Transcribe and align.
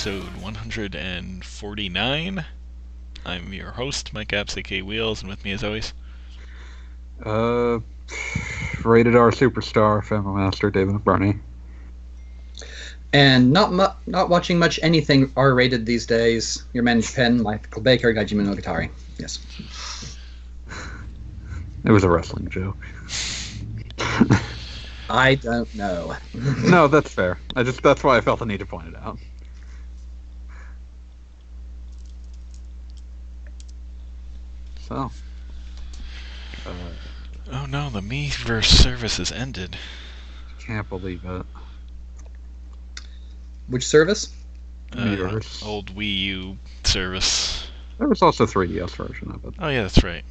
Quest 0.00 0.16
episode 0.16 0.42
149. 0.42 2.46
I'm 3.26 3.52
your 3.52 3.72
host, 3.72 4.14
Mike 4.14 4.28
Apps, 4.28 4.56
aka 4.56 4.80
Wheels, 4.80 5.20
and 5.20 5.28
with 5.28 5.44
me 5.44 5.52
as 5.52 5.62
always. 5.62 5.92
Uh, 7.22 7.80
rated 8.82 9.14
R 9.14 9.30
superstar, 9.30 10.02
Family 10.02 10.40
Master, 10.40 10.70
David 10.70 11.04
Barney. 11.04 11.38
And 13.12 13.52
not 13.52 13.74
mu- 13.74 13.92
not 14.06 14.30
watching 14.30 14.58
much 14.58 14.80
anything 14.82 15.30
R-rated 15.36 15.84
these 15.84 16.06
days. 16.06 16.64
Your 16.72 16.82
managed 16.82 17.14
pen, 17.14 17.42
Michael 17.42 17.82
Baker, 17.82 18.14
Gajima 18.14 18.42
no 18.42 18.54
Yes. 19.18 19.38
It 21.84 21.90
was 21.90 22.04
a 22.04 22.08
wrestling 22.08 22.48
joke. 22.48 22.78
I 25.10 25.34
don't 25.34 25.74
know. 25.74 26.16
no, 26.62 26.88
that's 26.88 27.12
fair. 27.12 27.38
I 27.54 27.64
just 27.64 27.82
that's 27.82 28.02
why 28.02 28.16
I 28.16 28.22
felt 28.22 28.38
the 28.38 28.46
need 28.46 28.60
to 28.60 28.66
point 28.66 28.88
it 28.88 28.96
out. 28.96 29.18
So. 34.90 35.10
Uh, 36.66 36.72
Oh 37.52 37.66
no, 37.66 37.90
the 37.90 38.00
Miiverse 38.00 38.66
service 38.66 39.16
has 39.16 39.32
ended. 39.32 39.76
can't 40.58 40.88
believe 40.88 41.24
it. 41.24 41.46
Which 43.68 43.86
service? 43.86 44.34
Uh, 44.96 45.40
old 45.64 45.94
Wii 45.94 46.18
U 46.18 46.58
service. 46.84 47.68
There 47.98 48.08
was 48.08 48.22
also 48.22 48.44
a 48.44 48.46
3DS 48.46 48.94
version 48.96 49.30
of 49.30 49.44
it. 49.44 49.54
Oh 49.58 49.68
yeah, 49.68 49.82
that's 49.82 50.02
right. 50.04 50.24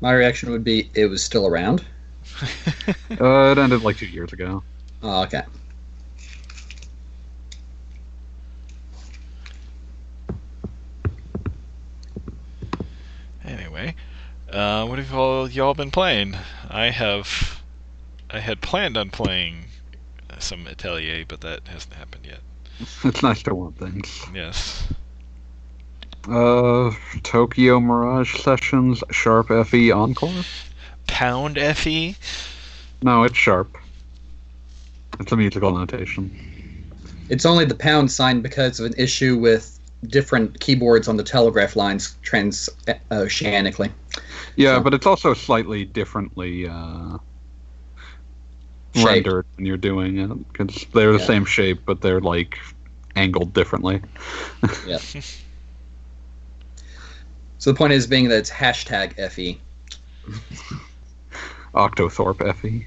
My 0.00 0.12
reaction 0.12 0.50
would 0.50 0.64
be 0.64 0.90
it 0.94 1.06
was 1.06 1.24
still 1.24 1.46
around. 1.46 1.84
Uh, 3.18 3.50
it 3.50 3.56
ended 3.56 3.80
like 3.80 3.96
two 3.96 4.06
years 4.06 4.32
ago. 4.34 4.62
Oh, 5.02 5.22
okay. 5.22 5.42
Anyway, 13.76 13.94
uh, 14.50 14.86
what 14.86 14.98
have 14.98 15.12
all 15.12 15.50
y'all 15.50 15.74
been 15.74 15.90
playing? 15.90 16.34
I 16.70 16.86
have. 16.90 17.62
I 18.30 18.40
had 18.40 18.62
planned 18.62 18.96
on 18.96 19.10
playing 19.10 19.66
some 20.38 20.66
Atelier, 20.66 21.26
but 21.28 21.42
that 21.42 21.68
hasn't 21.68 21.94
happened 21.94 22.24
yet. 22.26 22.40
It's 23.04 23.22
nice 23.22 23.42
to 23.44 23.54
want 23.54 23.78
things. 23.78 24.24
Yes. 24.34 24.88
Uh, 26.28 26.90
Tokyo 27.22 27.78
Mirage 27.78 28.42
Sessions 28.42 29.04
Sharp 29.10 29.48
FE 29.66 29.90
Encore? 29.92 30.44
Pound 31.06 31.58
FE? 31.58 32.16
No, 33.02 33.24
it's 33.24 33.36
Sharp. 33.36 33.76
It's 35.20 35.32
a 35.32 35.36
musical 35.36 35.72
notation. 35.72 36.34
It's 37.28 37.44
only 37.44 37.64
the 37.66 37.74
pound 37.74 38.10
sign 38.10 38.40
because 38.40 38.80
of 38.80 38.86
an 38.86 38.94
issue 38.96 39.38
with 39.38 39.75
different 40.08 40.58
keyboards 40.60 41.08
on 41.08 41.16
the 41.16 41.22
telegraph 41.22 41.76
lines 41.76 42.16
transoceanically. 42.24 43.90
Yeah, 44.56 44.76
So- 44.76 44.82
but 44.82 44.94
it's 44.94 45.06
also 45.06 45.34
slightly 45.34 45.84
differently 45.84 46.68
uh, 46.68 47.18
rendered 49.04 49.44
when 49.56 49.66
you're 49.66 49.76
doing 49.76 50.18
it 50.18 50.52
because 50.52 50.86
they're 50.94 51.12
the 51.12 51.18
Yeah. 51.18 51.24
same 51.26 51.44
shape, 51.44 51.80
but 51.84 52.00
they're 52.00 52.20
like 52.20 52.58
angled 53.14 53.52
differently. 53.52 54.00
Yeah. 54.86 54.98
so 57.58 57.72
the 57.72 57.74
point 57.74 57.92
is 57.92 58.06
being 58.06 58.28
that 58.28 58.38
it's 58.38 58.50
hashtag. 58.50 59.14
FE. 59.30 59.60
Octothorpe 61.74 62.54
FE. 62.56 62.86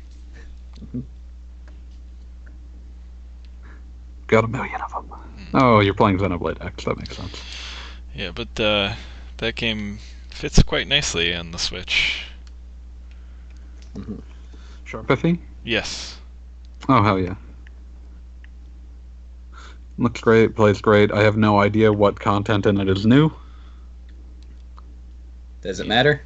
Got 4.28 4.44
a 4.44 4.48
million 4.48 4.80
of 4.82 4.92
them. 4.92 5.20
Oh, 5.54 5.80
you're 5.80 5.94
playing 5.94 6.20
Xenoblade 6.20 6.64
X. 6.64 6.86
That 6.86 6.98
makes 6.98 7.16
sense. 7.18 7.42
Yeah, 8.14 8.32
but 8.32 8.60
uh, 8.60 8.94
that 9.38 9.56
game 9.56 10.00
fits 10.30 10.62
quite 10.64 10.88
nicely 10.88 11.34
on 11.34 11.52
the 11.52 11.60
Switch. 11.60 12.26
Sharp 14.86 15.08
FE? 15.20 15.40
Yes. 15.64 16.18
Oh 16.88 17.04
hell 17.04 17.20
yeah. 17.20 17.36
Looks 19.98 20.22
great, 20.22 20.56
plays 20.56 20.80
great. 20.80 21.12
I 21.12 21.24
have 21.24 21.36
no 21.36 21.60
idea 21.60 21.92
what 21.92 22.20
content 22.20 22.66
in 22.66 22.80
it 22.80 22.88
is 22.88 23.06
new. 23.06 23.32
Does 25.62 25.82
it 25.82 25.88
matter? 25.88 26.22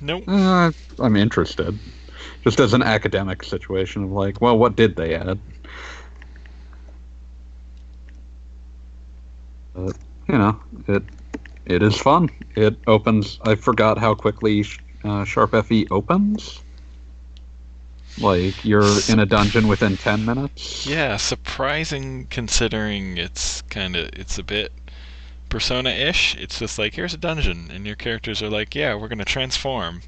Nope. 0.00 0.22
Uh, 0.28 0.70
I'm 1.00 1.16
interested. 1.16 1.76
Just 2.44 2.60
as 2.60 2.74
an 2.74 2.82
academic 2.82 3.42
situation 3.42 4.04
of 4.04 4.12
like, 4.12 4.40
well, 4.40 4.56
what 4.56 4.76
did 4.76 4.94
they 4.94 5.14
add? 5.16 5.40
But, 9.78 9.96
you 10.28 10.38
know, 10.38 10.60
it 10.88 11.02
it 11.66 11.82
is 11.82 11.96
fun. 11.96 12.30
It 12.56 12.76
opens. 12.86 13.38
I 13.42 13.54
forgot 13.54 13.98
how 13.98 14.14
quickly 14.14 14.64
uh, 15.04 15.24
Sharp 15.24 15.54
FE 15.66 15.86
opens. 15.90 16.60
Like 18.18 18.64
you're 18.64 18.98
in 19.08 19.20
a 19.20 19.26
dungeon 19.26 19.68
within 19.68 19.96
ten 19.96 20.24
minutes. 20.24 20.86
Yeah, 20.86 21.16
surprising 21.16 22.26
considering 22.30 23.16
it's 23.16 23.62
kind 23.62 23.94
of 23.94 24.10
it's 24.14 24.38
a 24.38 24.42
bit 24.42 24.72
persona-ish. 25.48 26.34
It's 26.36 26.58
just 26.58 26.78
like 26.78 26.94
here's 26.94 27.14
a 27.14 27.18
dungeon 27.18 27.70
and 27.72 27.86
your 27.86 27.96
characters 27.96 28.42
are 28.42 28.50
like, 28.50 28.74
"Yeah, 28.74 28.94
we're 28.94 29.08
going 29.08 29.18
to 29.18 29.24
transform." 29.24 30.02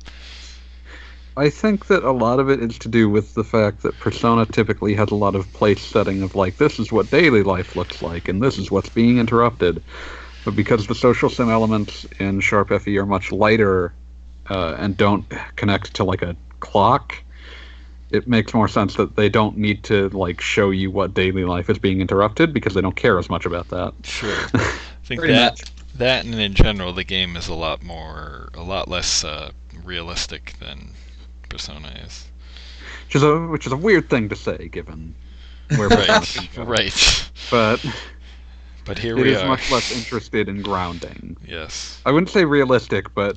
I 1.36 1.48
think 1.48 1.86
that 1.86 2.02
a 2.02 2.12
lot 2.12 2.40
of 2.40 2.50
it 2.50 2.60
is 2.60 2.78
to 2.80 2.88
do 2.88 3.08
with 3.08 3.34
the 3.34 3.44
fact 3.44 3.82
that 3.82 3.98
Persona 3.98 4.46
typically 4.46 4.94
has 4.94 5.10
a 5.10 5.14
lot 5.14 5.34
of 5.34 5.50
place 5.52 5.80
setting 5.80 6.22
of 6.22 6.34
like 6.34 6.56
this 6.56 6.78
is 6.78 6.92
what 6.92 7.10
daily 7.10 7.42
life 7.42 7.76
looks 7.76 8.02
like 8.02 8.28
and 8.28 8.42
this 8.42 8.58
is 8.58 8.70
what's 8.70 8.88
being 8.88 9.18
interrupted. 9.18 9.82
But 10.44 10.56
because 10.56 10.86
the 10.86 10.94
social 10.94 11.30
sim 11.30 11.48
elements 11.48 12.04
in 12.18 12.40
Sharp 12.40 12.68
FE 12.68 12.98
are 12.98 13.06
much 13.06 13.30
lighter 13.30 13.92
uh, 14.48 14.74
and 14.78 14.96
don't 14.96 15.24
connect 15.56 15.94
to 15.94 16.04
like 16.04 16.22
a 16.22 16.36
clock, 16.58 17.14
it 18.10 18.26
makes 18.26 18.52
more 18.52 18.68
sense 18.68 18.96
that 18.96 19.16
they 19.16 19.28
don't 19.28 19.56
need 19.56 19.84
to 19.84 20.08
like 20.08 20.40
show 20.40 20.70
you 20.70 20.90
what 20.90 21.14
daily 21.14 21.44
life 21.44 21.70
is 21.70 21.78
being 21.78 22.00
interrupted 22.00 22.52
because 22.52 22.74
they 22.74 22.80
don't 22.80 22.96
care 22.96 23.18
as 23.18 23.30
much 23.30 23.46
about 23.46 23.68
that. 23.68 23.94
Sure. 24.02 24.34
I 24.54 24.78
think 25.04 25.20
Pretty 25.20 25.34
that 25.34 25.52
much. 25.52 25.72
that 25.94 26.24
and 26.24 26.34
in 26.34 26.54
general 26.54 26.92
the 26.92 27.04
game 27.04 27.36
is 27.36 27.48
a 27.48 27.54
lot 27.54 27.82
more 27.82 28.48
a 28.54 28.62
lot 28.62 28.88
less 28.88 29.22
uh, 29.24 29.52
realistic 29.84 30.54
than 30.58 30.90
Persona 31.50 31.88
is. 32.06 32.26
Which 33.06 33.16
is 33.16 33.22
a 33.22 33.38
which 33.46 33.66
is 33.66 33.72
a 33.72 33.76
weird 33.76 34.08
thing 34.08 34.28
to 34.30 34.36
say 34.36 34.68
given 34.68 35.14
where 35.76 35.88
Right. 35.88 36.08
Persona 36.08 36.64
right. 36.64 37.30
But 37.50 37.84
But 38.86 38.98
here 38.98 39.18
it 39.18 39.22
we 39.22 39.30
is 39.32 39.42
are. 39.42 39.48
much 39.48 39.70
less 39.70 39.92
interested 39.94 40.48
in 40.48 40.62
grounding. 40.62 41.36
Yes. 41.46 42.00
I 42.06 42.10
wouldn't 42.12 42.30
say 42.30 42.44
realistic, 42.44 43.12
but 43.14 43.36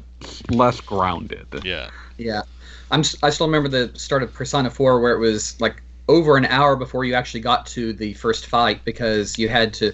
less 0.49 0.79
grounded. 0.79 1.47
Yeah. 1.63 1.89
Yeah. 2.17 2.43
I'm 2.91 3.01
s- 3.01 3.17
I 3.23 3.29
still 3.31 3.47
remember 3.47 3.67
the 3.69 3.97
start 3.99 4.23
of 4.23 4.33
Persona 4.33 4.69
4 4.69 4.99
where 5.01 5.13
it 5.13 5.19
was 5.19 5.59
like 5.59 5.81
over 6.07 6.37
an 6.37 6.45
hour 6.45 6.75
before 6.75 7.05
you 7.05 7.13
actually 7.15 7.39
got 7.41 7.65
to 7.67 7.93
the 7.93 8.13
first 8.13 8.45
fight 8.47 8.83
because 8.85 9.37
you 9.39 9.49
had 9.49 9.73
to 9.75 9.91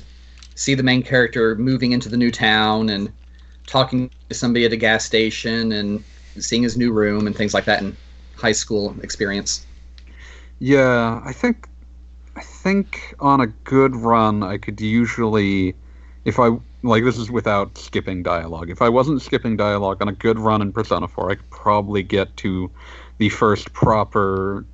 see 0.56 0.76
the 0.76 0.84
main 0.84 1.02
character 1.04 1.56
moving 1.56 1.94
into 1.94 2.10
the 2.10 2.18
new 2.18 2.32
town 2.32 2.90
and 2.90 3.12
talking 3.68 4.10
to 4.28 4.36
somebody 4.36 4.66
at 4.66 4.74
a 4.74 4.78
gas 4.78 5.06
station 5.06 5.72
and 5.72 6.04
seeing 6.38 6.64
his 6.64 6.76
new 6.78 6.92
room 6.92 7.28
and 7.28 7.36
things 7.36 7.54
like 7.54 7.66
that 7.66 7.82
in 7.82 7.96
high 8.40 8.52
school 8.54 8.96
experience. 9.02 9.66
Yeah, 10.60 11.22
I 11.24 11.34
think 11.34 11.68
I 12.36 12.42
think 12.42 13.16
on 13.20 13.42
a 13.42 13.48
good 13.48 13.96
run 13.96 14.44
I 14.44 14.58
could 14.58 14.80
usually 14.82 15.76
if 16.26 16.40
I 16.40 16.58
like 16.84 17.04
this 17.04 17.18
is 17.18 17.30
without 17.30 17.78
skipping 17.78 18.24
dialogue. 18.24 18.70
If 18.70 18.82
I 18.82 18.90
wasn't 18.90 19.22
skipping 19.22 19.58
dialogue 19.58 20.02
on 20.02 20.08
a 20.08 20.14
good 20.14 20.40
run 20.40 20.62
in 20.62 20.72
Persona 20.72 21.08
4, 21.08 21.32
I 21.32 21.36
could 21.36 21.50
probably 21.50 22.04
get 22.04 22.36
to 22.38 22.72
the 23.18 23.30
first 23.30 23.74
proper 23.74 24.66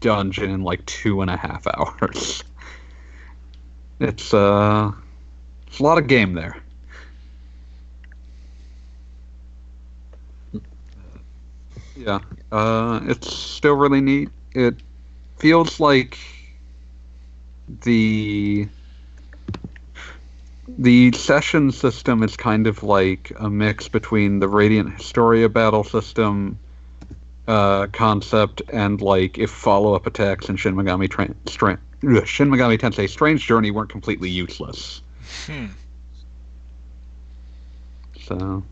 dungeon 0.00 0.50
in 0.50 0.62
like 0.62 0.84
two 0.86 1.22
and 1.22 1.30
a 1.30 1.36
half 1.36 1.66
hours. 1.74 2.44
It's 4.00 4.34
uh 4.34 4.92
it's 5.66 5.78
a 5.78 5.82
lot 5.82 5.98
of 5.98 6.06
game 6.06 6.34
there. 6.34 6.56
Yeah, 11.96 12.20
uh, 12.54 13.00
it's 13.06 13.36
still 13.36 13.74
really 13.74 14.00
neat. 14.00 14.28
It 14.52 14.76
feels 15.38 15.80
like 15.80 16.16
the 17.82 18.68
the 20.68 21.10
session 21.12 21.72
system 21.72 22.22
is 22.22 22.36
kind 22.36 22.68
of 22.68 22.84
like 22.84 23.32
a 23.40 23.50
mix 23.50 23.88
between 23.88 24.38
the 24.38 24.46
Radiant 24.46 24.94
Historia 24.94 25.48
battle 25.48 25.82
system 25.82 26.56
uh, 27.48 27.88
concept 27.88 28.62
and 28.72 29.02
like 29.02 29.36
if 29.36 29.50
follow-up 29.50 30.06
attacks 30.06 30.48
in 30.48 30.54
Shin 30.54 30.76
Megami 30.76 31.10
Tra- 31.10 31.34
Stra- 31.46 31.80
Shin 32.24 32.50
Megami 32.50 32.78
Tensei 32.78 33.08
Strange 33.10 33.44
Journey 33.44 33.72
weren't 33.72 33.90
completely 33.90 34.30
useless. 34.30 35.02
Hmm. 35.46 35.66
So 38.22 38.62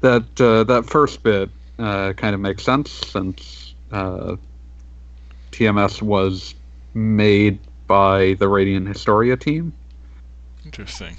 that 0.00 0.40
uh, 0.40 0.64
that 0.64 0.84
first 0.84 1.22
bit 1.22 1.48
uh, 1.82 2.12
kind 2.14 2.34
of 2.34 2.40
makes 2.40 2.62
sense 2.62 2.90
since 2.90 3.74
uh, 3.90 4.36
TMS 5.50 6.00
was 6.00 6.54
made 6.94 7.58
by 7.86 8.34
the 8.34 8.48
Radiant 8.48 8.88
Historia 8.88 9.36
team. 9.36 9.72
Interesting. 10.64 11.16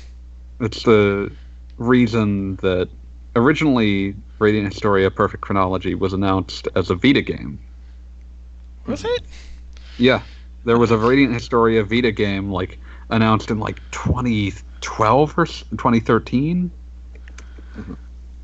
It's 0.60 0.83
the 0.83 1.31
reason 1.77 2.56
that 2.57 2.89
originally 3.36 4.15
Radiant 4.39 4.71
Historia 4.71 5.12
Perfect 5.12 5.42
Chronology 5.42 5.95
was 5.95 6.13
announced 6.13 6.68
as 6.75 6.89
a 6.89 6.95
Vita 6.95 7.21
game. 7.21 7.60
Was 8.86 9.04
it? 9.04 9.24
Yeah, 9.98 10.21
there 10.65 10.77
was 10.77 10.92
a 10.92 10.98
Radiant 10.98 11.33
Historia 11.33 11.83
Vita 11.83 12.12
game 12.12 12.51
like 12.51 12.80
announced 13.10 13.51
in 13.51 13.60
like 13.60 13.80
2012 13.92 15.38
or 15.38 15.42
s- 15.44 15.63
2013. 15.71 16.71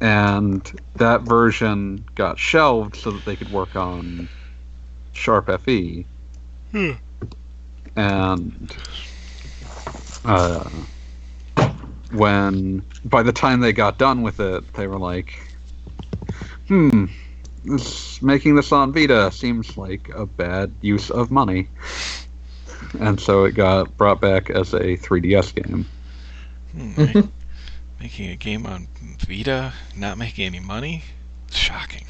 And 0.01 0.79
that 0.95 1.21
version 1.21 2.05
got 2.15 2.39
shelved 2.39 2.95
so 2.95 3.11
that 3.11 3.25
they 3.25 3.35
could 3.35 3.49
work 3.49 3.75
on 3.75 4.29
Sharp 5.13 5.49
FE. 5.61 6.05
Hmm. 6.71 6.91
And 7.95 8.77
uh, 10.23 10.69
when 12.11 12.83
by 13.05 13.23
the 13.23 13.33
time 13.33 13.59
they 13.59 13.73
got 13.73 13.97
done 13.97 14.21
with 14.21 14.39
it, 14.39 14.73
they 14.73 14.87
were 14.87 14.99
like, 14.99 15.33
"Hmm, 16.67 17.05
this, 17.65 18.21
making 18.21 18.55
this 18.55 18.71
on 18.71 18.93
Vita 18.93 19.31
seems 19.31 19.77
like 19.77 20.09
a 20.15 20.25
bad 20.25 20.73
use 20.81 21.11
of 21.11 21.31
money." 21.31 21.67
And 22.99 23.19
so 23.19 23.43
it 23.43 23.51
got 23.51 23.95
brought 23.97 24.21
back 24.21 24.49
as 24.49 24.73
a 24.73 24.97
3DS 24.97 25.53
game. 25.53 25.85
Hmm, 26.71 27.19
making 27.99 28.29
a 28.29 28.35
game 28.35 28.65
on 28.65 28.87
Vita, 29.27 29.73
not 29.95 30.17
making 30.17 30.45
any 30.45 30.59
money? 30.59 31.03
It's 31.47 31.57
shocking. 31.57 32.05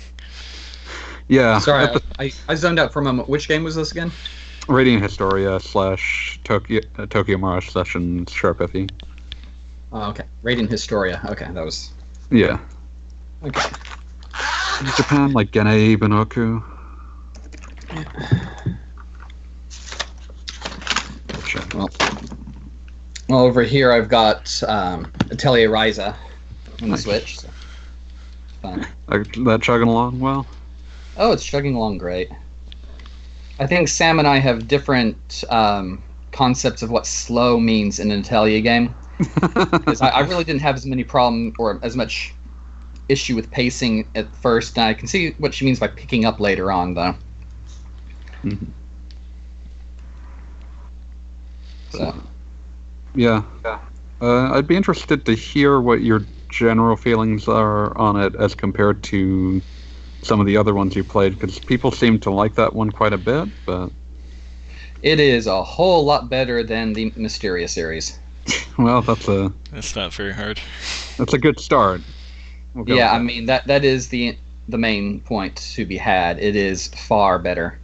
Yeah, 1.27 1.59
Sorry, 1.59 1.85
the 1.85 2.01
I, 2.17 2.23
I, 2.25 2.31
I 2.49 2.55
zoned 2.55 2.79
out 2.79 2.91
for 2.91 2.99
a 2.99 3.03
moment. 3.03 3.29
Which 3.29 3.47
game 3.47 3.63
was 3.63 3.75
this 3.75 3.91
again? 3.91 4.11
Radiant 4.67 5.03
Historia 5.03 5.59
slash 5.59 6.39
Tokyo 6.43 6.81
uh, 6.97 7.05
Tokyo 7.07 7.37
Mirage 7.37 7.69
Sessions 7.69 8.31
Sharp 8.31 8.67
FE. 8.71 8.87
Oh, 9.91 10.09
okay. 10.09 10.23
Radiant 10.43 10.71
Historia. 10.71 11.21
Okay, 11.29 11.47
that 11.51 11.65
was. 11.65 11.91
Yeah, 12.31 12.59
Okay. 13.43 13.69
Japan 14.97 15.33
like 15.33 15.51
Genei 15.51 15.95
Ibunroku. 15.97 16.63
Check. 21.45 21.73
Well, 21.73 21.89
well, 23.29 23.39
over 23.41 23.61
here 23.61 23.91
I've 23.91 24.09
got 24.09 24.61
um, 24.67 25.11
Atelier 25.31 25.69
Ryza 25.69 26.09
on 26.09 26.15
the 26.81 26.87
Nice. 26.87 27.03
Switch. 27.03 27.39
So. 27.39 27.49
Fun. 28.61 28.87
Uh, 29.07 29.23
that 29.45 29.61
chugging 29.61 29.87
along 29.87 30.19
well. 30.19 30.45
Oh, 31.15 31.31
it's 31.31 31.45
chugging 31.45 31.75
along 31.75 31.99
great. 31.99 32.29
I 33.59 33.67
think 33.67 33.87
Sam 33.87 34.19
and 34.19 34.27
I 34.27 34.37
have 34.39 34.67
different 34.67 35.43
um, 35.49 36.01
concepts 36.31 36.81
of 36.81 36.89
what 36.89 37.05
slow 37.05 37.59
means 37.59 37.99
in 37.99 38.11
an 38.11 38.21
Atelier 38.21 38.61
game. 38.61 38.93
Because 39.71 40.01
I, 40.01 40.09
I 40.09 40.19
really 40.21 40.45
didn't 40.45 40.61
have 40.61 40.75
as 40.75 40.85
many 40.85 41.03
problem 41.03 41.53
or 41.59 41.79
as 41.83 41.95
much 41.95 42.33
issue 43.09 43.35
with 43.35 43.51
pacing 43.51 44.07
at 44.15 44.33
first, 44.35 44.77
and 44.77 44.85
I 44.85 44.93
can 44.93 45.07
see 45.07 45.31
what 45.39 45.53
she 45.53 45.65
means 45.65 45.79
by 45.79 45.87
picking 45.87 46.23
up 46.25 46.39
later 46.39 46.71
on, 46.71 46.93
though. 46.93 47.15
Mhm. 48.43 48.67
So, 51.89 52.15
Yeah. 53.19 53.43
Uh, 54.21 54.53
I'd 54.53 54.65
be 54.65 54.77
interested 54.77 55.25
to 55.25 55.33
hear 55.33 55.81
what 55.81 55.99
your 56.01 56.25
general 56.49 56.95
feelings 56.95 57.49
are 57.49 57.95
on 57.97 58.15
it 58.15 58.33
as 58.37 58.55
compared 58.55 59.03
to 59.03 59.61
some 60.21 60.39
of 60.39 60.45
the 60.45 60.55
other 60.55 60.73
ones 60.73 60.95
you 60.95 61.03
played, 61.03 61.33
because 61.33 61.59
people 61.59 61.91
seem 61.91 62.17
to 62.21 62.31
like 62.31 62.55
that 62.55 62.73
one 62.73 62.89
quite 62.91 63.11
a 63.11 63.17
bit. 63.17 63.49
But 63.65 63.91
it 65.01 65.19
is 65.19 65.47
a 65.47 65.61
whole 65.61 66.05
lot 66.05 66.29
better 66.29 66.63
than 66.63 66.93
the 66.93 67.11
Mysteria 67.17 67.67
series. 67.67 68.17
well, 68.77 69.01
that's 69.01 69.27
a 69.27 69.51
That's 69.73 69.93
not 69.97 70.13
very 70.13 70.31
hard. 70.31 70.61
that's 71.17 71.33
a 71.33 71.37
good 71.37 71.59
start. 71.59 71.99
We'll 72.73 72.85
go 72.85 72.95
yeah, 72.95 73.11
I 73.11 73.19
mean 73.19 73.47
that 73.47 73.67
that 73.67 73.83
is 73.83 74.07
the 74.07 74.37
the 74.69 74.77
main 74.77 75.19
point 75.19 75.57
to 75.75 75.85
be 75.85 75.97
had. 75.97 76.39
It 76.39 76.55
is 76.55 76.87
far 76.87 77.37
better. 77.37 77.77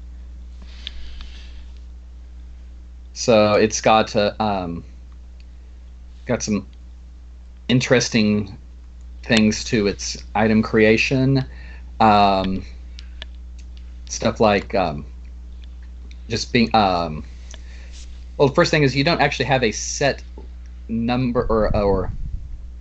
So 3.12 3.54
it's 3.56 3.82
got 3.82 4.16
uh, 4.16 4.34
um, 4.40 4.84
got 6.25 6.44
some 6.44 6.68
interesting 7.68 8.57
things 9.24 9.63
to 9.66 9.88
its 9.88 10.24
item 10.36 10.62
creation, 10.62 11.45
um, 12.00 12.63
stuff 14.07 14.39
like 14.39 14.74
um, 14.75 15.06
just 16.30 16.54
being. 16.54 16.74
Um, 16.75 17.24
well, 18.38 18.50
the 18.50 18.54
first 18.54 18.72
thing 18.72 18.83
is 18.83 18.95
you 18.95 19.04
don't 19.04 19.22
actually 19.22 19.45
have 19.45 19.63
a 19.63 19.72
set 19.72 20.24
number 20.88 21.44
or 21.44 21.75
or 21.75 22.12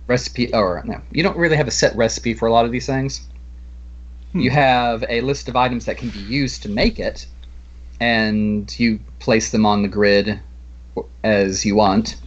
recipe 0.07 0.53
or 0.53 0.83
no 0.85 1.01
you 1.11 1.23
don't 1.23 1.35
really 1.35 1.55
have 1.55 1.67
a 1.67 1.71
set 1.71 1.95
recipe 1.95 2.35
for 2.35 2.47
a 2.47 2.51
lot 2.51 2.63
of 2.63 2.71
these 2.71 2.85
things 2.85 3.27
Hmm. 4.35 4.41
you 4.41 4.51
have 4.51 5.05
a 5.07 5.21
list 5.21 5.47
of 5.47 5.55
items 5.55 5.85
that 5.85 5.97
can 5.97 6.09
be 6.09 6.19
used 6.19 6.61
to 6.63 6.69
make 6.69 6.99
it 6.99 7.25
and 8.01 8.77
you 8.77 8.99
place 9.19 9.51
them 9.51 9.65
on 9.65 9.81
the 9.81 9.87
grid 9.87 10.41
as 11.23 11.65
you 11.65 11.75
want 11.75 12.17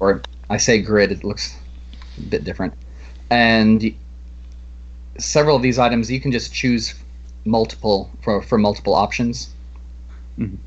or 0.00 0.22
i 0.50 0.56
say 0.56 0.80
grid 0.80 1.10
it 1.12 1.24
looks 1.24 1.56
a 2.18 2.20
bit 2.22 2.44
different 2.44 2.74
and 3.30 3.94
several 5.18 5.56
of 5.56 5.62
these 5.62 5.78
items 5.78 6.10
you 6.10 6.20
can 6.20 6.32
just 6.32 6.52
choose 6.52 6.94
multiple 7.44 8.10
for, 8.22 8.42
for 8.42 8.58
multiple 8.58 8.94
options 8.94 9.50
Mhm. 10.38 10.58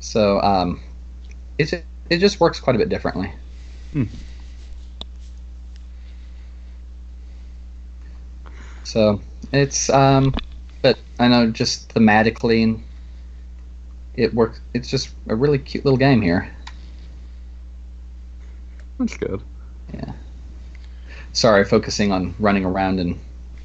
so 0.00 0.40
um, 0.40 0.80
it, 1.58 1.72
it 2.10 2.18
just 2.18 2.40
works 2.40 2.60
quite 2.60 2.76
a 2.76 2.78
bit 2.78 2.88
differently 2.88 3.32
Hmm. 3.92 4.04
so 8.84 9.20
it's 9.52 9.90
um 9.90 10.34
but 10.82 10.98
i 11.18 11.28
know 11.28 11.50
just 11.50 11.92
thematically 11.94 12.80
it 14.20 14.34
works 14.34 14.60
it's 14.74 14.88
just 14.88 15.10
a 15.28 15.34
really 15.34 15.58
cute 15.58 15.84
little 15.84 15.98
game 15.98 16.20
here 16.20 16.50
That's 18.98 19.16
good. 19.16 19.40
Yeah. 19.94 20.12
Sorry 21.32 21.64
focusing 21.64 22.12
on 22.12 22.34
running 22.38 22.66
around 22.66 23.00
and 23.00 23.18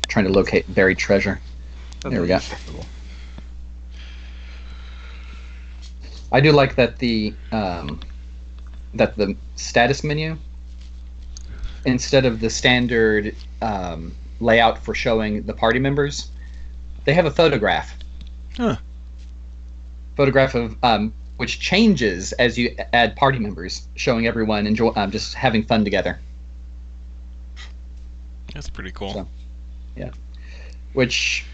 trying 0.07 0.25
to 0.25 0.31
locate 0.31 0.73
buried 0.73 0.97
treasure 0.97 1.41
There 2.03 2.21
we 2.21 2.27
go. 2.27 2.39
I 6.31 6.39
do 6.39 6.51
like 6.51 6.75
that 6.75 6.99
the 6.99 7.33
um, 7.51 7.99
that 8.93 9.15
the 9.17 9.35
status 9.55 10.03
menu 10.03 10.37
instead 11.85 12.25
of 12.25 12.39
the 12.39 12.49
standard 12.49 13.35
um, 13.61 14.15
layout 14.39 14.83
for 14.83 14.95
showing 14.95 15.43
the 15.43 15.53
party 15.53 15.79
members, 15.79 16.29
they 17.03 17.13
have 17.13 17.25
a 17.25 17.31
photograph. 17.31 17.95
Huh. 18.57 18.77
Photograph 20.15 20.55
of 20.55 20.75
um, 20.83 21.13
which 21.37 21.59
changes 21.59 22.31
as 22.33 22.57
you 22.57 22.75
add 22.93 23.15
party 23.15 23.39
members, 23.39 23.87
showing 23.95 24.25
everyone 24.27 24.65
enjoy 24.67 24.91
um, 24.95 25.11
just 25.11 25.33
having 25.33 25.63
fun 25.63 25.83
together. 25.83 26.19
That's 28.53 28.69
pretty 28.69 28.91
cool. 28.91 29.13
So- 29.13 29.27
which 30.95 31.45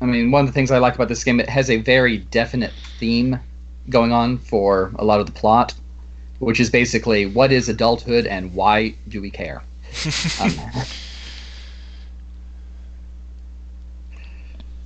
I 0.00 0.06
mean, 0.06 0.30
one 0.30 0.40
of 0.40 0.46
the 0.46 0.52
things 0.52 0.70
I 0.70 0.78
like 0.78 0.94
about 0.94 1.08
this 1.08 1.22
game, 1.24 1.40
it 1.40 1.48
has 1.48 1.70
a 1.70 1.76
very 1.76 2.18
definite 2.18 2.72
theme 2.98 3.38
going 3.88 4.12
on 4.12 4.38
for 4.38 4.92
a 4.98 5.04
lot 5.04 5.20
of 5.20 5.26
the 5.26 5.32
plot, 5.32 5.74
which 6.38 6.58
is 6.60 6.70
basically 6.70 7.26
what 7.26 7.52
is 7.52 7.68
adulthood 7.68 8.26
and 8.26 8.52
why 8.54 8.94
do 9.08 9.20
we 9.20 9.30
care? 9.30 9.62
Um, 10.40 10.52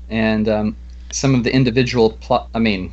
and 0.09 0.49
um, 0.49 0.77
some 1.13 1.35
of 1.35 1.45
the 1.45 1.55
individual 1.55 2.11
plot, 2.11 2.49
I 2.55 2.59
mean, 2.59 2.93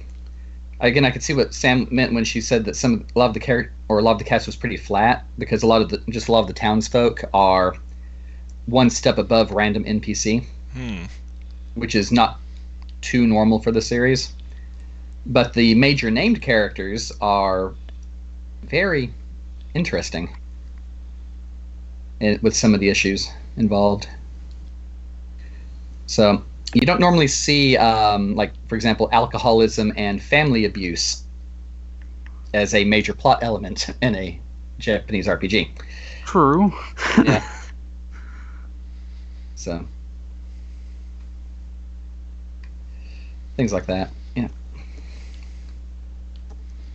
again, 0.80 1.06
I 1.06 1.12
could 1.12 1.24
see 1.24 1.34
what 1.34 1.54
Sam 1.54 1.88
meant 1.92 2.14
when 2.14 2.24
she 2.24 2.42
said 2.42 2.66
that 2.66 2.76
some 2.76 3.06
a 3.16 3.20
lot 3.20 3.28
of 3.28 3.34
the 3.34 3.40
character 3.40 3.74
or 3.90 4.00
a 4.00 4.02
lot 4.02 4.14
of 4.14 4.18
the 4.20 4.24
cast 4.24 4.46
was 4.46 4.56
pretty 4.56 4.78
flat 4.78 5.26
because 5.38 5.64
a 5.64 5.68
lot 5.68 5.82
of 5.82 5.90
the 5.90 5.98
just 6.10 6.28
a 6.28 6.32
lot 6.32 6.42
of 6.42 6.48
the 6.48 6.54
townsfolk 6.54 7.24
are 7.34 7.76
one 8.66 8.90
step 8.90 9.18
above 9.18 9.52
random 9.52 9.84
NPC 9.86 10.46
hmm. 10.74 11.04
which 11.76 11.96
is 11.96 12.12
not 12.12 12.40
too 13.02 13.26
normal 13.26 13.60
for 13.60 13.72
the 13.72 13.82
series. 13.82 14.34
But 15.26 15.54
the 15.54 15.76
major 15.76 16.10
named 16.10 16.42
characters 16.42 17.12
are 17.20 17.74
very 18.64 19.14
interesting 19.74 20.36
eh, 22.22 22.38
with 22.42 22.56
some 22.56 22.74
of 22.74 22.80
the 22.80 22.90
issues 22.90 23.30
involved. 23.58 24.08
So 26.06 26.44
you 26.74 26.82
don't 26.82 27.00
normally 27.00 27.28
see, 27.28 27.78
um, 27.78 28.36
like 28.36 28.52
for 28.68 28.76
example, 28.76 29.10
alcoholism 29.12 29.94
and 29.96 30.22
family 30.22 30.66
abuse 30.66 31.24
as 32.54 32.74
a 32.74 32.84
major 32.84 33.14
plot 33.14 33.40
element 33.42 33.90
in 34.02 34.16
a 34.16 34.40
Japanese 34.80 35.28
RPG. 35.28 35.70
True. 36.26 36.74
Yeah. 37.24 37.44
So 39.56 39.84
things 43.58 43.74
like 43.74 43.88
that. 43.88 44.12
Yeah. 44.36 44.48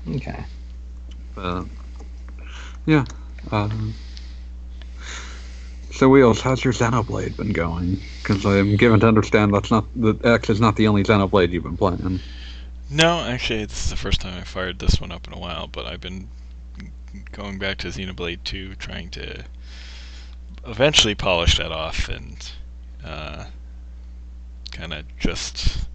Okay. 0.08 0.44
But 1.34 1.64
yeah. 2.86 3.04
Um, 3.50 3.94
so 5.92 6.08
wheels, 6.08 6.40
how's 6.40 6.64
your 6.64 6.72
Xenoblade 6.72 7.36
been 7.36 7.52
going? 7.52 8.00
Because 8.22 8.44
I'm 8.46 8.76
given 8.76 9.00
to 9.00 9.08
understand 9.08 9.54
that's 9.54 9.70
not 9.70 9.84
the 9.94 10.14
X 10.24 10.48
is 10.48 10.60
not 10.60 10.76
the 10.76 10.88
only 10.88 11.04
Xenoblade 11.04 11.50
you've 11.50 11.64
been 11.64 11.76
playing. 11.76 12.20
No, 12.90 13.20
actually, 13.20 13.60
it's 13.60 13.90
the 13.90 13.96
first 13.96 14.20
time 14.20 14.38
I 14.38 14.44
fired 14.44 14.78
this 14.78 15.00
one 15.00 15.12
up 15.12 15.26
in 15.26 15.32
a 15.32 15.38
while, 15.38 15.66
but 15.66 15.86
I've 15.86 16.00
been 16.00 16.28
going 17.32 17.58
back 17.58 17.78
to 17.78 17.88
Xenoblade 17.88 18.42
2, 18.44 18.74
trying 18.76 19.10
to 19.10 19.44
eventually 20.66 21.14
polish 21.14 21.58
that 21.58 21.72
off 21.72 22.08
and 22.08 22.50
uh, 23.04 23.46
kind 24.70 24.92
of 24.94 25.04
just 25.18 25.88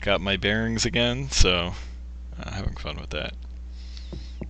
got 0.00 0.20
my 0.20 0.36
bearings 0.36 0.86
again, 0.86 1.30
so 1.30 1.74
uh, 2.42 2.50
having 2.50 2.76
fun 2.76 2.96
with 2.96 3.10
that. 3.10 3.34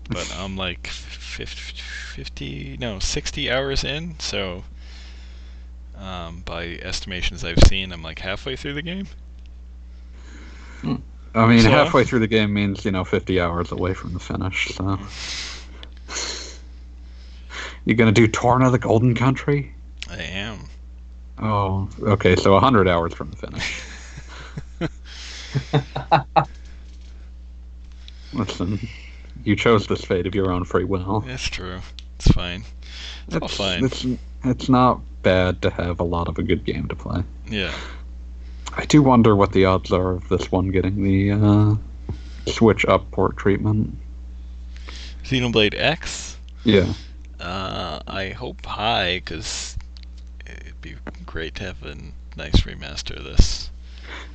But 0.09 0.33
I'm 0.39 0.57
like 0.57 0.87
50, 0.87 1.81
50 2.15 2.77
no, 2.79 2.99
60 2.99 3.51
hours 3.51 3.83
in, 3.83 4.19
so 4.21 4.63
um, 5.99 6.43
by 6.45 6.67
estimations 6.83 7.45
I've 7.45 7.59
seen, 7.69 7.93
I'm 7.93 8.03
like 8.03 8.19
halfway 8.19 8.57
through 8.57 8.75
the 8.75 8.83
game. 8.83 9.07
I 11.35 11.47
mean, 11.47 11.61
So- 11.61 11.71
halfway 11.71 12.05
through 12.05 12.21
the 12.21 12.27
game 12.27 12.53
means 12.53 12.85
you 12.85 12.91
know 12.91 13.05
50 13.05 13.41
hours 13.41 13.73
away 13.73 13.95
from 13.95 14.13
the 14.13 14.21
finish. 14.21 14.75
So 14.75 14.99
you're 17.85 17.97
gonna 17.97 18.13
do 18.13 18.27
Torn 18.27 18.61
Torna 18.61 18.71
the 18.71 18.79
Golden 18.79 19.15
Country? 19.15 19.75
I 20.11 20.23
am. 20.23 20.61
Oh, 21.39 21.89
okay. 22.03 22.37
So 22.37 22.53
100 22.53 22.89
hours 22.89 23.13
from 23.13 23.31
the 23.31 23.37
finish. 23.37 23.83
Listen, 28.33 28.89
you 29.45 29.57
chose 29.57 29.87
this 29.87 30.05
fate 30.05 30.27
of 30.27 30.35
your 30.35 30.51
own 30.51 30.65
free 30.65 30.85
will. 30.85 31.21
That's 31.21 31.45
true. 31.45 31.81
It's 32.17 32.29
fine. 32.29 32.65
It's 33.29 33.37
all 33.37 33.49
fine. 33.49 33.85
It's, 33.85 34.07
it's 34.45 34.69
not 34.69 35.01
bad 35.23 35.63
to 35.63 35.71
have 35.71 36.01
a 36.01 36.05
lot 36.05 36.29
of 36.29 36.39
a 36.39 36.43
good 36.43 36.65
game 36.65 36.89
to 36.89 36.95
play. 36.97 37.23
Yeah. 37.49 37.73
I 38.77 38.85
do 38.85 39.03
wonder 39.03 39.35
what 39.35 39.53
the 39.53 39.65
odds 39.65 39.91
are 39.93 40.13
of 40.13 40.29
this 40.29 40.53
one 40.53 40.69
getting 40.69 41.03
the 41.03 41.33
uh, 41.33 41.75
Switch 42.53 42.85
up 42.87 43.11
port 43.11 43.37
treatment. 43.37 43.97
Xenoblade 45.25 45.75
X. 45.77 46.37
Yeah. 46.65 46.93
Uh, 47.41 48.01
I 48.07 48.31
hope 48.31 48.65
high 48.65 49.17
because 49.17 49.77
it'd 50.47 50.81
be 50.81 50.95
great 51.25 51.55
to 51.57 51.65
have 51.65 51.83
a 51.85 51.97
nice 52.37 52.61
remaster 52.63 53.17
of 53.17 53.25
this, 53.25 53.71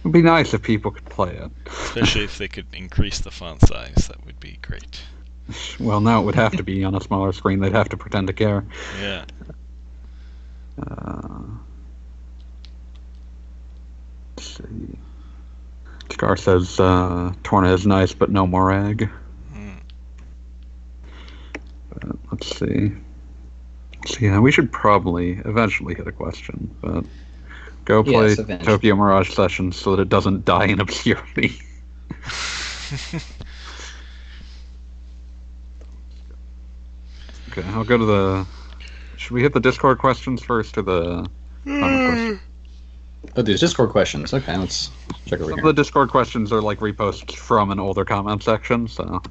It'd 0.02 0.12
be 0.12 0.22
nice 0.22 0.54
if 0.54 0.62
people 0.64 0.92
could 0.92 1.06
play 1.06 1.36
it. 1.36 1.52
especially 1.68 2.24
if 2.24 2.38
they 2.38 2.48
could 2.48 2.66
increase 2.74 3.20
the 3.20 3.32
font 3.32 3.62
size. 3.62 4.08
That 4.08 4.26
would 4.26 4.40
be 4.40 4.58
great. 4.62 5.02
Well, 5.80 6.02
now 6.02 6.22
it 6.22 6.26
would 6.26 6.36
have 6.36 6.56
to 6.58 6.64
be 6.64 6.84
on 6.84 6.96
a 6.96 7.02
smaller 7.02 7.32
screen. 7.32 7.60
They'd 7.60 7.74
have 7.74 7.90
to 7.90 7.98
pretend 7.98 8.28
to 8.28 8.34
care. 8.34 8.66
Yeah. 9.00 9.26
Uh, 10.80 11.40
let's 14.36 14.58
see. 14.58 14.98
Scar 16.12 16.36
says 16.38 16.80
uh, 16.80 17.34
Torna 17.44 17.74
is 17.74 17.88
nice, 17.88 18.14
but 18.14 18.30
no 18.30 18.46
Morag. 18.46 19.10
Mm. 19.54 19.78
But 21.90 22.04
let's 22.32 22.60
see. 22.60 22.92
So 24.06 24.18
yeah, 24.20 24.40
we 24.40 24.52
should 24.52 24.72
probably 24.72 25.34
eventually 25.46 25.96
hit 25.96 26.08
a 26.08 26.12
question, 26.12 26.76
but 26.82 27.06
go 27.86 28.04
play 28.04 28.36
Yes. 28.36 28.66
Tokyo 28.66 28.96
Mirage 28.96 29.34
Sessions 29.34 29.78
so 29.78 29.96
that 29.96 30.02
it 30.02 30.10
doesn't 30.10 30.46
die 30.46 30.66
in 30.66 30.80
obscurity. 30.80 31.60
okay, 37.50 37.64
I'll 37.70 37.84
go 37.84 37.98
to 37.98 38.06
the. 38.06 38.46
Should 39.22 39.34
we 39.34 39.44
hit 39.44 39.54
the 39.54 39.60
Discord 39.60 40.00
questions 40.00 40.42
first 40.42 40.80
or 40.80 40.82
the 40.82 41.28
comment 41.64 42.10
questions? 42.10 42.40
Oh, 43.36 43.42
these 43.44 43.60
Discord 43.60 43.92
questions. 43.92 44.34
Okay, 44.34 44.58
let's 44.58 44.90
check 45.28 45.40
over 45.40 45.52
Some 45.52 45.60
here. 45.60 45.70
of 45.70 45.76
the 45.76 45.80
Discord 45.80 46.10
questions 46.10 46.52
are 46.52 46.60
like 46.60 46.80
reposts 46.80 47.36
from 47.36 47.70
an 47.70 47.80
older 47.80 48.04
comment 48.04 48.42
section, 48.42 48.88
so 48.88 49.22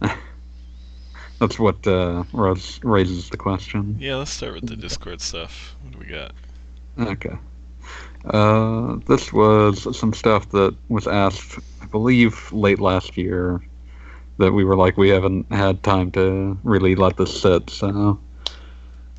that's 1.40 1.58
what 1.58 1.84
uh, 1.84 2.22
rais- 2.32 2.78
raises 2.84 3.28
the 3.28 3.36
question. 3.36 3.96
yeah. 3.98 4.14
Let's 4.14 4.30
start 4.30 4.54
with 4.54 4.68
the 4.68 4.76
Discord 4.76 5.20
stuff. 5.20 5.74
What 5.82 5.94
do 5.94 5.98
we 5.98 6.06
got? 6.06 6.30
Okay. 6.96 7.36
Uh, 8.26 8.98
this 9.08 9.32
was 9.32 9.98
some 9.98 10.12
stuff 10.14 10.48
that 10.50 10.76
was 10.88 11.08
asked, 11.08 11.58
I 11.82 11.86
believe, 11.86 12.52
late 12.52 12.78
last 12.78 13.16
year. 13.16 13.60
That 14.38 14.52
we 14.52 14.62
were 14.64 14.76
like, 14.76 14.96
we 14.96 15.08
haven't 15.08 15.50
had 15.52 15.82
time 15.82 16.12
to 16.12 16.56
really 16.62 16.94
let 16.94 17.16
this 17.16 17.40
sit. 17.40 17.68
So, 17.70 18.18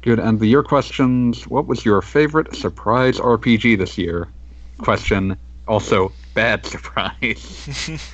good. 0.06 0.20
And 0.20 0.40
the 0.40 0.48
year 0.48 0.64
questions: 0.64 1.46
What 1.48 1.68
was 1.68 1.84
your 1.84 2.02
favorite 2.02 2.56
surprise 2.56 3.20
RPG 3.20 3.78
this 3.78 3.98
year? 3.98 4.30
Question. 4.78 5.36
Also, 5.68 6.14
bad 6.34 6.66
surprise. 6.74 8.00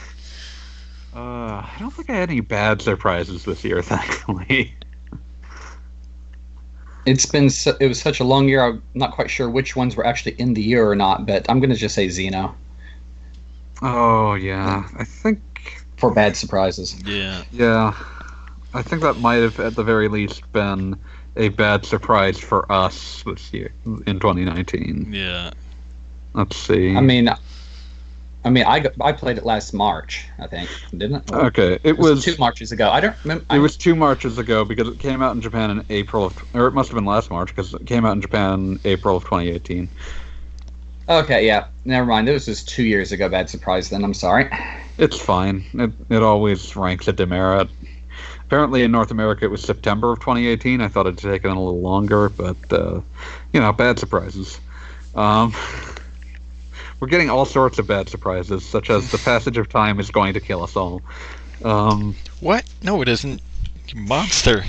Uh, 1.13 1.59
I 1.59 1.75
don't 1.77 1.91
think 1.91 2.09
I 2.09 2.13
had 2.13 2.29
any 2.29 2.39
bad 2.39 2.81
surprises 2.81 3.43
this 3.43 3.65
year, 3.65 3.81
thankfully. 3.81 4.73
It's 7.05 7.25
been 7.25 7.49
su- 7.49 7.75
it 7.81 7.87
was 7.87 7.99
such 7.99 8.21
a 8.21 8.23
long 8.23 8.47
year. 8.47 8.63
I'm 8.63 8.81
not 8.93 9.11
quite 9.11 9.29
sure 9.29 9.49
which 9.49 9.75
ones 9.75 9.97
were 9.97 10.05
actually 10.05 10.35
in 10.39 10.53
the 10.53 10.61
year 10.61 10.89
or 10.89 10.95
not, 10.95 11.25
but 11.25 11.45
I'm 11.49 11.59
gonna 11.59 11.75
just 11.75 11.95
say 11.95 12.07
Xeno 12.07 12.53
Oh 13.81 14.35
yeah, 14.35 14.87
I 14.97 15.03
think 15.03 15.41
for 15.97 16.13
bad 16.13 16.37
surprises. 16.37 16.95
Yeah. 17.03 17.43
Yeah, 17.51 17.93
I 18.73 18.81
think 18.81 19.01
that 19.01 19.15
might 19.15 19.37
have, 19.37 19.59
at 19.59 19.75
the 19.75 19.83
very 19.83 20.07
least, 20.07 20.49
been 20.53 20.97
a 21.35 21.49
bad 21.49 21.85
surprise 21.85 22.37
for 22.39 22.69
us 22.71 23.23
this 23.25 23.53
year 23.53 23.71
in 23.85 24.19
2019. 24.19 25.11
Yeah. 25.13 25.51
Let's 26.33 26.57
see. 26.57 26.95
I 26.95 27.01
mean, 27.01 27.29
I 28.43 28.49
mean, 28.49 28.65
I, 28.65 28.85
I 29.01 29.11
played 29.11 29.37
it 29.37 29.45
last 29.45 29.73
March, 29.73 30.27
I 30.39 30.47
think, 30.47 30.69
didn't 30.91 31.15
it? 31.29 31.31
okay, 31.31 31.79
it 31.83 31.97
It 31.97 31.97
was, 31.97 32.11
was 32.11 32.25
two 32.25 32.35
Marches 32.37 32.71
ago. 32.71 32.89
I 32.89 32.99
don't 32.99 33.15
remember. 33.23 33.45
it 33.49 33.59
was 33.59 33.77
two 33.77 33.95
Marches 33.95 34.37
ago 34.37 34.65
because 34.65 34.87
it 34.87 34.99
came 34.99 35.21
out 35.21 35.35
in 35.35 35.41
Japan 35.41 35.69
in 35.71 35.85
April 35.89 36.25
of, 36.25 36.43
or 36.53 36.67
it 36.67 36.71
must 36.73 36.89
have 36.89 36.95
been 36.95 37.05
last 37.05 37.29
March 37.29 37.49
because 37.49 37.73
it 37.73 37.85
came 37.85 38.05
out 38.05 38.13
in 38.13 38.21
Japan 38.21 38.53
in 38.53 38.79
April 38.85 39.17
of 39.17 39.23
2018. 39.25 39.87
okay, 41.09 41.45
yeah. 41.45 41.67
Never 41.85 42.05
mind. 42.05 42.29
It 42.29 42.33
was 42.33 42.45
just 42.45 42.67
two 42.69 42.83
years 42.83 43.11
ago. 43.11 43.29
Bad 43.29 43.49
surprise. 43.49 43.89
Then 43.89 44.03
I'm 44.03 44.13
sorry. 44.13 44.49
It's 44.97 45.17
fine. 45.19 45.65
It 45.73 45.91
it 46.09 46.23
always 46.23 46.75
ranks 46.75 47.07
a 47.07 47.13
demerit. 47.13 47.69
Apparently, 48.51 48.83
in 48.83 48.91
North 48.91 49.11
America, 49.11 49.45
it 49.45 49.47
was 49.47 49.61
September 49.61 50.11
of 50.11 50.19
2018. 50.19 50.81
I 50.81 50.89
thought 50.89 51.07
it'd 51.07 51.19
taken 51.19 51.51
a 51.51 51.53
little 51.53 51.79
longer, 51.79 52.27
but 52.27 52.57
uh, 52.73 52.99
you 53.53 53.61
know, 53.61 53.71
bad 53.71 53.97
surprises. 53.97 54.59
Um, 55.15 55.53
we're 56.99 57.07
getting 57.07 57.29
all 57.29 57.45
sorts 57.45 57.79
of 57.79 57.87
bad 57.87 58.09
surprises, 58.09 58.65
such 58.65 58.89
as 58.89 59.09
the 59.09 59.19
passage 59.19 59.57
of 59.57 59.69
time 59.69 60.01
is 60.01 60.11
going 60.11 60.33
to 60.33 60.41
kill 60.41 60.63
us 60.63 60.75
all. 60.75 61.01
Um, 61.63 62.13
What? 62.41 62.65
No, 62.83 63.01
it 63.01 63.07
isn't. 63.07 63.41
You 63.87 64.01
monster. 64.01 64.65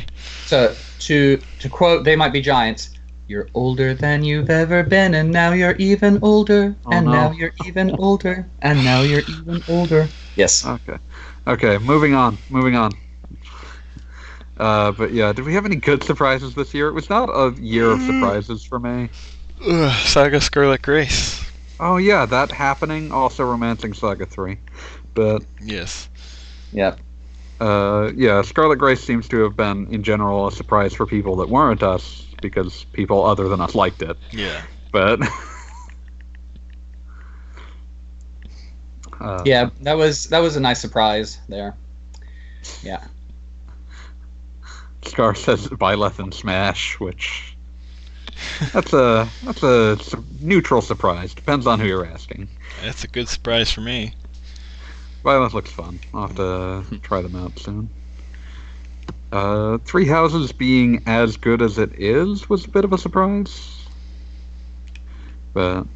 So 0.46 0.76
to 1.00 1.42
to 1.58 1.68
quote, 1.68 2.04
they 2.04 2.14
might 2.14 2.32
be 2.32 2.40
giants. 2.40 2.90
You're 3.26 3.48
older 3.52 3.94
than 3.94 4.22
you've 4.22 4.50
ever 4.50 4.84
been, 4.84 5.12
and 5.14 5.32
now 5.32 5.54
you're 5.54 5.74
even 5.78 6.20
older, 6.22 6.72
Oh, 6.86 6.92
and 6.92 7.06
no. 7.06 7.10
now 7.10 7.30
you're 7.32 7.52
even 7.66 7.96
older, 7.98 8.46
and 8.60 8.84
now 8.84 9.02
you're 9.02 9.24
even 9.28 9.60
older. 9.68 10.06
Yes. 10.36 10.64
okay, 10.64 10.98
okay, 11.48 11.78
moving 11.78 12.14
on, 12.14 12.38
moving 12.48 12.76
on. 12.76 12.92
Uh, 14.62 14.92
but 14.92 15.12
yeah, 15.12 15.32
did 15.32 15.44
we 15.44 15.54
have 15.54 15.66
any 15.66 15.74
good 15.74 16.04
surprises 16.04 16.54
this 16.54 16.72
year? 16.72 16.86
It 16.86 16.92
was 16.92 17.10
not 17.10 17.28
a 17.30 17.52
year 17.60 17.90
of 17.90 18.00
surprises 18.00 18.62
for 18.62 18.78
me. 18.78 19.10
Ugh, 19.66 20.06
Saga 20.06 20.40
Scarlet 20.40 20.82
Grace. 20.82 21.44
Oh 21.80 21.96
yeah, 21.96 22.26
that 22.26 22.52
happening. 22.52 23.10
Also, 23.10 23.44
Romancing 23.44 23.92
Saga 23.92 24.24
3. 24.24 24.56
But 25.14 25.42
Yes. 25.60 26.08
Yep. 26.72 27.00
Uh, 27.58 28.12
yeah, 28.14 28.42
Scarlet 28.42 28.76
Grace 28.76 29.02
seems 29.02 29.26
to 29.28 29.42
have 29.42 29.56
been, 29.56 29.92
in 29.92 30.04
general, 30.04 30.46
a 30.46 30.52
surprise 30.52 30.94
for 30.94 31.06
people 31.06 31.34
that 31.36 31.48
weren't 31.48 31.82
us 31.82 32.24
because 32.40 32.84
people 32.92 33.24
other 33.24 33.48
than 33.48 33.60
us 33.60 33.74
liked 33.74 34.00
it. 34.00 34.16
Yeah. 34.30 34.62
But 34.92 35.22
uh, 39.20 39.42
Yeah, 39.44 39.70
that 39.80 39.94
was 39.94 40.26
that 40.26 40.38
was 40.38 40.54
a 40.54 40.60
nice 40.60 40.80
surprise 40.80 41.40
there. 41.48 41.74
Scar 45.02 45.34
says 45.34 45.68
Byleth 45.68 46.18
and 46.18 46.32
Smash, 46.32 46.98
which 47.00 47.56
that's 48.72 48.92
a 48.92 49.28
that's 49.44 49.62
a 49.62 49.98
neutral 50.40 50.80
surprise. 50.80 51.34
Depends 51.34 51.66
on 51.66 51.80
who 51.80 51.86
you're 51.86 52.06
asking. 52.06 52.48
That's 52.82 53.04
a 53.04 53.08
good 53.08 53.28
surprise 53.28 53.70
for 53.70 53.80
me. 53.80 54.14
Byleth 55.24 55.52
looks 55.52 55.70
fun. 55.70 56.00
I'll 56.12 56.26
have 56.28 56.36
to 56.36 56.98
try 56.98 57.22
them 57.22 57.36
out 57.36 57.58
soon. 57.58 57.88
Uh, 59.30 59.78
Three 59.78 60.06
Houses 60.06 60.52
being 60.52 61.02
as 61.06 61.36
good 61.36 61.62
as 61.62 61.78
it 61.78 61.92
is 61.98 62.48
was 62.48 62.64
a 62.64 62.68
bit 62.68 62.84
of 62.84 62.92
a 62.92 62.98
surprise. 62.98 63.86
But 65.54 65.86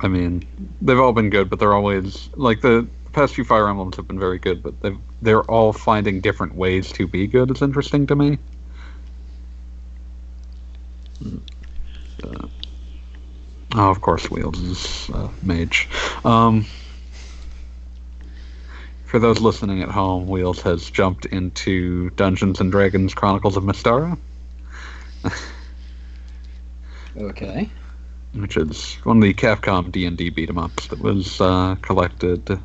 I 0.00 0.08
mean, 0.08 0.46
they've 0.82 0.98
all 0.98 1.12
been 1.12 1.30
good, 1.30 1.48
but 1.48 1.58
they're 1.58 1.74
always 1.74 2.28
like 2.34 2.60
the 2.60 2.86
past 3.16 3.34
few 3.34 3.44
Fire 3.44 3.66
Emblems 3.66 3.96
have 3.96 4.06
been 4.06 4.18
very 4.18 4.38
good, 4.38 4.62
but 4.62 4.78
they 4.82 4.94
they're 5.22 5.42
all 5.44 5.72
finding 5.72 6.20
different 6.20 6.54
ways 6.54 6.92
to 6.92 7.08
be 7.08 7.26
good. 7.26 7.50
It's 7.50 7.62
interesting 7.62 8.06
to 8.08 8.14
me. 8.14 8.38
Uh, 12.22 12.46
oh, 13.74 13.90
of 13.90 14.02
course, 14.02 14.30
Wheels 14.30 14.60
is 14.60 15.10
uh, 15.14 15.28
mage. 15.42 15.88
Um, 16.26 16.66
for 19.06 19.18
those 19.18 19.40
listening 19.40 19.82
at 19.82 19.88
home, 19.88 20.28
Wheels 20.28 20.60
has 20.60 20.90
jumped 20.90 21.24
into 21.24 22.10
Dungeons 22.10 22.60
and 22.60 22.70
Dragons: 22.70 23.14
Chronicles 23.14 23.56
of 23.56 23.64
Mystara. 23.64 24.18
Okay. 27.16 27.70
which 28.34 28.58
is 28.58 28.96
one 29.04 29.16
of 29.16 29.22
the 29.22 29.32
Capcom 29.32 29.90
D 29.90 30.04
and 30.04 30.18
D 30.18 30.28
beat 30.28 30.50
'em 30.50 30.58
ups 30.58 30.88
that 30.88 31.00
was 31.00 31.40
uh, 31.40 31.76
collected 31.80 32.60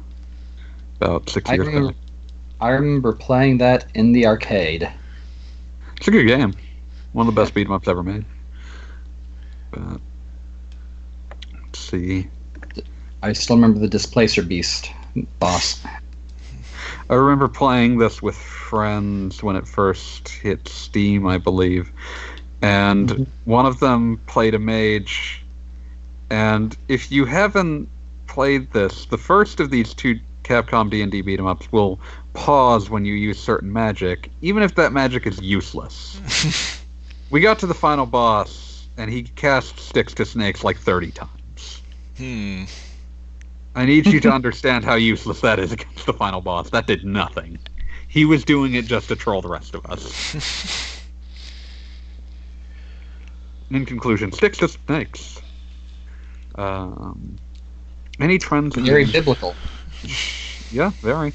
about 1.01 1.29
six 1.29 1.49
I 1.49 1.55
years 1.55 1.67
remember, 1.67 1.89
ago. 1.89 1.97
I 2.59 2.69
remember 2.69 3.13
playing 3.13 3.57
that 3.57 3.85
in 3.95 4.11
the 4.13 4.27
arcade. 4.27 4.89
It's 5.97 6.07
a 6.07 6.11
good 6.11 6.27
game. 6.27 6.53
One 7.13 7.27
of 7.27 7.33
the 7.33 7.41
best 7.41 7.53
beat 7.53 7.67
'em 7.67 7.73
ups 7.73 7.87
ever 7.87 8.03
made. 8.03 8.25
But 9.71 10.01
let's 11.63 11.79
see. 11.79 12.27
I 13.23 13.33
still 13.33 13.55
remember 13.55 13.79
the 13.79 13.87
Displacer 13.87 14.43
Beast 14.43 14.91
boss. 15.39 15.83
I 17.09 17.15
remember 17.15 17.47
playing 17.47 17.97
this 17.97 18.21
with 18.21 18.35
friends 18.35 19.43
when 19.43 19.55
it 19.55 19.67
first 19.67 20.29
hit 20.29 20.67
Steam, 20.67 21.27
I 21.27 21.37
believe, 21.37 21.91
and 22.61 23.09
Mhm. 23.09 23.27
one 23.45 23.65
of 23.65 23.79
them 23.79 24.19
played 24.27 24.53
a 24.53 24.59
mage. 24.59 25.43
And 26.29 26.75
if 26.87 27.11
you 27.11 27.25
haven't 27.25 27.89
played 28.27 28.71
this, 28.71 29.05
the 29.05 29.17
first 29.17 29.59
of 29.59 29.69
these 29.69 29.93
two 29.93 30.19
Capcom 30.43 30.89
D 30.89 31.01
and 31.01 31.11
D 31.11 31.21
beat 31.21 31.39
'em 31.39 31.47
ups 31.47 31.71
will 31.71 31.99
pause 32.33 32.89
when 32.89 33.05
you 33.05 33.13
use 33.13 33.39
certain 33.39 33.71
magic, 33.71 34.31
even 34.41 34.63
if 34.63 34.75
that 34.75 34.91
magic 34.93 35.27
is 35.27 35.39
useless. 35.41 36.19
we 37.29 37.39
got 37.39 37.59
to 37.59 37.67
the 37.67 37.73
final 37.73 38.05
boss, 38.05 38.87
and 38.97 39.11
he 39.11 39.23
cast 39.23 39.79
sticks 39.79 40.13
to 40.15 40.25
snakes 40.25 40.63
like 40.63 40.77
thirty 40.77 41.11
times. 41.11 41.81
hmm. 42.17 42.63
I 43.73 43.85
need 43.85 44.05
you 44.07 44.19
to 44.21 44.31
understand 44.33 44.83
how 44.83 44.95
useless 44.95 45.39
that 45.41 45.57
is 45.59 45.71
against 45.71 46.05
the 46.05 46.13
final 46.13 46.41
boss. 46.41 46.69
That 46.71 46.87
did 46.87 47.05
nothing. 47.05 47.57
He 48.07 48.25
was 48.25 48.43
doing 48.43 48.73
it 48.73 48.85
just 48.85 49.07
to 49.07 49.15
troll 49.15 49.41
the 49.41 49.47
rest 49.47 49.73
of 49.75 49.85
us. 49.85 51.01
In 53.69 53.85
conclusion, 53.85 54.33
sticks 54.33 54.57
to 54.57 54.67
snakes. 54.67 55.41
Um, 56.55 57.37
any 58.19 58.37
trends 58.37 58.75
in 58.75 58.85
Very 58.85 59.05
biblical. 59.05 59.55
yeah, 60.71 60.91
very. 61.01 61.33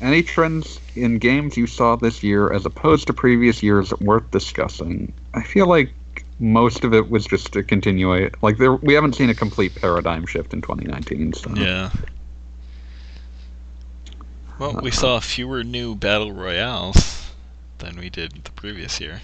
Any 0.00 0.22
trends 0.22 0.78
in 0.94 1.18
games 1.18 1.56
you 1.56 1.66
saw 1.66 1.96
this 1.96 2.22
year 2.22 2.52
as 2.52 2.66
opposed 2.66 3.06
to 3.06 3.12
previous 3.12 3.62
years 3.62 3.92
worth 4.00 4.30
discussing? 4.30 5.12
I 5.32 5.42
feel 5.42 5.66
like 5.66 5.92
most 6.38 6.84
of 6.84 6.92
it 6.92 7.10
was 7.10 7.24
just 7.24 7.56
a 7.56 7.62
continue. 7.62 8.30
Like 8.42 8.58
there, 8.58 8.74
we 8.74 8.94
haven't 8.94 9.14
seen 9.14 9.30
a 9.30 9.34
complete 9.34 9.74
paradigm 9.74 10.26
shift 10.26 10.52
in 10.52 10.60
2019. 10.60 11.32
So 11.32 11.50
Yeah. 11.54 11.90
Well, 14.58 14.72
we 14.72 14.90
uh-huh. 14.90 14.90
saw 14.90 15.20
fewer 15.20 15.62
new 15.62 15.94
battle 15.94 16.32
royales 16.32 17.30
than 17.78 17.96
we 17.96 18.08
did 18.08 18.44
the 18.44 18.52
previous 18.52 19.00
year. 19.00 19.20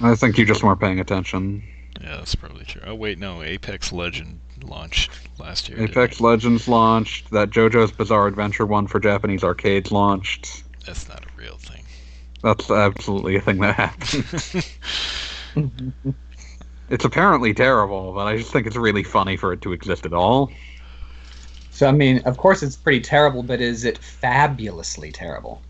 I 0.00 0.14
think 0.14 0.38
you 0.38 0.44
just 0.44 0.62
weren't 0.62 0.80
paying 0.80 1.00
attention. 1.00 1.62
Yeah, 2.00 2.16
that's 2.16 2.34
probably 2.34 2.64
true. 2.64 2.82
Oh 2.84 2.94
wait, 2.94 3.18
no, 3.18 3.42
Apex 3.42 3.92
Legend 3.92 4.40
launched 4.64 5.10
last 5.38 5.68
year. 5.68 5.80
Apex? 5.82 6.20
Legends 6.20 6.68
launched. 6.68 7.30
That 7.30 7.50
JoJo's 7.50 7.92
Bizarre 7.92 8.26
Adventure 8.26 8.66
one 8.66 8.86
for 8.86 9.00
Japanese 9.00 9.44
arcades 9.44 9.92
launched. 9.92 10.62
That's 10.84 11.08
not 11.08 11.24
a 11.24 11.28
real 11.36 11.56
thing. 11.56 11.82
That's 12.42 12.70
absolutely 12.70 13.36
a 13.36 13.40
thing 13.40 13.58
that 13.58 13.74
happened. 13.74 14.66
it's 16.90 17.04
apparently 17.04 17.54
terrible, 17.54 18.12
but 18.12 18.26
I 18.26 18.36
just 18.36 18.52
think 18.52 18.66
it's 18.66 18.76
really 18.76 19.02
funny 19.02 19.36
for 19.36 19.52
it 19.52 19.62
to 19.62 19.72
exist 19.72 20.06
at 20.06 20.12
all. 20.12 20.50
So 21.70 21.88
I 21.88 21.92
mean, 21.92 22.22
of 22.24 22.38
course, 22.38 22.62
it's 22.62 22.76
pretty 22.76 23.00
terrible, 23.00 23.42
but 23.42 23.60
is 23.60 23.84
it 23.84 23.98
fabulously 23.98 25.12
terrible? 25.12 25.60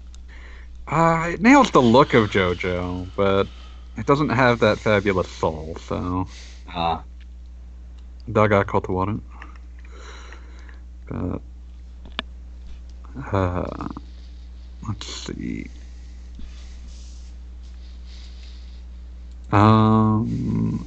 Uh, 0.87 1.31
it 1.33 1.41
nails 1.41 1.71
the 1.73 1.83
look 1.83 2.15
of 2.15 2.31
JoJo, 2.31 3.09
but 3.17 3.49
it 3.97 4.07
doesn't 4.07 4.29
have 4.29 4.61
that 4.61 4.79
fabulous 4.79 5.29
soul, 5.29 5.77
so. 5.81 6.29
Uh, 6.73 7.01
Daga 8.31 8.65
Kotowaru. 8.65 9.21
But. 11.09 11.41
Uh, 13.33 13.89
let's 14.89 15.07
see. 15.07 15.69
Um. 19.53 20.87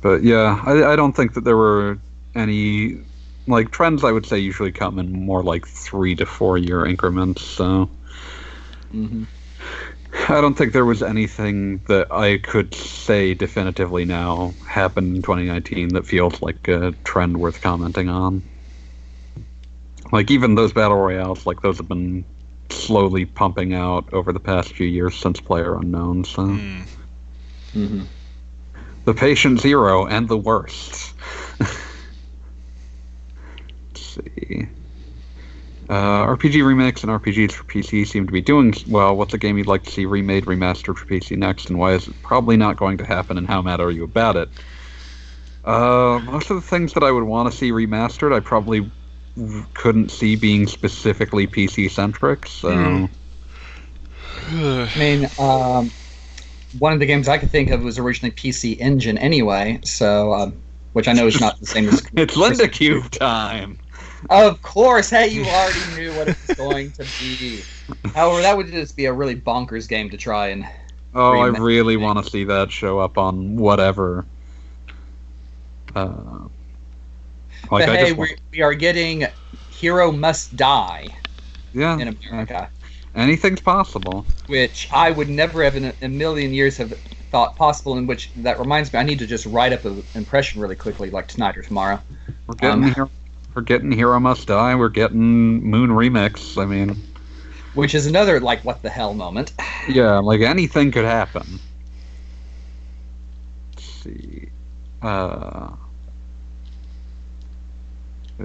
But 0.00 0.22
yeah, 0.22 0.62
I, 0.64 0.92
I 0.92 0.96
don't 0.96 1.12
think 1.14 1.34
that 1.34 1.44
there 1.44 1.56
were 1.56 1.98
any. 2.34 2.98
Like, 3.48 3.70
trends, 3.70 4.02
I 4.02 4.10
would 4.10 4.26
say, 4.26 4.38
usually 4.40 4.72
come 4.72 4.98
in 4.98 5.12
more 5.12 5.42
like 5.42 5.66
three 5.68 6.16
to 6.16 6.26
four 6.26 6.58
year 6.58 6.84
increments, 6.84 7.42
so. 7.42 7.88
mhm. 8.92 9.26
I 10.28 10.40
don't 10.40 10.54
think 10.54 10.72
there 10.72 10.84
was 10.84 11.02
anything 11.02 11.78
that 11.86 12.10
I 12.12 12.38
could 12.38 12.74
say 12.74 13.34
definitively 13.34 14.04
now 14.04 14.54
happened 14.66 15.16
in 15.16 15.22
2019 15.22 15.90
that 15.90 16.04
feels 16.06 16.42
like 16.42 16.66
a 16.66 16.92
trend 17.04 17.36
worth 17.36 17.60
commenting 17.60 18.08
on. 18.08 18.42
Like 20.10 20.30
even 20.30 20.56
those 20.56 20.72
battle 20.72 20.96
royales, 20.96 21.46
like 21.46 21.62
those 21.62 21.78
have 21.78 21.88
been 21.88 22.24
slowly 22.70 23.24
pumping 23.24 23.72
out 23.74 24.12
over 24.12 24.32
the 24.32 24.40
past 24.40 24.72
few 24.72 24.86
years 24.86 25.16
since 25.16 25.40
Player 25.40 25.76
Unknown. 25.76 26.24
So 26.24 26.46
Hmm. 26.46 26.80
Mhm. 27.74 28.06
the 29.04 29.14
patient 29.14 29.60
zero 29.60 30.06
and 30.06 30.28
the 30.28 30.36
worst. 30.36 31.14
Let's 31.60 31.78
see. 33.94 34.66
Uh, 35.88 35.92
RPG 35.94 36.62
remakes 36.62 37.02
and 37.02 37.10
RPGs 37.12 37.52
for 37.52 37.64
PC 37.64 38.04
seem 38.04 38.26
to 38.26 38.32
be 38.32 38.40
doing 38.40 38.74
well. 38.88 39.16
What's 39.16 39.34
a 39.34 39.38
game 39.38 39.56
you'd 39.56 39.68
like 39.68 39.84
to 39.84 39.90
see 39.90 40.04
remade, 40.06 40.46
remastered 40.46 40.96
for 40.98 41.06
PC 41.06 41.36
next, 41.36 41.70
and 41.70 41.78
why 41.78 41.92
is 41.92 42.08
it 42.08 42.20
probably 42.22 42.56
not 42.56 42.76
going 42.76 42.98
to 42.98 43.04
happen, 43.06 43.38
and 43.38 43.46
how 43.46 43.62
mad 43.62 43.80
are 43.80 43.90
you 43.90 44.02
about 44.04 44.36
it? 44.36 44.50
Uh, 45.64 46.20
most 46.22 46.50
of 46.50 46.56
the 46.56 46.62
things 46.62 46.92
that 46.92 47.02
I 47.02 47.10
would 47.10 47.24
want 47.24 47.50
to 47.50 47.56
see 47.56 47.70
remastered, 47.72 48.32
I 48.34 48.40
probably 48.40 48.90
w- 49.36 49.66
couldn't 49.74 50.10
see 50.10 50.36
being 50.36 50.66
specifically 50.66 51.46
PC 51.46 51.88
centric. 51.88 52.46
So, 52.46 53.10
Hmm. 54.48 54.84
I 54.94 54.98
mean, 54.98 55.26
um, 55.38 55.92
one 56.72 56.92
of 56.92 57.00
the 57.00 57.06
games 57.06 57.28
I 57.28 57.38
could 57.38 57.50
think 57.50 57.70
of 57.70 57.82
was 57.82 57.98
originally 57.98 58.32
PC 58.32 58.76
Engine 58.80 59.18
anyway, 59.18 59.80
so 59.84 60.34
um, 60.34 60.62
which 60.92 61.08
I 61.08 61.12
know 61.12 61.26
is 61.26 61.40
not 61.40 61.60
the 61.60 61.66
same 61.66 61.88
as. 61.88 62.02
it's 62.16 62.36
Linda 62.36 62.68
Cube 62.68 63.10
time. 63.10 63.78
Of 64.30 64.62
course, 64.62 65.10
hey, 65.10 65.28
you 65.28 65.44
already 65.46 66.00
knew 66.00 66.14
what 66.14 66.28
it 66.28 66.36
was 66.46 66.56
going 66.56 66.92
to 66.92 67.04
be. 67.18 67.62
However, 68.14 68.42
that 68.42 68.56
would 68.56 68.68
just 68.68 68.96
be 68.96 69.06
a 69.06 69.12
really 69.12 69.36
bonkers 69.36 69.88
game 69.88 70.10
to 70.10 70.16
try 70.16 70.48
and. 70.48 70.66
Oh, 71.14 71.38
I 71.38 71.46
really 71.46 71.96
want 71.96 72.22
to 72.22 72.30
see 72.30 72.44
that 72.44 72.70
show 72.70 72.98
up 72.98 73.16
on 73.16 73.56
whatever. 73.56 74.26
Uh, 75.94 76.48
like 77.70 77.86
but 77.86 77.88
I 77.88 77.96
hey, 77.96 78.04
just 78.06 78.16
want- 78.18 78.30
we, 78.52 78.58
we 78.58 78.62
are 78.62 78.74
getting 78.74 79.26
Hero 79.70 80.12
Must 80.12 80.54
Die 80.56 81.06
yeah, 81.72 81.98
in 81.98 82.08
America, 82.08 82.70
anything's 83.14 83.60
possible. 83.60 84.26
which 84.46 84.88
I 84.92 85.10
would 85.10 85.28
never 85.30 85.64
have 85.64 85.76
in 85.76 85.92
a, 86.02 86.08
million 86.08 86.52
years 86.52 86.76
have 86.76 86.92
thought 87.30 87.56
possible. 87.56 87.96
In 87.96 88.06
which 88.06 88.30
that 88.36 88.58
reminds 88.58 88.92
me, 88.92 88.98
I 88.98 89.02
need 89.04 89.18
to 89.20 89.26
just 89.26 89.46
write 89.46 89.72
up 89.72 89.84
an 89.84 90.02
impression 90.14 90.60
really 90.60 90.76
quickly, 90.76 91.10
like 91.10 91.28
tonight 91.28 91.56
or 91.56 91.62
tomorrow. 91.62 92.00
We're 92.46 92.54
getting 92.56 92.84
Um, 92.84 92.94
here. 92.94 93.08
We're 93.56 93.62
getting 93.62 93.90
Hero 93.90 94.20
Must 94.20 94.46
Die. 94.46 94.74
We're 94.74 94.90
getting 94.90 95.64
Moon 95.64 95.88
Remix. 95.88 96.62
I 96.62 96.66
mean, 96.66 96.94
Which 97.72 97.94
is 97.94 98.04
another 98.04 98.38
like 98.38 98.62
what 98.66 98.82
the 98.82 98.90
hell 98.90 99.14
moment. 99.14 99.54
yeah, 99.88 100.18
like 100.18 100.42
anything 100.42 100.92
could 100.92 101.06
happen. 101.06 101.58
Let's 103.72 103.84
see. 103.86 104.50
Uh. 105.00 105.70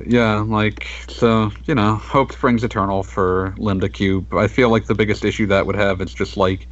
Yeah, 0.07 0.35
like 0.37 0.87
so, 1.09 1.51
you 1.65 1.75
know, 1.75 1.95
hope 1.95 2.31
springs 2.31 2.63
eternal 2.63 3.03
for 3.03 3.53
Linda 3.57 3.89
Cube. 3.89 4.33
I 4.33 4.47
feel 4.47 4.69
like 4.69 4.85
the 4.85 4.95
biggest 4.95 5.25
issue 5.25 5.45
that 5.47 5.65
would 5.65 5.75
have 5.75 5.99
is 5.99 6.13
just 6.13 6.37
like 6.37 6.67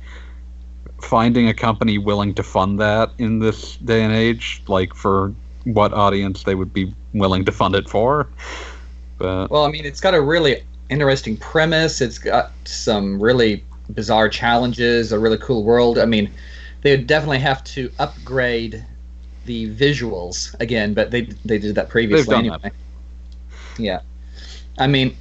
finding 1.02 1.50
a 1.50 1.54
company 1.54 1.98
willing 1.98 2.34
to 2.36 2.44
fund 2.44 2.80
that 2.80 3.12
in 3.18 3.40
this 3.40 3.76
day 3.76 4.02
and 4.02 4.14
age, 4.14 4.64
like 4.70 4.94
for 4.94 5.34
what 5.64 5.94
audience 5.94 6.44
they 6.44 6.56
would 6.56 6.74
be 6.74 6.94
willing 7.14 7.46
to 7.46 7.52
fund 7.52 7.76
it 7.76 7.90
for. 7.90 8.30
But 9.18 9.50
Well, 9.50 9.66
I 9.66 9.72
mean, 9.72 9.86
it's 9.86 10.00
got 10.00 10.14
a 10.14 10.22
really 10.22 10.64
interesting 10.90 11.38
premise. 11.38 12.02
It's 12.02 12.18
got 12.18 12.52
some 12.66 13.22
really 13.22 13.64
bizarre 13.94 14.30
challenges, 14.30 15.12
a 15.12 15.20
really 15.20 15.38
cool 15.38 15.64
world. 15.64 15.98
I 15.98 16.06
mean, 16.06 16.32
they 16.82 16.92
would 16.92 17.08
definitely 17.08 17.40
have 17.40 17.64
to 17.66 17.92
upgrade 18.00 18.86
the 19.46 19.70
visuals 19.74 20.56
again, 20.60 20.94
but 20.94 21.12
they 21.12 21.22
they 21.46 21.58
did 21.58 21.76
that 21.76 21.90
previously 21.90 22.36
anyway. 22.36 22.72
Yeah, 23.78 24.02
I 24.78 24.88
mean, 24.88 25.16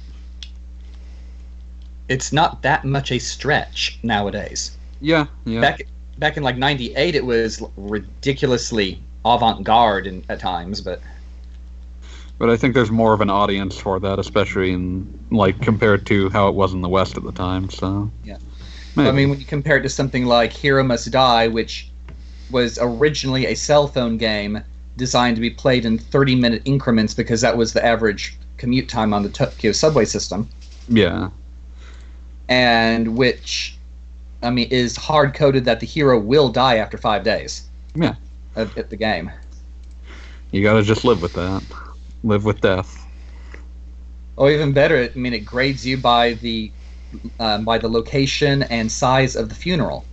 it's 2.07 2.31
not 2.31 2.61
that 2.61 2.85
much 2.85 3.11
a 3.11 3.19
stretch 3.19 3.99
nowadays. 4.03 4.77
Yeah, 5.01 5.27
yeah. 5.45 5.61
Back 5.61 5.81
back 6.17 6.37
in 6.37 6.43
like 6.43 6.57
'98, 6.57 7.15
it 7.15 7.25
was 7.25 7.61
ridiculously 7.77 9.01
avant-garde 9.25 10.07
in, 10.07 10.23
at 10.29 10.39
times, 10.39 10.81
but 10.81 11.01
But 12.37 12.49
I 12.49 12.57
think 12.57 12.73
there's 12.73 12.91
more 12.91 13.13
of 13.13 13.21
an 13.21 13.29
audience 13.29 13.77
for 13.77 13.99
that, 13.99 14.19
especially 14.19 14.71
in 14.71 15.07
like 15.29 15.59
compared 15.61 16.05
to 16.07 16.29
how 16.29 16.47
it 16.47 16.55
was 16.55 16.73
in 16.73 16.81
the 16.81 16.89
West 16.89 17.17
at 17.17 17.23
the 17.23 17.31
time. 17.31 17.69
So 17.69 18.09
Yeah. 18.23 18.37
Maybe. 18.95 19.09
I 19.09 19.11
mean, 19.11 19.29
when 19.29 19.39
you 19.39 19.45
compare 19.45 19.77
it 19.77 19.83
to 19.83 19.89
something 19.89 20.25
like 20.25 20.51
Hero 20.51 20.83
Must 20.83 21.09
Die, 21.11 21.47
which 21.47 21.89
was 22.51 22.79
originally 22.81 23.45
a 23.45 23.55
cell 23.55 23.87
phone 23.87 24.17
game 24.17 24.61
designed 24.97 25.35
to 25.35 25.41
be 25.41 25.49
played 25.49 25.85
in 25.85 25.97
30 25.97 26.35
minute 26.35 26.61
increments 26.65 27.13
because 27.13 27.41
that 27.41 27.55
was 27.55 27.73
the 27.73 27.85
average 27.85 28.37
commute 28.57 28.89
time 28.89 29.13
on 29.13 29.23
the 29.23 29.29
Tokyo 29.29 29.71
subway 29.71 30.05
system, 30.05 30.49
yeah, 30.89 31.29
and 32.49 33.15
which, 33.15 33.77
I 34.43 34.49
mean, 34.49 34.67
is 34.69 34.95
hard 34.95 35.33
coded 35.33 35.65
that 35.65 35.79
the 35.79 35.85
hero 35.85 36.19
will 36.19 36.49
die 36.49 36.77
after 36.77 36.97
five 36.97 37.23
days. 37.23 37.67
Yeah. 37.95 38.15
Of, 38.59 38.77
of 38.77 38.89
the 38.89 38.97
game. 38.97 39.31
you 40.51 40.61
gotta 40.63 40.83
just 40.83 41.03
live 41.05 41.21
with 41.21 41.33
that. 41.33 41.63
Live 42.23 42.43
with 42.45 42.61
death. 42.61 43.05
Or 44.37 44.51
even 44.51 44.73
better, 44.73 45.09
I 45.13 45.17
mean, 45.17 45.33
it 45.33 45.39
grades 45.45 45.85
you 45.85 45.97
by 45.97 46.33
the 46.33 46.71
um, 47.39 47.65
by 47.65 47.77
the 47.77 47.89
location 47.89 48.63
and 48.63 48.91
size 48.91 49.35
of 49.35 49.49
the 49.49 49.55
funeral, 49.55 50.05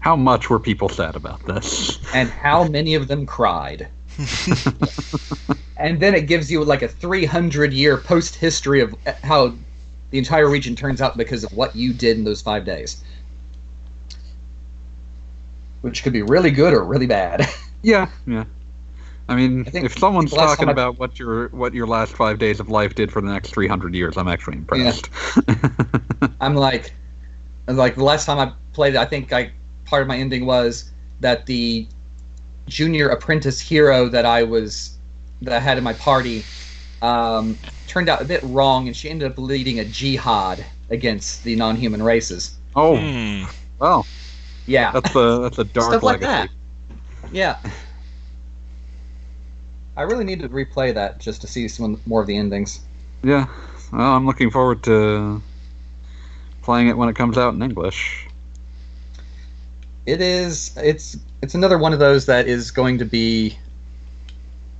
How 0.00 0.16
much 0.16 0.50
were 0.50 0.58
people 0.58 0.88
sad 0.88 1.14
about 1.16 1.44
this? 1.46 1.98
and 2.14 2.28
how 2.30 2.64
many 2.64 2.94
of 2.94 3.08
them 3.08 3.26
cried. 3.26 3.88
and 5.76 6.00
then 6.00 6.14
it 6.14 6.26
gives 6.26 6.50
you 6.50 6.64
like 6.64 6.82
a 6.82 6.88
300 6.88 7.72
year 7.72 7.96
post 7.98 8.36
history 8.36 8.80
of 8.80 8.94
how 9.22 9.54
the 10.10 10.18
entire 10.18 10.48
region 10.50 10.74
turns 10.76 11.00
out 11.00 11.16
because 11.16 11.44
of 11.44 11.52
what 11.52 11.74
you 11.74 11.92
did 11.92 12.18
in 12.18 12.24
those 12.24 12.42
five 12.42 12.64
days 12.64 13.02
which 15.82 16.02
could 16.02 16.12
be 16.12 16.22
really 16.22 16.50
good 16.50 16.72
or 16.72 16.84
really 16.84 17.06
bad 17.06 17.46
Yeah, 17.82 18.08
yeah. 18.26 18.44
I 19.28 19.34
mean, 19.34 19.66
I 19.74 19.78
if 19.78 19.98
someone's 19.98 20.32
talking 20.32 20.68
I- 20.68 20.72
about 20.72 20.98
what 20.98 21.18
your 21.18 21.48
what 21.48 21.74
your 21.74 21.86
last 21.86 22.14
five 22.16 22.38
days 22.38 22.60
of 22.60 22.68
life 22.68 22.94
did 22.94 23.10
for 23.12 23.20
the 23.20 23.28
next 23.28 23.50
three 23.50 23.66
hundred 23.68 23.94
years, 23.94 24.16
I'm 24.16 24.28
actually 24.28 24.56
impressed. 24.58 25.10
i'm 26.40 26.54
like 26.54 26.94
like 27.66 27.94
the 27.96 28.04
last 28.04 28.26
time 28.26 28.38
i 28.38 28.52
played 28.72 28.94
it 28.94 28.98
i 28.98 29.04
think 29.04 29.32
i 29.32 29.50
part 29.84 30.02
of 30.02 30.08
my 30.08 30.16
ending 30.16 30.44
was 30.46 30.90
that 31.20 31.46
the 31.46 31.86
junior 32.68 33.08
apprentice 33.08 33.60
hero 33.60 34.08
that 34.08 34.24
i 34.24 34.42
was 34.42 34.98
that 35.42 35.54
i 35.54 35.60
had 35.60 35.78
in 35.78 35.84
my 35.84 35.92
party 35.94 36.44
um, 37.02 37.58
turned 37.88 38.08
out 38.08 38.22
a 38.22 38.24
bit 38.24 38.40
wrong 38.44 38.86
and 38.86 38.96
she 38.96 39.10
ended 39.10 39.28
up 39.30 39.36
leading 39.38 39.80
a 39.80 39.84
jihad 39.84 40.64
against 40.90 41.42
the 41.44 41.56
non-human 41.56 42.02
races 42.02 42.58
oh, 42.76 42.96
Hmm. 42.96 43.44
well, 43.80 44.06
yeah 44.66 44.92
that's 44.92 45.14
a 45.14 45.38
that's 45.42 45.58
a 45.58 45.64
dark 45.64 45.90
stuff 45.90 46.02
like 46.02 46.20
legacy. 46.20 46.52
that. 47.22 47.32
Yeah. 47.32 47.58
I 49.96 50.02
really 50.02 50.24
need 50.24 50.40
to 50.40 50.48
replay 50.48 50.94
that 50.94 51.18
just 51.18 51.42
to 51.42 51.46
see 51.46 51.68
some 51.68 52.00
more 52.06 52.22
of 52.22 52.26
the 52.26 52.36
endings. 52.36 52.80
Yeah, 53.22 53.46
well, 53.92 54.16
I'm 54.16 54.26
looking 54.26 54.50
forward 54.50 54.82
to 54.84 55.42
playing 56.62 56.88
it 56.88 56.96
when 56.96 57.10
it 57.10 57.16
comes 57.16 57.36
out 57.36 57.54
in 57.54 57.62
English. 57.62 58.26
It 60.06 60.20
is 60.20 60.76
it's 60.78 61.16
it's 61.42 61.54
another 61.54 61.78
one 61.78 61.92
of 61.92 61.98
those 61.98 62.26
that 62.26 62.48
is 62.48 62.70
going 62.70 62.98
to 62.98 63.04
be 63.04 63.58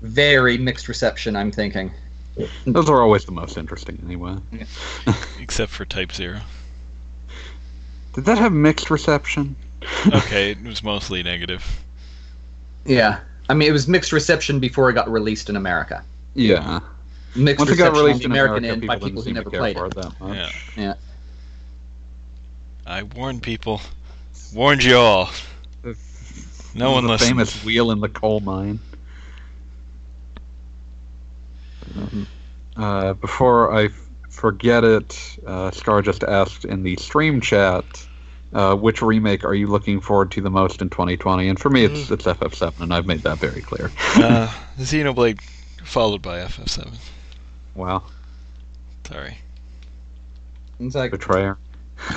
very 0.01 0.59
mixed 0.59 0.89
reception, 0.89 1.37
I'm 1.37 1.53
thinking. 1.53 1.93
Those 2.67 2.89
are 2.89 3.03
always 3.03 3.25
the 3.25 3.33
most 3.33 3.57
interesting, 3.57 4.01
anyway. 4.05 4.37
Except 5.41 5.71
for 5.71 5.85
Type 5.85 6.13
Zero. 6.13 6.41
Did 8.15 8.25
that 8.25 8.39
have 8.39 8.53
mixed 8.53 8.91
reception? 8.91 9.55
Okay, 10.07 10.51
it 10.53 10.63
was 10.63 10.83
mostly 10.83 11.23
negative. 11.23 11.65
Yeah. 12.85 13.21
I 13.49 13.55
mean 13.55 13.69
it 13.69 13.73
was 13.73 13.89
mixed 13.89 14.13
reception 14.13 14.61
before 14.61 14.91
it 14.91 14.95
got 14.95 15.11
released 15.11 15.49
in 15.49 15.57
America. 15.57 16.05
Yeah. 16.35 16.81
Mixed 17.35 17.59
Once 17.59 17.71
it 17.71 17.77
got 17.77 17.93
reception 17.93 17.99
on 17.99 18.05
released 18.05 18.19
the 18.21 18.25
in 18.27 18.31
American 18.33 18.65
America, 18.65 18.73
end 18.73 18.87
by 18.87 18.95
people 18.97 19.09
people 19.09 19.23
who 19.23 19.33
never 19.33 19.51
played 19.51 19.77
it. 19.77 19.83
it 19.83 19.95
that 19.95 20.21
much. 20.21 20.37
Yeah. 20.37 20.51
Yeah. 20.77 20.95
I 22.87 23.03
warned 23.05 23.43
people. 23.43 23.81
Warned 24.55 24.83
you 24.85 24.97
all. 24.97 25.31
No 26.75 26.93
one 26.93 27.05
the 27.05 27.11
listened. 27.11 27.31
famous 27.31 27.65
wheel 27.65 27.91
in 27.91 28.01
the 28.01 28.09
coal 28.09 28.41
mine. 28.41 28.81
Uh, 32.77 33.13
before 33.15 33.75
I 33.75 33.89
forget 34.31 34.83
it, 34.83 35.39
uh, 35.47 35.71
Scar 35.71 36.01
just 36.01 36.25
asked 36.25 36.65
in 36.65 36.83
the 36.83 36.97
stream 36.97 37.41
chat, 37.41 37.85
uh, 38.53 38.75
which 38.75 39.03
remake 39.03 39.45
are 39.45 39.55
you 39.55 39.67
looking 39.67 40.01
forward 40.01 40.31
to 40.33 40.41
the 40.41 40.51
most 40.51 40.83
in 40.83 40.91
2020? 40.91 41.49
And 41.49 41.59
for 41.59 41.71
me, 41.71 41.85
it's 41.85 42.11
it's 42.11 42.25
FF7, 42.25 42.81
and 42.81 42.93
I've 42.93 43.07
made 43.07 43.21
that 43.21 43.39
very 43.39 43.63
clear. 43.63 43.91
Uh, 44.17 44.53
Xenoblade 44.79 45.41
followed 45.85 46.23
by 46.23 46.39
FF7. 46.41 46.95
Wow, 47.75 48.05
Sorry. 49.07 49.39
It's 50.81 50.95
like 50.95 51.11
betrayer. 51.11 51.59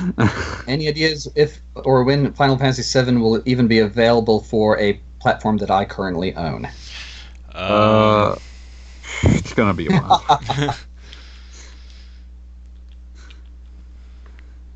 any 0.68 0.88
ideas 0.88 1.28
if 1.36 1.62
or 1.76 2.04
when 2.04 2.34
Final 2.34 2.58
Fantasy 2.58 2.82
VII 3.04 3.18
will 3.18 3.42
even 3.46 3.68
be 3.68 3.80
available 3.80 4.42
for 4.42 4.80
a 4.80 5.00
platform 5.20 5.58
that 5.58 5.70
I 5.70 5.86
currently 5.86 6.34
own? 6.36 6.68
uh, 7.54 8.32
Um, 8.34 8.40
it's 9.36 9.54
gonna 9.54 9.74
be 9.74 9.88
a 9.88 9.92
while. 9.92 10.76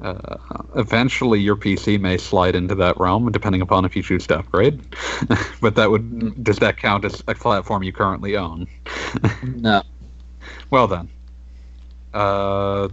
Uh, 0.01 0.37
eventually, 0.75 1.39
your 1.39 1.57
PC 1.57 1.99
may 1.99 2.17
slide 2.17 2.55
into 2.55 2.73
that 2.75 2.97
realm, 2.99 3.29
depending 3.31 3.61
upon 3.61 3.83
if 3.83 3.95
you 3.95 4.03
choose 4.03 4.25
to 4.27 4.39
upgrade. 4.39 4.79
but 5.61 5.75
that 5.75 5.91
would 5.91 6.41
does 6.43 6.59
that 6.59 6.77
count 6.77 7.03
as 7.03 7.21
a 7.27 7.35
platform 7.35 7.83
you 7.83 7.91
currently 7.91 8.37
own? 8.37 8.67
No. 9.43 9.81
Well 10.69 10.87
then, 10.87 11.09
uh, 12.13 12.89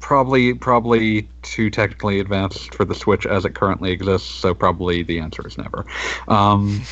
probably 0.00 0.52
probably 0.54 1.28
too 1.42 1.70
technically 1.70 2.20
advanced 2.20 2.74
for 2.74 2.84
the 2.84 2.94
Switch 2.94 3.24
as 3.26 3.44
it 3.44 3.54
currently 3.54 3.92
exists. 3.92 4.28
So 4.28 4.54
probably 4.54 5.02
the 5.02 5.20
answer 5.20 5.46
is 5.46 5.56
never. 5.56 5.86
Um, 6.28 6.82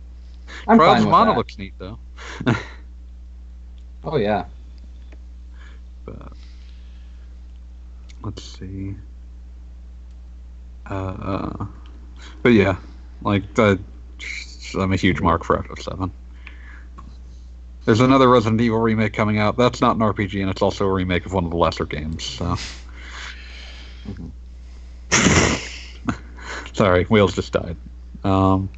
I'm 0.66 0.78
Trials 0.78 1.02
fine 1.02 1.10
Mana 1.10 1.30
that. 1.32 1.36
looks 1.36 1.58
neat 1.58 1.74
though. 1.78 1.98
Oh 4.04 4.16
yeah. 4.16 4.46
but 6.04 6.32
let's 8.22 8.42
see. 8.42 8.96
Uh, 10.86 11.66
but 12.42 12.50
yeah, 12.50 12.76
like 13.22 13.54
the, 13.54 13.78
I'm 14.78 14.92
a 14.92 14.96
huge 14.96 15.20
mark 15.20 15.44
for 15.44 15.56
FF7. 15.58 16.10
There's 17.84 18.00
another 18.00 18.28
Resident 18.28 18.60
Evil 18.60 18.80
remake 18.80 19.14
coming 19.14 19.38
out. 19.38 19.56
That's 19.56 19.80
not 19.80 19.96
an 19.96 20.02
RPG, 20.02 20.40
and 20.40 20.50
it's 20.50 20.62
also 20.62 20.86
a 20.86 20.92
remake 20.92 21.24
of 21.26 21.32
one 21.32 21.44
of 21.44 21.50
the 21.50 21.56
lesser 21.56 21.86
games. 21.86 22.24
So, 22.24 22.56
sorry, 26.74 27.04
wheels 27.04 27.34
just 27.34 27.52
died. 27.52 27.76
Um, 28.24 28.68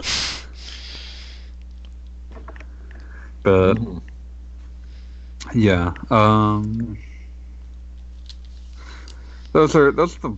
but 3.43 3.75
Mhm. 3.77 4.03
yeah, 5.55 5.95
um, 6.11 6.99
those 9.53 9.75
are 9.75 9.91
those 9.93 10.17
are 10.19 10.21
the. 10.31 10.37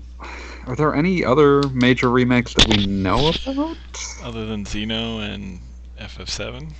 Are 0.66 0.77
there 0.77 0.94
any 0.94 1.25
other 1.25 1.62
major 1.70 2.09
remakes 2.11 2.55
that 2.55 2.68
we 2.68 2.87
know 2.87 3.33
about? 3.46 3.77
other 4.22 4.46
than 4.46 4.64
Xeno 4.64 5.20
and 5.20 5.59
FF7. 5.98 6.70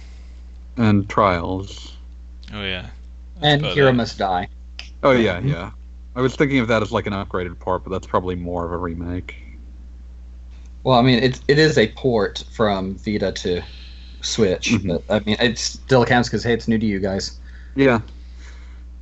And 0.77 1.09
Trials. 1.09 1.97
Oh 2.55 2.63
yeah. 2.63 2.91
That's 3.41 3.63
And 3.63 3.67
Hero 3.67 3.89
it. 3.89 3.95
Must 3.95 4.17
Die. 4.19 4.49
Oh 5.03 5.11
yeah, 5.11 5.41
yeah. 5.41 5.73
I 6.15 6.21
was 6.21 6.37
thinking 6.37 6.61
of 6.61 6.69
that 6.69 6.81
as 6.83 6.93
like 6.93 7.07
an 7.07 7.13
upgraded 7.13 7.59
port, 7.59 7.83
but 7.83 7.91
that's 7.91 8.07
probably 8.07 8.37
more 8.37 8.65
of 8.65 8.71
a 8.73 8.77
remake. 8.77 9.35
Well, 10.85 10.97
I 10.99 11.03
mean, 11.03 11.21
it 11.23 11.41
it 11.49 11.59
is 11.59 11.77
a 11.77 11.89
port 11.89 12.45
from 12.53 12.95
Vita 12.97 13.33
to 13.33 13.63
Switch, 14.21 14.71
Mhm. 14.71 14.89
but 14.89 15.03
I 15.15 15.19
mean, 15.25 15.37
it 15.41 15.59
still 15.59 16.05
counts 16.05 16.29
because 16.29 16.45
hey, 16.45 16.53
it's 16.55 16.69
new 16.69 16.79
to 16.79 16.87
you 16.87 17.01
guys. 17.01 17.41
Yeah. 17.75 18.01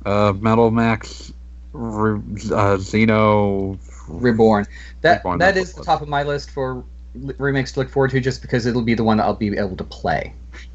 Uh, 0.05 0.33
Metal 0.39 0.71
Max, 0.71 1.31
Re- 1.73 2.19
uh, 2.51 2.77
Xeno. 2.77 3.79
Reborn. 4.07 4.65
That 5.01 5.19
Reborn, 5.19 5.39
that's 5.39 5.73
the 5.73 5.83
top 5.83 6.01
of 6.01 6.07
my 6.09 6.23
list 6.23 6.51
for 6.51 6.83
remakes 7.13 7.71
to 7.73 7.79
look 7.79 7.89
forward 7.89 8.11
to, 8.11 8.19
just 8.19 8.41
because 8.41 8.65
it'll 8.65 8.81
be 8.81 8.93
the 8.93 9.03
one 9.03 9.17
that 9.17 9.23
I'll 9.23 9.35
be 9.35 9.57
able 9.57 9.77
to 9.77 9.83
play. 9.83 10.33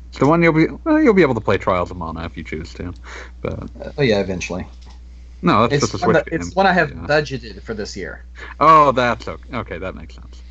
It's 0.08 0.18
the 0.18 0.26
one 0.26 0.42
you'll 0.42 0.52
be. 0.52 0.66
Well, 0.84 1.00
you'll 1.02 1.14
be 1.14 1.22
able 1.22 1.34
to 1.34 1.40
play 1.40 1.58
Trials 1.58 1.90
of 1.90 1.96
Mana 1.96 2.24
if 2.24 2.36
you 2.36 2.44
choose 2.44 2.72
to. 2.74 2.94
But 3.42 3.64
Uh, 3.80 3.92
oh 3.98 4.02
yeah, 4.02 4.20
eventually. 4.20 4.66
no, 5.42 5.62
that's 5.62 5.74
It's 5.74 5.92
just 5.92 6.02
a 6.02 6.04
Switch 6.04 6.14
that, 6.14 6.30
game. 6.30 6.40
it's 6.40 6.56
one 6.56 6.66
I 6.66 6.72
have 6.72 6.90
Yeah. 6.90 7.06
budgeted 7.06 7.62
for 7.62 7.74
this 7.74 7.96
year. 7.96 8.24
Oh, 8.58 8.92
that's 8.92 9.28
okay. 9.28 9.56
Okay, 9.56 9.78
that 9.78 9.94
makes 9.94 10.14
sense. 10.14 10.42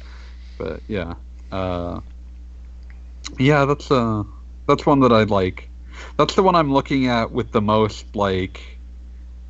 But 0.58 0.82
yeah, 0.88 1.16
uh, 1.52 2.02
Yeah, 3.40 3.66
that's 3.66 3.90
uh 3.92 4.24
that's 4.68 4.86
one 4.86 5.00
that 5.02 5.12
I 5.12 5.24
like. 5.24 5.70
That's 6.18 6.36
the 6.36 6.44
one 6.44 6.56
I'm 6.56 6.72
looking 6.74 7.08
at 7.08 7.32
with 7.32 7.52
the 7.52 7.62
most 7.62 8.16
like 8.16 8.75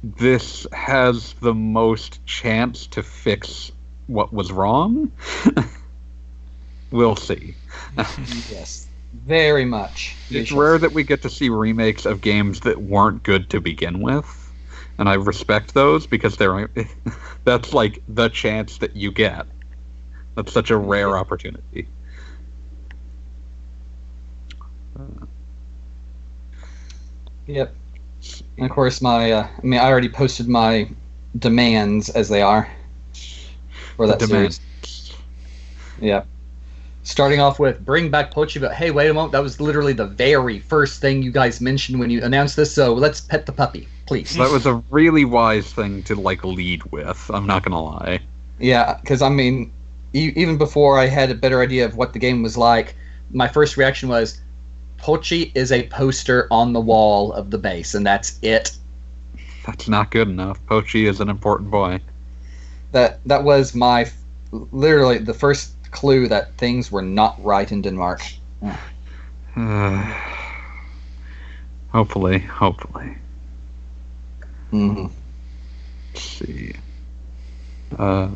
this 0.05 0.67
has 0.71 1.33
the 1.41 1.53
most 1.53 2.23
chance 2.27 2.85
to 2.87 3.01
fix 3.01 3.71
what 4.05 4.31
was 4.31 4.51
wrong. 4.51 5.11
we'll 6.91 7.15
see. 7.15 7.55
yes, 8.51 8.87
very 9.25 9.65
much. 9.65 10.15
It's 10.29 10.51
rare 10.51 10.77
see. 10.77 10.81
that 10.81 10.93
we 10.93 11.03
get 11.03 11.23
to 11.23 11.29
see 11.29 11.49
remakes 11.49 12.05
of 12.05 12.21
games 12.21 12.59
that 12.61 12.79
weren't 12.79 13.23
good 13.23 13.49
to 13.49 13.59
begin 13.59 13.99
with, 14.01 14.53
and 14.99 15.09
I 15.09 15.15
respect 15.15 15.73
those 15.73 16.05
because 16.05 16.37
they're 16.37 16.69
that's 17.43 17.73
like 17.73 18.03
the 18.07 18.29
chance 18.29 18.77
that 18.77 18.95
you 18.95 19.11
get. 19.11 19.47
That's 20.35 20.53
such 20.53 20.69
a 20.69 20.77
rare 20.77 21.17
opportunity. 21.17 21.87
Yep. 27.47 27.75
And 28.57 28.65
of 28.65 28.71
course, 28.71 29.01
my 29.01 29.31
uh, 29.31 29.47
I 29.61 29.65
mean, 29.65 29.79
I 29.79 29.85
already 29.89 30.09
posted 30.09 30.47
my 30.47 30.89
demands 31.37 32.09
as 32.09 32.29
they 32.29 32.41
are 32.41 32.69
for 33.95 34.07
that 34.07 34.19
The 34.19 34.27
series. 34.27 34.59
demands. 34.59 35.15
Yep. 36.01 36.27
Starting 37.03 37.39
off 37.39 37.59
with 37.59 37.85
bring 37.85 38.09
back 38.09 38.33
Pochi, 38.33 38.59
but 38.59 38.73
hey, 38.73 38.91
wait 38.91 39.09
a 39.09 39.13
moment, 39.13 39.31
that 39.33 39.43
was 39.43 39.61
literally 39.61 39.93
the 39.93 40.07
very 40.07 40.59
first 40.59 41.01
thing 41.01 41.21
you 41.21 41.31
guys 41.31 41.61
mentioned 41.61 41.99
when 41.99 42.09
you 42.09 42.23
announced 42.23 42.55
this. 42.55 42.73
So 42.73 42.93
let's 42.93 43.21
pet 43.21 43.45
the 43.45 43.51
puppy, 43.51 43.87
please. 44.07 44.35
That 44.35 44.51
was 44.51 44.65
a 44.65 44.75
really 44.89 45.23
wise 45.25 45.71
thing 45.71 46.01
to 46.03 46.15
like 46.15 46.43
lead 46.43 46.83
with. 46.91 47.29
I'm 47.33 47.45
not 47.45 47.63
gonna 47.63 47.81
lie. 47.83 48.19
Yeah, 48.59 48.97
because 49.01 49.21
I 49.21 49.29
mean, 49.29 49.71
e- 50.13 50.33
even 50.35 50.57
before 50.57 50.97
I 50.97 51.05
had 51.05 51.29
a 51.29 51.35
better 51.35 51.61
idea 51.61 51.85
of 51.85 51.95
what 51.95 52.13
the 52.13 52.19
game 52.19 52.41
was 52.41 52.57
like, 52.57 52.95
my 53.31 53.47
first 53.47 53.77
reaction 53.77 54.09
was, 54.09 54.41
Pochi 54.97 55.51
is 55.55 55.71
a 55.71 55.87
poster 55.87 56.47
on 56.51 56.73
the 56.73 56.81
wall 56.81 57.33
of 57.33 57.51
the 57.51 57.57
base, 57.57 57.93
and 57.93 58.05
that's 58.05 58.39
it. 58.41 58.77
That's 59.65 59.87
not 59.87 60.11
good 60.11 60.27
enough. 60.27 60.59
Pochi 60.67 61.07
is 61.07 61.19
an 61.19 61.29
important 61.29 61.71
boy. 61.71 61.99
That 62.91 63.19
that 63.25 63.43
was 63.43 63.75
my 63.75 64.09
literally 64.51 65.17
the 65.17 65.33
first 65.33 65.75
clue 65.91 66.27
that 66.27 66.55
things 66.57 66.91
were 66.91 67.01
not 67.01 67.43
right 67.43 67.71
in 67.71 67.81
Denmark. 67.81 68.21
hopefully, 71.91 72.39
hopefully. 72.39 73.17
hmm 74.71 75.07
Let's 76.13 76.23
see. 76.23 76.73
Uh, 77.97 78.29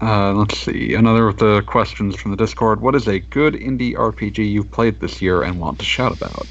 uh, 0.00 0.32
let's 0.34 0.58
see. 0.58 0.94
Another 0.94 1.28
of 1.28 1.38
the 1.38 1.62
questions 1.62 2.16
from 2.16 2.30
the 2.30 2.36
Discord. 2.36 2.80
What 2.80 2.94
is 2.94 3.06
a 3.08 3.18
good 3.18 3.54
indie 3.54 3.94
RPG 3.94 4.38
you've 4.50 4.70
played 4.70 5.00
this 5.00 5.22
year 5.22 5.42
and 5.42 5.58
want 5.60 5.78
to 5.78 5.84
shout 5.84 6.16
about? 6.16 6.46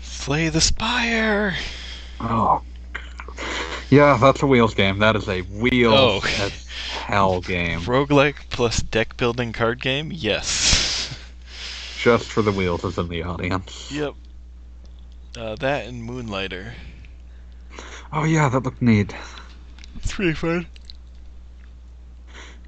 Slay 0.00 0.48
the 0.48 0.60
Spire. 0.60 1.54
Oh. 2.20 2.62
Yeah, 3.90 4.16
that's 4.20 4.42
a 4.42 4.46
Wheels 4.46 4.74
game. 4.74 5.00
That 5.00 5.16
is 5.16 5.28
a 5.28 5.42
Wheels 5.42 5.94
Oh. 6.24 6.44
as 6.44 6.66
hell 6.66 7.40
game. 7.40 7.80
Roguelike 7.80 8.36
plus 8.48 8.80
deck 8.80 9.16
building 9.16 9.52
card 9.52 9.82
game? 9.82 10.10
Yes. 10.12 11.18
Just 12.00 12.30
for 12.32 12.42
the 12.42 12.52
Wheels 12.52 12.84
is 12.84 12.96
in 12.98 13.08
the 13.08 13.22
audience. 13.22 13.90
Yep. 13.92 14.14
Uh, 15.36 15.56
that 15.56 15.86
and 15.86 16.02
Moonlighter. 16.08 16.72
Oh, 18.12 18.24
yeah, 18.24 18.48
that 18.48 18.62
looked 18.62 18.82
neat. 18.82 19.14
It's 19.96 20.12
pretty 20.12 20.34
fun. 20.34 20.66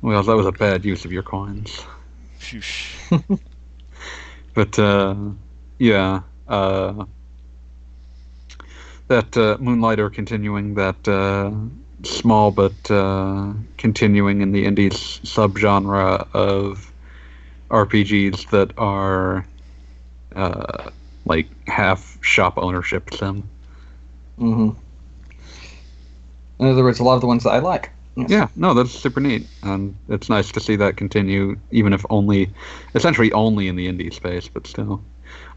Wheels, 0.04 0.26
that 0.26 0.36
was 0.36 0.44
a 0.44 0.52
bad 0.52 0.84
use 0.84 1.06
of 1.06 1.12
your 1.12 1.22
coins. 1.22 1.82
Shoosh. 2.38 3.40
But 4.52 4.78
uh, 4.78 5.16
yeah, 5.78 6.20
uh, 6.46 7.06
that 9.08 9.36
uh, 9.36 9.56
Moonlighter 9.58 10.10
continuing 10.10 10.74
that 10.74 11.08
uh, 11.08 11.50
small 12.06 12.52
but 12.52 12.90
uh, 12.90 13.54
continuing 13.78 14.42
in 14.42 14.52
the 14.52 14.64
indies 14.64 14.92
subgenre 15.24 16.28
of 16.34 16.92
RPGs 17.70 18.50
that 18.50 18.72
are 18.78 19.44
uh, 20.36 20.90
like 21.24 21.48
half 21.66 22.18
shop 22.20 22.58
ownership 22.58 23.12
sim. 23.12 23.48
Mm-hmm. 24.38 24.70
In 26.60 26.66
other 26.68 26.84
words, 26.84 27.00
a 27.00 27.04
lot 27.04 27.14
of 27.14 27.22
the 27.22 27.26
ones 27.26 27.42
that 27.42 27.50
I 27.50 27.58
like. 27.58 27.90
Yeah, 28.16 28.48
no, 28.54 28.74
that's 28.74 28.92
super 28.92 29.20
neat, 29.20 29.46
and 29.62 29.94
it's 30.08 30.28
nice 30.28 30.52
to 30.52 30.60
see 30.60 30.76
that 30.76 30.96
continue, 30.96 31.58
even 31.72 31.92
if 31.92 32.04
only, 32.10 32.52
essentially 32.94 33.32
only 33.32 33.66
in 33.68 33.76
the 33.76 33.88
indie 33.88 34.12
space, 34.12 34.48
but 34.48 34.66
still 34.66 35.02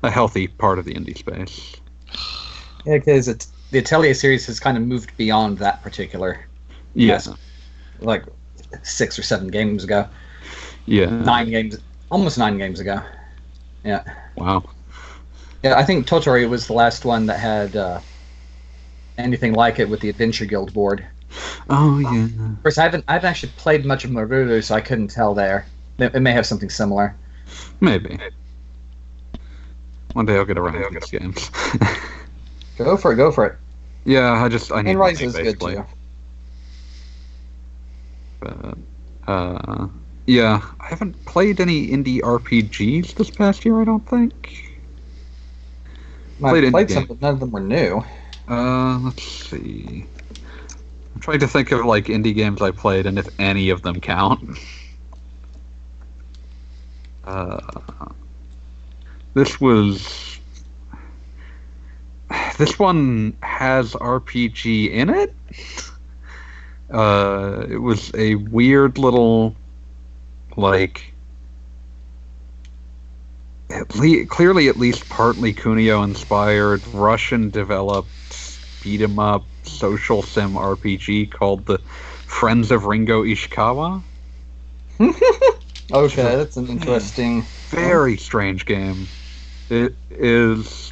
a 0.04 0.10
healthy 0.10 0.48
part 0.48 0.80
of 0.80 0.86
the 0.86 0.94
indie 0.94 1.18
space. 1.18 1.76
Yeah, 2.86 2.98
because 2.98 3.26
the 3.72 3.80
Atelier 3.80 4.14
series 4.14 4.46
has 4.48 4.60
kind 4.60 4.78
of 4.78 4.84
moved 4.84 5.16
beyond 5.18 5.58
that 5.60 5.82
particular, 5.84 6.48
Yeah, 6.96 7.08
Yes. 7.14 7.30
like 8.00 8.26
six 8.84 9.20
or 9.20 9.24
seven 9.24 9.48
games 9.50 9.84
ago, 9.84 10.08
yeah. 10.86 11.10
nine 11.10 11.50
games, 11.52 11.78
almost 12.10 12.38
nine 12.38 12.58
games 12.58 12.80
ago. 12.80 13.02
Yeah. 13.84 14.04
Wow. 14.36 14.64
Yeah, 15.64 15.78
I 15.78 15.84
think 15.84 16.08
Totori 16.08 16.48
was 16.50 16.68
the 16.68 16.74
last 16.74 17.06
one 17.06 17.26
that 17.28 17.40
had 17.40 17.76
uh, 17.76 18.00
anything 19.18 19.54
like 19.54 19.80
it 19.80 19.90
with 19.90 20.00
the 20.00 20.10
Adventure 20.10 20.46
Guild 20.46 20.74
board. 20.74 21.06
Oh 21.70 22.00
yeah. 22.00 22.26
Of 22.26 22.64
course, 22.64 22.78
I 22.78 22.84
haven't 22.84 23.04
I 23.10 23.14
haven't 23.14 23.30
actually 23.30 23.52
played 23.58 23.86
much 23.86 24.06
of 24.06 24.12
Meruru, 24.12 24.64
so 24.64 24.74
I 24.76 24.82
couldn't 24.82 25.10
tell 25.10 25.34
there. 25.34 25.66
It, 25.98 26.16
it 26.16 26.20
may 26.22 26.32
have 26.32 26.46
something 26.46 26.70
similar. 26.70 27.16
Maybe. 27.82 28.18
One 30.14 30.26
day 30.26 30.36
I'll 30.36 30.46
get 30.46 30.58
around 30.58 30.82
to 30.82 30.90
these 31.00 31.12
games. 31.12 31.52
Go 32.78 32.96
for 32.96 33.12
it, 33.12 33.16
go 33.18 33.32
for 33.32 33.46
it. 33.46 33.58
yeah, 34.06 34.44
I 34.44 34.48
just 34.50 34.72
I 34.72 34.82
need 34.82 34.92
And 34.92 35.00
Rise 35.00 35.22
money, 35.22 35.28
is 35.28 35.36
good 35.36 35.60
too. 35.60 35.86
But, 38.40 38.78
uh, 39.28 39.88
yeah, 40.28 40.62
I 40.80 40.86
haven't 40.88 41.26
played 41.26 41.60
any 41.60 41.88
indie 41.88 42.22
RPGs 42.22 43.16
this 43.16 43.32
past 43.32 43.66
year. 43.66 43.82
I 43.82 43.84
don't 43.84 44.08
think. 44.08 44.64
I 46.44 46.50
Played 46.52 46.72
played, 46.72 46.92
some, 46.92 47.06
but 47.06 47.20
none 47.22 47.34
of 47.34 47.40
them 47.40 47.52
were 47.52 47.60
new. 47.60 48.04
Uh, 48.48 49.00
let's 49.00 49.24
see. 49.24 50.06
I'm 51.18 51.22
trying 51.22 51.40
to 51.40 51.48
think 51.48 51.72
of 51.72 51.84
like 51.84 52.06
indie 52.06 52.36
games 52.36 52.62
I 52.62 52.70
played 52.70 53.08
and 53.08 53.18
if 53.18 53.28
any 53.40 53.72
of 53.72 53.82
them 53.82 54.00
count. 54.00 54.60
Uh, 57.24 57.60
this 59.34 59.60
was. 59.60 60.38
This 62.60 62.78
one 62.78 63.36
has 63.42 63.94
RPG 63.94 64.92
in 64.92 65.10
it. 65.10 65.34
Uh, 66.92 67.66
it 67.68 67.78
was 67.78 68.14
a 68.14 68.36
weird 68.36 69.00
little, 69.00 69.56
like, 70.56 71.16
at 73.72 73.96
le- 73.96 74.28
clearly 74.28 74.68
at 74.68 74.78
least 74.78 75.10
partly 75.10 75.52
Kunio 75.52 76.04
inspired 76.04 76.86
Russian 76.90 77.50
developed 77.50 78.08
beat 78.84 79.02
'em 79.02 79.18
up 79.18 79.46
social 79.68 80.22
sim 80.22 80.54
RPG 80.54 81.32
called 81.32 81.66
the 81.66 81.78
Friends 82.26 82.72
of 82.72 82.86
Ringo 82.86 83.24
Ishikawa. 83.24 84.02
Okay, 85.92 86.36
that's 86.36 86.58
an 86.58 86.68
interesting. 86.68 87.42
Hmm. 87.42 87.76
Very 87.76 88.18
strange 88.18 88.66
game. 88.66 89.08
It 89.70 89.96
is 90.10 90.92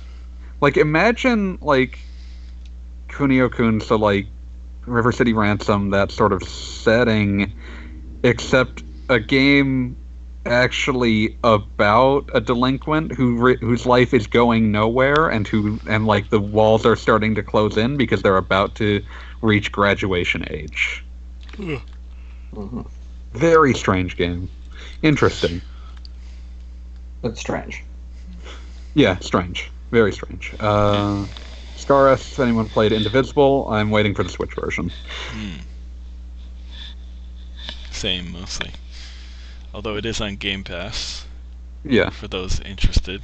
like 0.61 0.77
imagine 0.77 1.57
like 1.61 1.99
Kunio 3.09 3.51
Kun, 3.51 3.81
so 3.81 3.97
like 3.97 4.27
River 4.85 5.11
City 5.11 5.33
Ransom, 5.33 5.89
that 5.89 6.11
sort 6.11 6.31
of 6.31 6.43
setting, 6.43 7.51
except 8.23 8.83
a 9.09 9.19
game 9.19 9.97
actually 10.45 11.37
about 11.43 12.29
a 12.33 12.39
delinquent 12.41 13.11
who 13.13 13.35
ri- 13.35 13.57
whose 13.59 13.85
life 13.85 14.13
is 14.13 14.27
going 14.27 14.71
nowhere 14.71 15.27
and 15.29 15.47
who 15.47 15.79
and 15.87 16.05
like 16.05 16.29
the 16.29 16.39
walls 16.39 16.85
are 16.85 16.95
starting 16.95 17.35
to 17.35 17.43
close 17.43 17.77
in 17.77 17.97
because 17.97 18.21
they're 18.21 18.37
about 18.37 18.75
to 18.75 19.03
reach 19.41 19.71
graduation 19.71 20.45
age. 20.49 21.03
Mhm. 21.57 22.85
Very 23.33 23.73
strange 23.73 24.17
game. 24.17 24.49
Interesting. 25.01 25.61
That's 27.21 27.39
strange. 27.39 27.83
Yeah, 28.93 29.17
strange. 29.19 29.71
Very 29.91 30.13
strange. 30.13 30.53
Uh, 30.59 31.25
Scar 31.75 32.07
asks 32.09 32.31
if 32.33 32.39
anyone 32.39 32.69
played 32.69 32.91
Indivisible. 32.91 33.67
I'm 33.69 33.89
waiting 33.89 34.15
for 34.15 34.23
the 34.23 34.29
Switch 34.29 34.53
version. 34.53 34.91
Hmm. 35.31 35.55
Same, 37.91 38.31
mostly. 38.31 38.71
Although 39.75 39.97
it 39.97 40.05
is 40.05 40.21
on 40.21 40.37
Game 40.37 40.63
Pass, 40.63 41.25
Yeah. 41.83 42.09
for 42.09 42.29
those 42.29 42.61
interested. 42.61 43.21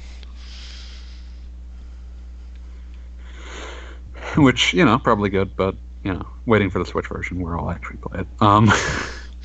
Which, 4.36 4.74
you 4.74 4.84
know, 4.84 4.98
probably 4.98 5.30
good, 5.30 5.56
but, 5.56 5.76
you 6.04 6.12
know, 6.12 6.26
waiting 6.44 6.68
for 6.68 6.78
the 6.78 6.84
Switch 6.84 7.06
version 7.06 7.40
where 7.40 7.58
I'll 7.58 7.70
actually 7.70 7.96
play 7.96 8.20
it. 8.20 8.26
Um, 8.42 8.70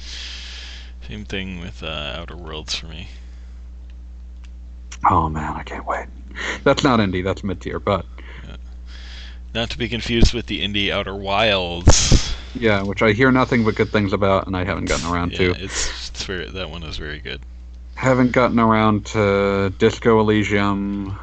Same 1.07 1.23
thing 1.23 1.61
with 1.61 1.81
uh, 1.81 2.15
Outer 2.17 2.35
Worlds 2.35 2.75
for 2.75 2.87
me. 2.87 3.07
Oh 5.09 5.29
man, 5.29 5.53
I 5.55 5.63
can't 5.63 5.85
wait. 5.87 6.07
That's 6.65 6.83
not 6.83 6.99
indie. 6.99 7.23
That's 7.23 7.41
mid 7.41 7.61
tier, 7.61 7.79
but 7.79 8.05
Not 9.53 9.69
to 9.69 9.77
be 9.77 9.87
confused 9.87 10.33
with 10.33 10.47
the 10.47 10.61
indie 10.61 10.89
Outer 10.91 11.15
Wilds. 11.15 12.35
Yeah, 12.53 12.81
which 12.83 13.01
I 13.01 13.11
hear 13.13 13.31
nothing 13.31 13.63
but 13.63 13.75
good 13.75 13.91
things 13.91 14.13
about, 14.13 14.47
and 14.47 14.55
I 14.55 14.63
haven't 14.63 14.85
gotten 14.85 15.05
around 15.11 15.31
Yeah, 15.31 15.37
to. 15.37 15.63
it's, 15.63 16.09
it's 16.09 16.23
very, 16.23 16.49
that 16.49 16.69
one 16.69 16.83
is 16.83 16.97
very 16.97 17.19
good. 17.19 17.41
Haven't 17.95 18.31
gotten 18.31 18.59
around 18.59 19.05
to 19.07 19.73
Disco 19.77 20.19
Elysium. 20.19 21.17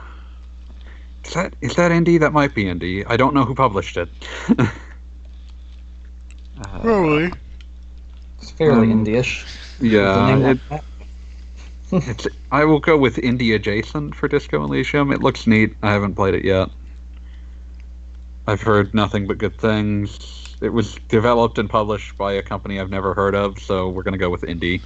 Is 1.24 1.32
that 1.34 1.54
is 1.60 1.74
that 1.76 1.90
indie? 1.90 2.18
That 2.20 2.32
might 2.32 2.54
be 2.54 2.64
indie. 2.64 3.04
I 3.08 3.16
don't 3.16 3.34
know 3.34 3.44
who 3.44 3.54
published 3.54 3.96
it. 3.96 4.08
Uh, 6.56 7.30
It's 8.40 8.50
fairly 8.52 8.92
Um, 8.92 9.04
indie-ish. 9.04 9.44
Yeah, 9.80 10.36
it, 10.50 10.60
like 10.70 10.82
it's, 11.92 12.26
I 12.52 12.64
will 12.64 12.78
go 12.80 12.96
with 12.96 13.16
indie 13.16 13.54
adjacent 13.54 14.14
for 14.14 14.28
Disco 14.28 14.62
Elysium. 14.62 15.10
It 15.12 15.20
looks 15.20 15.46
neat. 15.46 15.74
I 15.82 15.92
haven't 15.92 16.14
played 16.14 16.34
it 16.34 16.44
yet. 16.44 16.70
I've 18.46 18.60
heard 18.62 18.94
nothing 18.94 19.26
but 19.26 19.38
good 19.38 19.58
things. 19.58 20.43
It 20.64 20.72
was 20.72 20.94
developed 21.08 21.58
and 21.58 21.68
published 21.68 22.16
by 22.16 22.32
a 22.32 22.42
company 22.42 22.80
I've 22.80 22.90
never 22.90 23.12
heard 23.14 23.34
of, 23.34 23.58
so 23.58 23.88
we're 23.90 24.02
gonna 24.02 24.18
go 24.18 24.30
with 24.30 24.42
indie. 24.42 24.80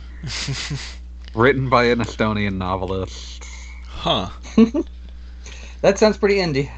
Written 1.35 1.69
by 1.69 1.85
an 1.85 2.01
Estonian 2.01 2.57
novelist. 2.57 3.45
huh. 3.87 4.31
That 5.81 5.97
sounds 5.97 6.17
pretty 6.19 6.37
indie. 6.38 6.69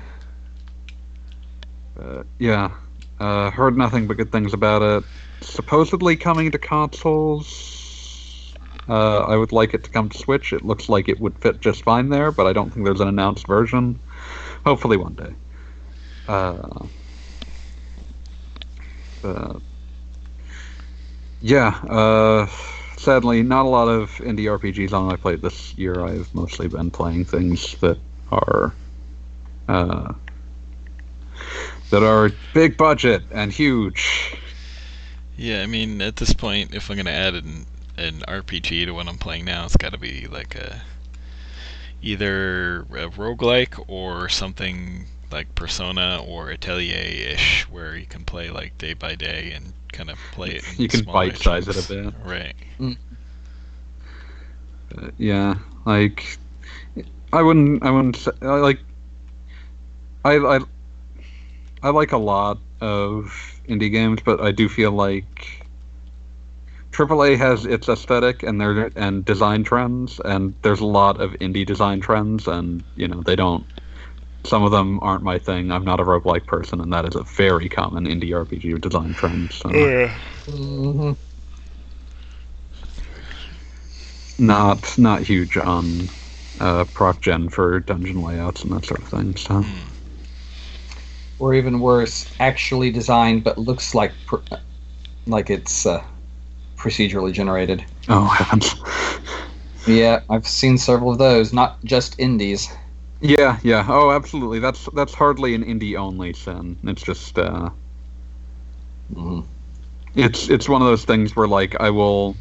Uh, 1.98 2.24
yeah, 2.38 2.70
uh, 3.18 3.50
heard 3.50 3.76
nothing 3.76 4.06
but 4.06 4.18
good 4.18 4.30
things 4.30 4.52
about 4.52 4.82
it. 4.82 5.04
Supposedly 5.40 6.16
coming 6.16 6.50
to 6.50 6.58
consoles. 6.58 8.54
Uh, 8.88 9.20
I 9.20 9.36
would 9.36 9.52
like 9.52 9.72
it 9.72 9.84
to 9.84 9.90
come 9.90 10.10
to 10.10 10.18
Switch. 10.18 10.52
It 10.52 10.66
looks 10.66 10.90
like 10.90 11.08
it 11.08 11.18
would 11.18 11.38
fit 11.38 11.60
just 11.60 11.82
fine 11.82 12.10
there, 12.10 12.30
but 12.30 12.46
I 12.46 12.52
don't 12.52 12.70
think 12.70 12.84
there's 12.84 13.00
an 13.00 13.08
announced 13.08 13.46
version. 13.46 13.98
Hopefully 14.66 14.98
one 14.98 15.14
day. 15.14 15.34
Uh, 19.24 19.58
yeah, 21.40 21.68
uh, 21.88 22.46
sadly, 22.96 23.42
not 23.42 23.64
a 23.64 23.68
lot 23.68 23.88
of 23.88 24.10
indie 24.16 24.44
RPGs 24.44 24.92
on 24.92 25.06
my 25.06 25.16
plate 25.16 25.40
this 25.40 25.76
year. 25.78 26.04
I've 26.04 26.32
mostly 26.34 26.68
been 26.68 26.90
playing 26.90 27.24
things 27.24 27.76
that 27.80 27.98
are 28.30 28.74
uh, 29.68 30.12
that 31.90 32.02
are 32.02 32.30
big 32.54 32.76
budget 32.76 33.22
and 33.30 33.52
huge. 33.52 34.36
Yeah, 35.36 35.62
I 35.62 35.66
mean, 35.66 36.02
at 36.02 36.16
this 36.16 36.34
point, 36.34 36.74
if 36.74 36.90
I'm 36.90 36.96
gonna 36.96 37.10
add 37.10 37.34
an 37.34 37.66
an 37.96 38.20
RPG 38.26 38.86
to 38.86 38.92
what 38.92 39.08
I'm 39.08 39.18
playing 39.18 39.44
now, 39.44 39.64
it's 39.64 39.76
got 39.76 39.92
to 39.92 39.98
be 39.98 40.26
like 40.26 40.54
a 40.54 40.82
either 42.02 42.80
a 42.80 43.08
roguelike 43.10 43.82
or 43.88 44.28
something 44.28 45.06
like 45.32 45.54
Persona 45.54 46.22
or 46.26 46.50
Atelier-ish, 46.50 47.68
where 47.70 47.96
you 47.96 48.06
can 48.06 48.24
play 48.24 48.50
like 48.50 48.76
day 48.78 48.94
by 48.94 49.14
day 49.14 49.52
and 49.54 49.72
kind 49.92 50.10
of 50.10 50.18
play 50.32 50.50
it. 50.50 50.64
In 50.76 50.82
You 50.82 50.88
can 50.88 51.04
bite 51.04 51.38
size 51.38 51.68
it 51.68 51.76
a 51.76 51.88
bit. 51.88 52.14
Right. 52.24 52.54
Uh, 54.96 55.10
yeah, 55.18 55.54
like 55.84 56.38
I 57.32 57.42
wouldn't. 57.42 57.82
I 57.82 57.90
wouldn't. 57.90 58.16
Say, 58.16 58.32
I 58.42 58.56
like. 58.56 58.80
I 60.24 60.36
I 60.36 60.60
I 61.82 61.90
like 61.90 62.12
a 62.12 62.18
lot 62.18 62.58
of 62.80 63.60
indie 63.68 63.90
games, 63.90 64.20
but 64.24 64.40
I 64.40 64.50
do 64.50 64.68
feel 64.68 64.92
like 64.92 65.66
AAA 66.92 67.38
has 67.38 67.64
its 67.66 67.88
aesthetic 67.88 68.42
and 68.42 68.60
their 68.60 68.90
and 68.96 69.24
design 69.24 69.64
trends, 69.64 70.20
and 70.24 70.54
there's 70.62 70.80
a 70.80 70.86
lot 70.86 71.20
of 71.20 71.32
indie 71.34 71.64
design 71.64 72.00
trends, 72.00 72.48
and 72.48 72.82
you 72.96 73.08
know 73.08 73.22
they 73.22 73.36
don't. 73.36 73.64
Some 74.44 74.62
of 74.64 74.70
them 74.72 74.98
aren't 75.02 75.22
my 75.24 75.38
thing. 75.38 75.70
I'm 75.70 75.84
not 75.84 76.00
a 76.00 76.04
roguelike 76.04 76.46
person, 76.46 76.80
and 76.80 76.92
that 76.92 77.06
is 77.08 77.14
a 77.16 77.24
very 77.24 77.68
common 77.68 78.06
indie 78.06 78.34
RPG 78.34 78.78
design 78.78 79.14
trend. 79.14 79.52
So. 79.52 79.92
hmm 80.46 81.12
not 84.38 84.96
not 84.98 85.22
huge 85.22 85.56
on 85.56 86.10
uh, 86.60 86.84
proc 86.86 87.20
gen 87.22 87.48
for 87.48 87.80
dungeon 87.80 88.22
layouts 88.22 88.62
and 88.64 88.72
that 88.72 88.84
sort 88.86 89.02
of 89.02 89.08
thing. 89.08 89.36
So 89.36 89.64
Or 91.40 91.54
even 91.54 91.80
worse, 91.80 92.32
actually 92.38 92.90
designed 92.92 93.42
but 93.42 93.58
looks 93.58 93.94
like 93.94 94.14
pr- 94.26 94.36
like 95.26 95.50
it's 95.50 95.86
uh, 95.86 96.04
procedurally 96.78 97.32
generated. 97.32 97.86
oh 98.08 98.26
heavens, 98.38 98.74
Yeah, 99.86 100.20
I've 100.30 100.46
seen 100.46 100.78
several 100.78 101.12
of 101.12 101.18
those, 101.18 101.52
not 101.52 101.84
just 101.84 102.18
indies. 102.18 102.74
Yeah, 103.20 103.58
yeah, 103.62 103.84
oh 103.88 104.10
absolutely. 104.10 104.58
That's 104.60 104.88
that's 104.94 105.14
hardly 105.14 105.54
an 105.54 105.64
indie 105.64 105.96
only 105.96 106.32
sin. 106.32 106.78
It's 106.84 107.02
just 107.02 107.38
uh, 107.38 107.70
Mhm. 109.10 109.46
it's 110.14 110.48
it's 110.50 110.68
one 110.68 110.82
of 110.82 110.88
those 110.88 111.04
things 111.04 111.36
where 111.36 111.48
like 111.48 111.76
I 111.80 111.90
will 111.90 112.38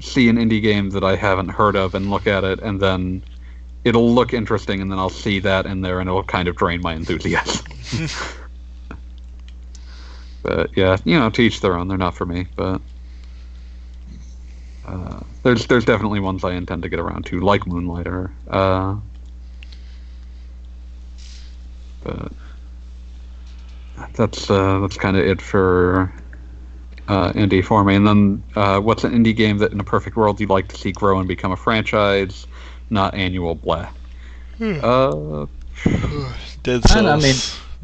see 0.00 0.28
an 0.28 0.36
indie 0.36 0.60
game 0.62 0.90
that 0.90 1.04
I 1.04 1.16
haven't 1.16 1.50
heard 1.50 1.76
of 1.76 1.94
and 1.94 2.10
look 2.10 2.26
at 2.26 2.44
it, 2.44 2.60
and 2.60 2.80
then 2.80 3.24
it'll 3.84 4.14
look 4.14 4.34
interesting, 4.34 4.80
and 4.82 4.90
then 4.92 4.98
I'll 4.98 5.10
see 5.10 5.40
that 5.40 5.66
in 5.66 5.82
there, 5.82 6.00
and 6.00 6.08
it'll 6.08 6.24
kind 6.24 6.48
of 6.48 6.56
drain 6.56 6.82
my 6.82 6.94
enthusiasm. 6.94 7.66
But 10.42 10.76
yeah, 10.76 10.98
you 11.04 11.18
know, 11.18 11.30
to 11.30 11.42
each 11.42 11.60
their 11.60 11.76
own. 11.76 11.88
They're 11.88 11.98
not 11.98 12.16
for 12.16 12.26
me, 12.26 12.46
but 12.56 12.80
uh, 14.84 15.20
there's 15.42 15.66
there's 15.66 15.84
definitely 15.84 16.20
ones 16.20 16.42
I 16.44 16.52
intend 16.54 16.82
to 16.82 16.88
get 16.88 16.98
around 16.98 17.26
to, 17.26 17.40
like 17.40 17.66
Moonlighter. 17.66 18.32
Uh, 18.48 18.96
but 22.04 22.32
that's 24.14 24.50
uh, 24.50 24.80
that's 24.80 24.96
kind 24.96 25.16
of 25.16 25.24
it 25.26 25.40
for 25.40 26.12
uh, 27.08 27.32
indie 27.32 27.64
for 27.64 27.84
me. 27.84 27.94
And 27.96 28.06
then, 28.06 28.42
uh, 28.56 28.80
what's 28.80 29.04
an 29.04 29.12
indie 29.12 29.36
game 29.36 29.58
that, 29.58 29.72
in 29.72 29.80
a 29.80 29.84
perfect 29.84 30.16
world, 30.16 30.40
you'd 30.40 30.50
like 30.50 30.68
to 30.68 30.76
see 30.76 30.92
grow 30.92 31.18
and 31.18 31.28
become 31.28 31.52
a 31.52 31.56
franchise, 31.56 32.46
not 32.90 33.14
annual 33.14 33.54
blah? 33.54 33.88
Uh, 34.82 35.46
Dead 36.62 36.84
Cells. 36.84 37.06
know, 37.06 37.12
I 37.12 37.16
mean, 37.16 37.34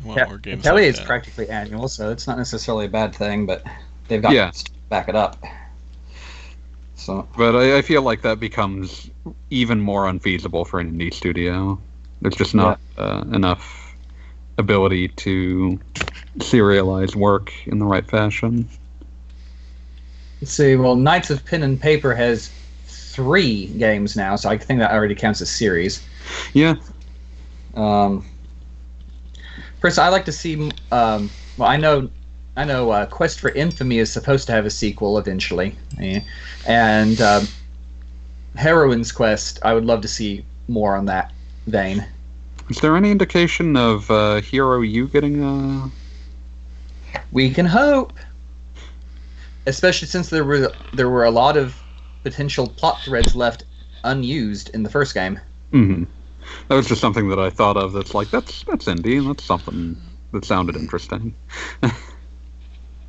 want 0.04 0.20
Yeah, 0.20 0.26
more 0.26 0.38
like 0.74 0.84
is 0.84 0.98
that. 0.98 1.06
practically 1.06 1.48
annual, 1.48 1.88
so 1.88 2.10
it's 2.10 2.26
not 2.26 2.38
necessarily 2.38 2.86
a 2.86 2.88
bad 2.88 3.14
thing, 3.14 3.46
but 3.46 3.64
they've 4.08 4.22
got 4.22 4.32
Yeah. 4.34 4.50
to 4.50 4.70
back 4.88 5.08
it 5.08 5.16
up. 5.16 5.42
So 6.94 7.28
But 7.36 7.56
I, 7.56 7.78
I 7.78 7.82
feel 7.82 8.02
like 8.02 8.22
that 8.22 8.40
becomes 8.40 9.10
even 9.50 9.80
more 9.80 10.06
unfeasible 10.08 10.64
for 10.64 10.80
an 10.80 10.92
indie 10.92 11.12
studio. 11.12 11.80
There's 12.20 12.36
just 12.36 12.54
not 12.54 12.80
uh, 12.96 13.24
enough 13.32 13.87
ability 14.58 15.08
to 15.08 15.78
serialize 16.38 17.14
work 17.14 17.52
in 17.66 17.78
the 17.78 17.84
right 17.84 18.06
fashion. 18.08 18.68
let's 20.40 20.52
see. 20.52 20.76
Well, 20.76 20.96
Knights 20.96 21.30
of 21.30 21.44
Pen 21.44 21.62
and 21.62 21.80
Paper 21.80 22.14
has 22.14 22.50
three 22.86 23.66
games 23.78 24.16
now, 24.16 24.36
so 24.36 24.48
I 24.48 24.58
think 24.58 24.80
that 24.80 24.92
already 24.92 25.14
counts 25.14 25.40
as 25.40 25.50
series. 25.50 26.06
Yeah, 26.52 26.74
Um, 27.74 28.24
first, 29.80 29.98
I 29.98 30.08
like 30.08 30.24
to 30.26 30.32
see. 30.32 30.70
Um, 30.92 31.30
well, 31.56 31.68
I 31.68 31.76
know, 31.76 32.10
I 32.56 32.64
know. 32.64 32.90
Uh, 32.90 33.06
Quest 33.06 33.40
for 33.40 33.50
Infamy 33.50 33.98
is 33.98 34.12
supposed 34.12 34.46
to 34.46 34.52
have 34.52 34.66
a 34.66 34.70
sequel 34.70 35.18
eventually, 35.18 35.76
eh, 36.00 36.20
and 36.66 37.20
um, 37.20 37.48
Heroine's 38.56 39.10
Quest. 39.12 39.58
I 39.62 39.74
would 39.74 39.84
love 39.84 40.00
to 40.02 40.08
see 40.08 40.44
more 40.68 40.94
on 40.96 41.06
that 41.06 41.32
vein. 41.66 42.06
Is 42.68 42.80
there 42.80 42.96
any 42.96 43.10
indication 43.10 43.76
of 43.76 44.10
uh, 44.10 44.40
Hero 44.40 44.80
U 44.80 45.06
getting 45.08 45.42
a? 45.42 45.90
We 47.32 47.50
can 47.50 47.66
hope, 47.66 48.12
especially 49.66 50.08
since 50.08 50.28
there 50.30 50.44
were 50.44 50.72
there 50.92 51.08
were 51.08 51.24
a 51.24 51.30
lot 51.30 51.56
of 51.56 51.80
potential 52.22 52.66
plot 52.68 53.00
threads 53.04 53.34
left 53.34 53.64
unused 54.04 54.70
in 54.74 54.82
the 54.82 54.90
first 54.90 55.14
game. 55.14 55.38
hmm 55.72 56.04
That 56.68 56.74
was 56.74 56.86
just 56.86 57.00
something 57.00 57.28
that 57.30 57.38
I 57.38 57.50
thought 57.50 57.76
of. 57.76 57.92
That's 57.92 58.14
like 58.14 58.30
that's 58.30 58.62
that's 58.64 58.86
indie. 58.86 59.18
and 59.18 59.28
That's 59.30 59.44
something 59.44 59.96
that 60.32 60.44
sounded 60.44 60.76
interesting. 60.76 61.34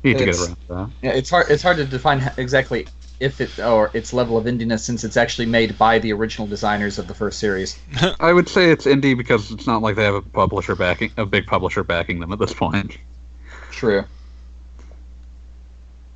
Need 0.02 0.14
to 0.18 0.24
get 0.24 0.28
It's- 0.28 0.46
around 0.46 0.56
to 0.68 0.74
that. 0.74 0.90
Yeah, 1.02 1.10
it's 1.12 1.28
hard. 1.30 1.46
It's 1.50 1.62
hard 1.62 1.76
to 1.76 1.84
define 1.84 2.30
exactly 2.38 2.86
if 3.20 3.40
it 3.40 3.58
or 3.58 3.90
its 3.92 4.12
level 4.12 4.38
of 4.38 4.46
indiness 4.46 4.80
since 4.80 5.04
it's 5.04 5.16
actually 5.16 5.46
made 5.46 5.76
by 5.78 5.98
the 5.98 6.12
original 6.12 6.46
designers 6.48 6.98
of 6.98 7.06
the 7.06 7.14
first 7.14 7.38
series. 7.38 7.78
I 8.20 8.32
would 8.32 8.48
say 8.48 8.70
it's 8.70 8.86
indie 8.86 9.16
because 9.16 9.50
it's 9.50 9.66
not 9.66 9.82
like 9.82 9.94
they 9.94 10.04
have 10.04 10.14
a 10.14 10.22
publisher 10.22 10.74
backing 10.74 11.12
a 11.18 11.26
big 11.26 11.46
publisher 11.46 11.84
backing 11.84 12.18
them 12.18 12.32
at 12.32 12.38
this 12.38 12.54
point. 12.54 12.96
True. 13.70 14.04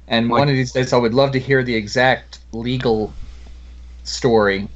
And 0.08 0.28
Like- 0.28 0.40
one 0.40 0.48
of 0.48 0.54
these 0.54 0.72
days, 0.72 0.92
I 0.92 0.96
would 0.96 1.14
love 1.14 1.32
to 1.32 1.38
hear 1.38 1.62
the 1.62 1.74
exact 1.74 2.40
legal 2.52 3.12
story 4.04 4.68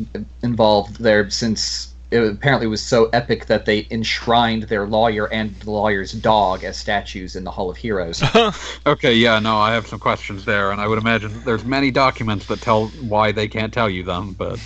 involved 0.42 1.00
there, 1.00 1.28
since 1.30 1.92
it 2.10 2.22
apparently 2.24 2.66
was 2.66 2.82
so 2.82 3.10
epic 3.12 3.46
that 3.46 3.66
they 3.66 3.86
enshrined 3.90 4.64
their 4.64 4.86
lawyer 4.86 5.26
and 5.32 5.58
the 5.60 5.70
lawyer's 5.70 6.12
dog 6.12 6.64
as 6.64 6.78
statues 6.78 7.36
in 7.36 7.44
the 7.44 7.50
Hall 7.50 7.70
of 7.70 7.76
Heroes. 7.76 8.22
Okay, 8.86 9.14
yeah, 9.14 9.38
no, 9.38 9.58
I 9.58 9.72
have 9.74 9.86
some 9.86 9.98
questions 9.98 10.44
there, 10.46 10.70
and 10.70 10.80
I 10.80 10.86
would 10.86 10.98
imagine 10.98 11.42
there's 11.44 11.64
many 11.64 11.90
documents 11.90 12.46
that 12.46 12.60
tell 12.62 12.88
why 12.88 13.32
they 13.32 13.46
can't 13.48 13.72
tell 13.72 13.90
you 13.90 14.02
them, 14.02 14.32
but 14.32 14.60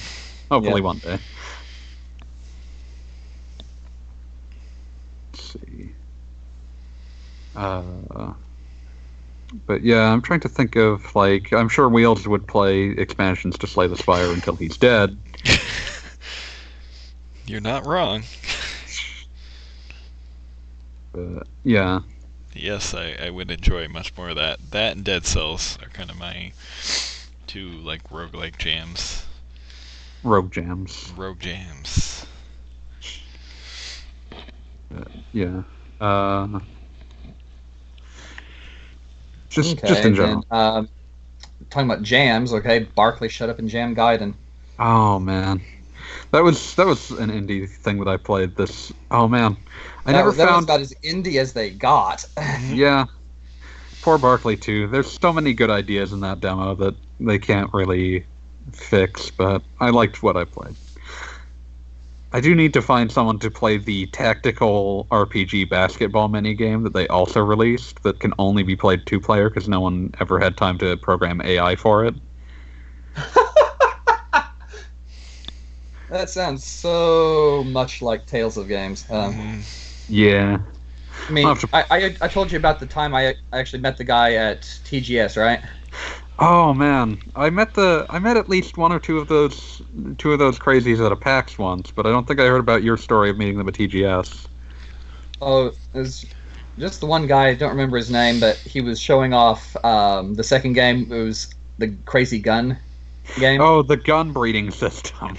hopefully 0.51 0.81
Yeah. 0.81 0.87
one 0.87 0.99
day. 1.01 1.19
Let's 5.33 5.53
see. 5.53 5.93
Uh, 7.55 8.33
but 9.67 9.83
yeah, 9.83 10.11
I'm 10.13 10.23
trying 10.23 10.41
to 10.41 10.49
think 10.49 10.77
of 10.77 11.15
like 11.15 11.53
I'm 11.53 11.69
sure 11.69 11.89
Wheels 11.89 12.27
would 12.27 12.47
play 12.47 12.85
expansions 12.91 13.59
to 13.59 13.67
Slay 13.67 13.87
the 13.87 13.97
Spire 13.97 14.33
until 14.33 14.57
he's 14.57 14.77
dead. 14.79 15.19
You're 17.53 17.61
not 17.61 17.85
wrong. 17.85 18.23
But 21.13 21.47
yeah, 21.65 22.01
Yes, 22.55 22.95
I, 22.95 23.13
I 23.21 23.29
would 23.29 23.51
enjoy 23.51 23.89
much 23.89 24.17
more 24.17 24.31
of 24.31 24.37
that. 24.37 24.71
That 24.71 24.97
and 24.97 25.05
Dead 25.05 25.27
Cells 25.27 25.79
are 25.83 25.91
kind 25.91 26.09
of 26.11 26.17
my 26.17 26.53
two 27.47 27.69
like 27.69 28.05
roguelike 28.09 28.57
jams. 28.57 29.27
Rogue 30.25 30.51
Jams. 30.51 31.13
Rogue 31.15 31.41
jams. 31.41 32.25
Yeah. 35.33 35.63
Uh, 36.01 36.61
just 39.51 39.79
Okay, 39.79 39.87
just 39.87 40.05
in 40.05 40.15
general. 40.15 40.45
and, 40.51 40.59
um, 40.59 40.89
talking 41.71 41.91
about 41.91 42.03
jams, 42.03 42.53
okay, 42.55 42.81
Barkley 42.81 43.29
shut 43.29 43.51
up 43.51 43.59
and 43.59 43.69
jam 43.69 43.95
Gaiden. 43.95 44.35
Oh 44.79 45.19
man, 45.19 45.63
that 46.33 46.43
was 46.43 46.75
that 46.75 46.87
was 46.87 47.11
an 47.13 47.31
indie 47.31 47.69
thing 47.69 47.99
that 47.99 48.09
I 48.09 48.17
played. 48.17 48.57
This 48.57 48.93
oh 49.11 49.29
man, 49.29 49.57
I 50.07 50.13
That 50.13 50.19
never 50.19 50.29
was- 50.29 50.37
that 50.39 50.47
was 50.47 50.53
found. 50.55 50.65
about 50.65 50.81
as 50.81 50.95
indie 51.05 51.37
as 51.41 51.53
they 51.53 51.71
got. 51.71 52.25
yeah, 52.71 53.05
poor 54.03 54.19
Barkley 54.19 54.57
too. 54.57 54.89
There's 54.89 55.11
so 55.21 55.33
many 55.33 55.53
good 55.55 55.71
ideas 55.71 56.13
in 56.13 56.21
that 56.21 56.41
demo 56.41 56.75
that 56.77 56.95
they 57.21 57.39
can't 57.39 57.73
really 57.73 58.25
fix, 58.73 59.31
but 59.31 59.63
I 59.81 59.91
liked 59.91 60.23
what 60.23 60.37
I 60.37 60.45
played. 60.45 60.75
I 62.35 62.41
do 62.41 62.55
need 62.55 62.73
to 62.73 62.81
find 62.81 63.13
someone 63.13 63.39
to 63.41 63.51
play 63.51 63.77
the 63.77 64.07
tactical 64.07 65.07
RPG 65.11 65.69
basketball 65.69 66.31
minigame 66.31 66.83
that 66.85 66.95
they 66.95 67.07
also 67.09 67.41
released 67.41 68.03
that 68.05 68.21
can 68.21 68.33
only 68.39 68.63
be 68.63 68.75
played 68.75 69.05
two 69.05 69.21
player 69.21 69.51
because 69.51 69.69
no 69.69 69.81
one 69.81 70.15
ever 70.19 70.39
had 70.39 70.57
time 70.57 70.79
to 70.79 70.97
program 70.97 71.43
AI 71.43 71.77
for 71.77 72.07
it. 72.07 72.15
that 76.13 76.31
sounds 76.31 76.65
so 76.65 77.65
much 77.65 78.03
like 78.03 78.27
Tales 78.27 78.57
of 78.57 78.69
Games. 78.69 79.05
Um, 79.11 79.35
Mhm. 79.35 80.09
Yeah. 80.09 80.59
I 81.29 81.33
mean, 81.33 81.47
I'll 81.47 81.57
to- 81.57 81.69
I, 81.73 81.85
I, 81.91 82.17
I 82.23 82.29
told 82.29 82.51
you 82.51 82.59
about 82.59 82.81
the 82.81 82.87
time 82.87 83.15
I 83.15 83.35
I 83.53 83.59
actually 83.59 83.81
met 83.81 83.97
the 83.97 84.05
guy 84.05 84.35
at 84.35 84.63
TGS, 84.85 85.37
right? 85.37 85.61
Oh 86.39 86.75
man, 86.75 87.21
I 87.37 87.51
met 87.51 87.75
the 87.75 88.07
I 88.11 88.19
met 88.19 88.37
at 88.37 88.49
least 88.49 88.77
one 88.77 88.93
or 88.93 88.99
two 88.99 89.19
of 89.19 89.29
those 89.29 89.83
two 90.19 90.33
of 90.33 90.39
those 90.39 90.59
crazies 90.59 91.05
at 91.05 91.13
a 91.13 91.17
PAX 91.17 91.59
once, 91.59 91.91
but 91.91 92.07
I 92.07 92.11
don't 92.11 92.27
think 92.27 92.41
I 92.41 92.47
heard 92.47 92.61
about 92.61 92.83
your 92.83 92.97
story 92.97 93.31
of 93.31 93.39
meeting 93.39 93.59
them 93.59 93.69
at 93.69 93.75
TGS. 93.75 94.47
Oh, 95.41 95.67
it 95.67 95.77
was 95.93 96.25
just 96.79 97.01
the 97.01 97.07
one 97.07 97.27
guy. 97.27 97.49
I 97.49 97.55
don't 97.55 97.71
remember 97.71 97.97
his 97.97 98.11
name, 98.11 98.41
but 98.41 98.57
he 98.59 98.81
was 98.81 98.99
showing 98.99 99.35
off 99.35 99.77
um, 99.85 100.35
the 100.35 100.45
second 100.45 100.73
game. 100.73 101.13
It 101.13 101.23
was 101.23 101.55
the 101.79 101.95
crazy 102.07 102.39
gun 102.39 102.79
game. 103.39 103.61
Oh, 103.61 103.83
the 103.83 103.97
gun 103.97 104.33
breeding 104.33 104.71
system. 104.71 105.37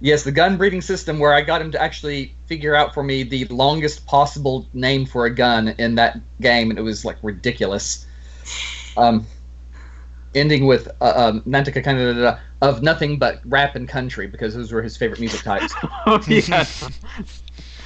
Yes, 0.00 0.22
the 0.24 0.32
gun 0.32 0.56
breeding 0.56 0.80
system 0.80 1.18
where 1.18 1.34
I 1.34 1.42
got 1.42 1.60
him 1.60 1.70
to 1.72 1.80
actually 1.80 2.34
figure 2.46 2.74
out 2.74 2.94
for 2.94 3.02
me 3.02 3.22
the 3.22 3.44
longest 3.46 4.06
possible 4.06 4.66
name 4.72 5.04
for 5.04 5.26
a 5.26 5.30
gun 5.30 5.68
in 5.78 5.94
that 5.96 6.20
game, 6.40 6.70
and 6.70 6.78
it 6.78 6.82
was 6.82 7.04
like 7.04 7.18
ridiculous. 7.22 8.06
Um, 8.96 9.26
ending 10.34 10.66
with 10.66 10.88
uh, 11.00 11.12
um, 11.16 11.42
Nantika 11.42 11.82
kind 11.82 11.98
of 11.98 12.38
of 12.62 12.82
nothing 12.82 13.18
but 13.18 13.40
rap 13.44 13.74
and 13.74 13.88
country 13.88 14.26
because 14.26 14.54
those 14.54 14.72
were 14.72 14.82
his 14.82 14.96
favorite 14.96 15.20
music 15.20 15.42
types. 15.42 15.74
oh 16.06 16.22
yeah. 16.26 16.64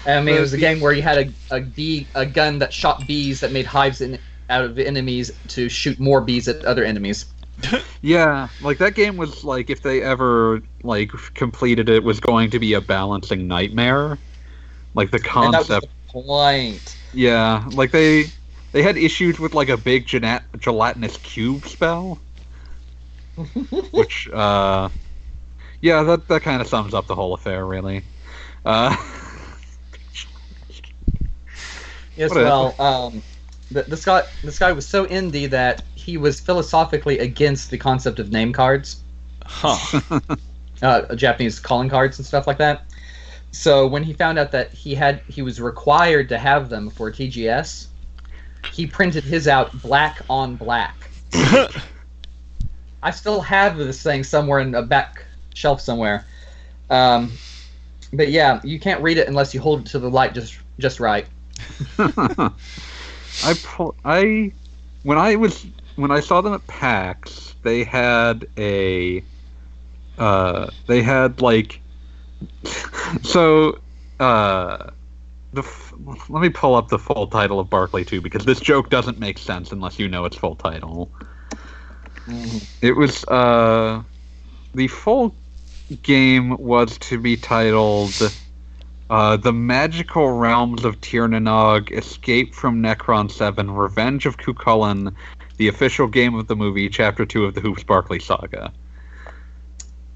I 0.06 0.20
mean, 0.20 0.36
it 0.36 0.40
was 0.40 0.52
a 0.52 0.58
game 0.58 0.80
where 0.80 0.92
you 0.92 1.00
had 1.00 1.32
a, 1.50 1.56
a 1.56 1.60
bee, 1.62 2.06
a 2.14 2.26
gun 2.26 2.58
that 2.58 2.72
shot 2.74 3.06
bees 3.06 3.40
that 3.40 3.52
made 3.52 3.64
hives 3.64 4.02
in, 4.02 4.18
out 4.50 4.62
of 4.62 4.78
enemies 4.78 5.30
to 5.48 5.70
shoot 5.70 5.98
more 5.98 6.20
bees 6.20 6.46
at 6.46 6.62
other 6.64 6.84
enemies. 6.84 7.24
Yeah, 8.02 8.48
like 8.60 8.78
that 8.78 8.94
game 8.94 9.16
was 9.16 9.44
like 9.44 9.70
if 9.70 9.82
they 9.82 10.02
ever 10.02 10.62
like 10.82 11.10
completed 11.34 11.88
it 11.88 12.04
was 12.04 12.20
going 12.20 12.50
to 12.50 12.58
be 12.58 12.74
a 12.74 12.80
balancing 12.80 13.46
nightmare. 13.48 14.18
Like 14.94 15.10
the 15.12 15.20
And 15.40 15.52
that 15.54 15.66
was 15.68 15.78
concept. 15.78 15.80
the 15.80 15.88
point. 16.08 16.96
Yeah, 17.12 17.66
like 17.72 17.92
they 17.92 18.32
they 18.72 18.82
had 18.82 18.96
issues 18.96 19.38
with 19.38 19.54
like 19.54 19.68
a 19.68 19.76
big 19.78 20.06
gelatinous 20.58 21.16
cube 21.18 21.66
spell. 21.66 22.22
which 23.90 24.28
uh 24.32 24.88
yeah 25.80 26.02
that 26.04 26.28
that 26.28 26.42
kind 26.42 26.60
of 26.62 26.68
sums 26.68 26.94
up 26.94 27.06
the 27.08 27.14
whole 27.14 27.34
affair 27.34 27.66
really 27.66 28.04
uh 28.64 28.96
Yes, 32.16 32.38
well, 32.38 32.74
um, 32.80 33.24
the, 33.70 33.84
this 33.84 34.04
guy 34.04 34.22
this 34.42 34.58
guy 34.58 34.72
was 34.72 34.88
so 34.88 35.06
indie 35.06 35.50
that 35.50 35.82
he 36.04 36.18
was 36.18 36.38
philosophically 36.38 37.18
against 37.18 37.70
the 37.70 37.78
concept 37.78 38.18
of 38.18 38.30
name 38.30 38.52
cards, 38.52 39.02
Huh. 39.46 40.00
uh, 40.82 41.14
Japanese 41.14 41.58
calling 41.58 41.88
cards 41.88 42.18
and 42.18 42.26
stuff 42.26 42.46
like 42.46 42.58
that. 42.58 42.84
So 43.52 43.86
when 43.86 44.02
he 44.02 44.12
found 44.12 44.38
out 44.38 44.52
that 44.52 44.72
he 44.72 44.94
had 44.94 45.22
he 45.28 45.40
was 45.42 45.60
required 45.60 46.28
to 46.30 46.38
have 46.38 46.68
them 46.68 46.90
for 46.90 47.10
TGS, 47.10 47.86
he 48.72 48.86
printed 48.86 49.24
his 49.24 49.48
out 49.48 49.80
black 49.80 50.20
on 50.28 50.56
black. 50.56 51.08
I 53.02 53.10
still 53.10 53.40
have 53.40 53.76
this 53.76 54.02
thing 54.02 54.24
somewhere 54.24 54.60
in 54.60 54.74
a 54.74 54.82
back 54.82 55.24
shelf 55.54 55.80
somewhere. 55.80 56.26
Um, 56.90 57.32
but 58.12 58.30
yeah, 58.30 58.60
you 58.64 58.78
can't 58.80 59.02
read 59.02 59.18
it 59.18 59.28
unless 59.28 59.54
you 59.54 59.60
hold 59.60 59.80
it 59.80 59.86
to 59.86 59.98
the 59.98 60.10
light 60.10 60.34
just 60.34 60.58
just 60.78 61.00
right. 61.00 61.26
i 61.98 63.54
pl- 63.62 63.94
i 64.04 64.52
when 65.04 65.16
i 65.16 65.36
was 65.36 65.66
when 65.96 66.10
i 66.10 66.20
saw 66.20 66.40
them 66.40 66.54
at 66.54 66.66
pax 66.66 67.54
they 67.62 67.84
had 67.84 68.46
a 68.58 69.22
uh 70.18 70.68
they 70.86 71.02
had 71.02 71.40
like 71.40 71.80
so 73.22 73.78
uh 74.20 74.90
the 75.52 75.62
f- 75.62 75.94
let 76.28 76.42
me 76.42 76.48
pull 76.48 76.74
up 76.74 76.88
the 76.88 76.98
full 76.98 77.28
title 77.28 77.60
of 77.60 77.70
Barkley 77.70 78.04
2 78.04 78.20
because 78.20 78.44
this 78.44 78.58
joke 78.58 78.90
doesn't 78.90 79.20
make 79.20 79.38
sense 79.38 79.70
unless 79.70 80.00
you 80.00 80.08
know 80.08 80.24
its 80.24 80.36
full 80.36 80.56
title. 80.56 81.10
It 82.82 82.96
was 82.96 83.24
uh 83.26 84.02
the 84.74 84.88
full 84.88 85.36
game 86.02 86.56
was 86.58 86.98
to 86.98 87.20
be 87.20 87.36
titled 87.36 88.32
uh, 89.10 89.36
The 89.36 89.52
Magical 89.52 90.32
Realms 90.32 90.84
of 90.84 91.00
Tirnanog, 91.00 91.92
Escape 91.92 92.54
from 92.54 92.82
Necron 92.82 93.30
7, 93.30 93.70
Revenge 93.70 94.26
of 94.26 94.38
Cuchulainn, 94.38 95.14
the 95.56 95.68
official 95.68 96.06
game 96.06 96.34
of 96.34 96.46
the 96.46 96.56
movie, 96.56 96.88
Chapter 96.88 97.24
2 97.24 97.44
of 97.44 97.54
the 97.54 97.60
Hoopz 97.60 97.86
Barkley 97.86 98.18
saga. 98.18 98.72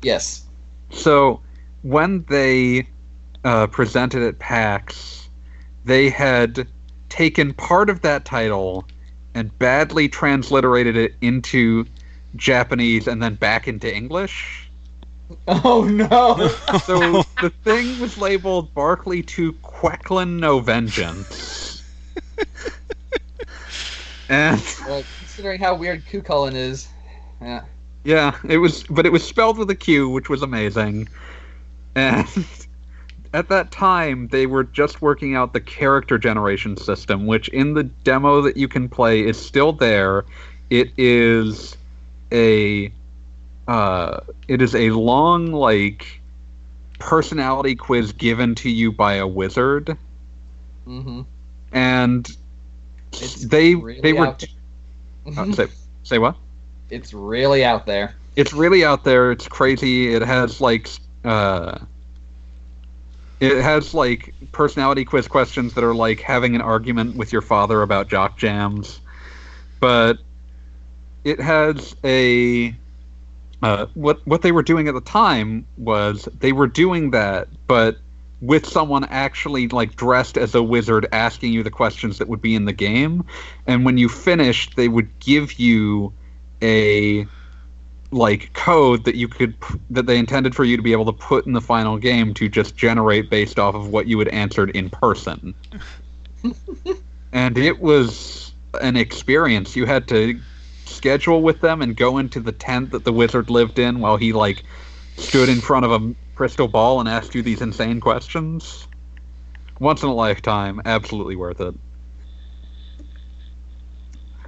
Yes. 0.03 0.45
So 0.91 1.41
when 1.83 2.25
they 2.29 2.87
uh, 3.45 3.67
presented 3.69 4.23
at 4.23 4.39
PAX, 4.39 5.29
they 5.85 6.09
had 6.09 6.67
taken 7.09 7.55
part 7.55 7.91
of 7.91 8.03
that 8.03 8.25
title 8.25 8.87
and 9.35 9.57
badly 9.59 10.09
transliterated 10.09 10.97
it 10.97 11.15
into 11.21 11.87
Japanese 12.37 13.07
and 13.07 13.23
then 13.23 13.35
back 13.35 13.69
into 13.69 13.95
English. 13.95 14.65
Oh 15.47 15.85
no! 15.85 16.49
So 16.87 17.23
the 17.43 17.51
thing 17.63 18.01
was 18.01 18.17
labeled 18.17 18.73
Barkley 18.73 19.23
to 19.25 19.53
Quecklin 19.63 20.39
No 20.39 20.61
Vengeance. 20.61 21.83
and 24.31 24.63
well, 24.87 25.05
considering 25.39 25.61
how 25.61 25.73
weird 25.73 26.05
Kukulin 26.07 26.55
is, 26.55 26.89
yeah. 27.41 27.63
yeah, 28.03 28.37
it 28.49 28.59
was 28.59 28.83
but 28.91 29.07
it 29.07 29.13
was 29.13 29.25
spelled 29.25 29.57
with 29.57 29.71
a 29.71 29.75
Q, 29.77 30.09
which 30.09 30.29
was 30.29 30.43
amazing. 30.43 31.09
And 31.95 32.27
at 33.33 33.49
that 33.49 33.71
time 33.71 34.27
they 34.29 34.47
were 34.47 34.65
just 34.65 35.01
working 35.01 35.37
out 35.37 35.53
the 35.53 35.61
character 35.61 36.19
generation 36.19 36.77
system, 36.77 37.27
which 37.27 37.49
in 37.51 37.75
the 37.75 37.85
demo 37.85 38.43
that 38.43 38.57
you 38.57 38.67
can 38.67 38.89
play 38.89 39.25
is 39.25 39.41
still 39.41 39.73
there. 39.73 40.25
It 40.71 40.91
is 40.99 41.77
a 42.33 42.93
uh 43.69 44.21
it 44.49 44.61
is 44.61 44.75
a 44.75 44.91
long 44.91 45.53
like 45.53 46.21
personality 46.99 47.77
quiz 47.77 48.11
given 48.11 48.57
to 48.57 48.69
you 48.69 48.91
by 48.91 49.15
a 49.15 49.27
wizard 49.27 49.97
Mm-hmm. 50.89 51.21
and 51.71 52.37
It's 53.13 53.45
they 53.45 53.77
really 53.77 54.01
they 54.01 54.13
were 54.15 54.37
uh, 55.37 55.53
say, 55.53 55.67
say 56.03 56.19
what? 56.19 56.37
It's 56.91 57.13
really 57.13 57.65
out 57.65 57.87
there. 57.87 58.15
it's 58.37 58.53
really 58.53 58.85
out 58.85 59.05
there. 59.05 59.31
It's 59.33 59.49
crazy. 59.49 60.15
It 60.15 60.23
has 60.23 60.61
like 60.61 60.89
uh 61.25 61.79
It 63.41 63.61
has 63.63 63.95
like 63.95 64.35
personality 64.53 65.05
quiz 65.05 65.29
questions 65.29 65.75
that 65.75 65.85
are 65.85 65.95
like 65.95 66.21
having 66.21 66.55
an 66.55 66.61
argument 66.63 67.17
with 67.17 67.33
your 67.33 67.43
father 67.43 67.83
about 67.83 68.09
jock 68.09 68.39
jams, 68.39 69.01
but 69.81 70.19
it 71.25 71.41
has 71.41 71.95
a 72.05 72.75
uh, 73.63 73.87
what 73.95 74.25
what 74.27 74.43
they 74.43 74.53
were 74.53 74.63
doing 74.63 74.89
at 74.89 74.95
the 74.95 75.01
time 75.01 75.67
was 75.77 76.29
they 76.39 76.53
were 76.53 76.69
doing 76.69 77.11
that, 77.11 77.49
but 77.67 77.99
with 78.41 78.67
someone 78.67 79.05
actually 79.05 79.69
like 79.69 79.97
dressed 79.97 80.39
as 80.39 80.55
a 80.55 80.63
wizard 80.63 81.07
asking 81.13 81.53
you 81.53 81.63
the 81.63 81.71
questions 81.71 82.19
that 82.19 82.29
would 82.29 82.41
be 82.41 82.55
in 82.55 82.65
the 82.65 82.73
game, 82.73 83.25
and 83.67 83.85
when 83.85 83.99
you 83.99 84.09
finished, 84.09 84.77
they 84.77 84.89
would 84.89 85.19
give 85.21 85.59
you 85.59 86.13
a 86.63 87.27
like 88.11 88.53
code 88.55 89.05
that 89.05 89.17
you 89.17 89.29
could 89.29 89.55
that 89.91 90.07
they 90.07 90.19
intended 90.19 90.55
for 90.55 90.65
you 90.65 90.77
to 90.77 90.83
be 90.83 90.93
able 90.93 91.05
to 91.05 91.13
put 91.13 91.47
in 91.47 91.53
the 91.53 91.61
final 91.61 91.99
game 91.99 92.33
to 92.35 92.49
just 92.49 92.77
generate 92.77 93.29
based 93.29 93.59
off 93.59 93.75
of 93.75 93.89
what 93.89 94.07
you 94.07 94.19
had 94.19 94.29
answered 94.29 94.71
in 94.71 94.89
person. 94.89 95.55
and 97.33 97.59
it 97.59 97.81
was 97.81 98.53
an 98.81 98.97
experience. 98.97 99.77
You 99.77 99.85
had 99.85 100.09
to 100.09 100.41
schedule 100.87 101.43
with 101.43 101.61
them 101.61 101.83
and 101.83 101.97
go 101.97 102.19
into 102.19 102.41
the 102.41 102.53
tent 102.53 102.93
that 102.93 103.05
the 103.05 103.13
wizard 103.13 103.51
lived 103.51 103.79
in 103.79 104.01
while 104.01 104.17
he 104.17 104.33
like 104.33 104.63
stood 105.17 105.49
in 105.49 105.61
front 105.61 105.85
of 105.85 105.93
a 105.93 106.15
crystal 106.39 106.69
ball 106.69 107.01
and 107.01 107.09
asked 107.09 107.35
you 107.35 107.43
these 107.43 107.61
insane 107.61 107.99
questions. 107.99 108.87
Once 109.81 110.05
in 110.05 110.09
a 110.09 110.15
lifetime, 110.15 110.81
absolutely 110.85 111.35
worth 111.35 111.61
it. 111.61 111.75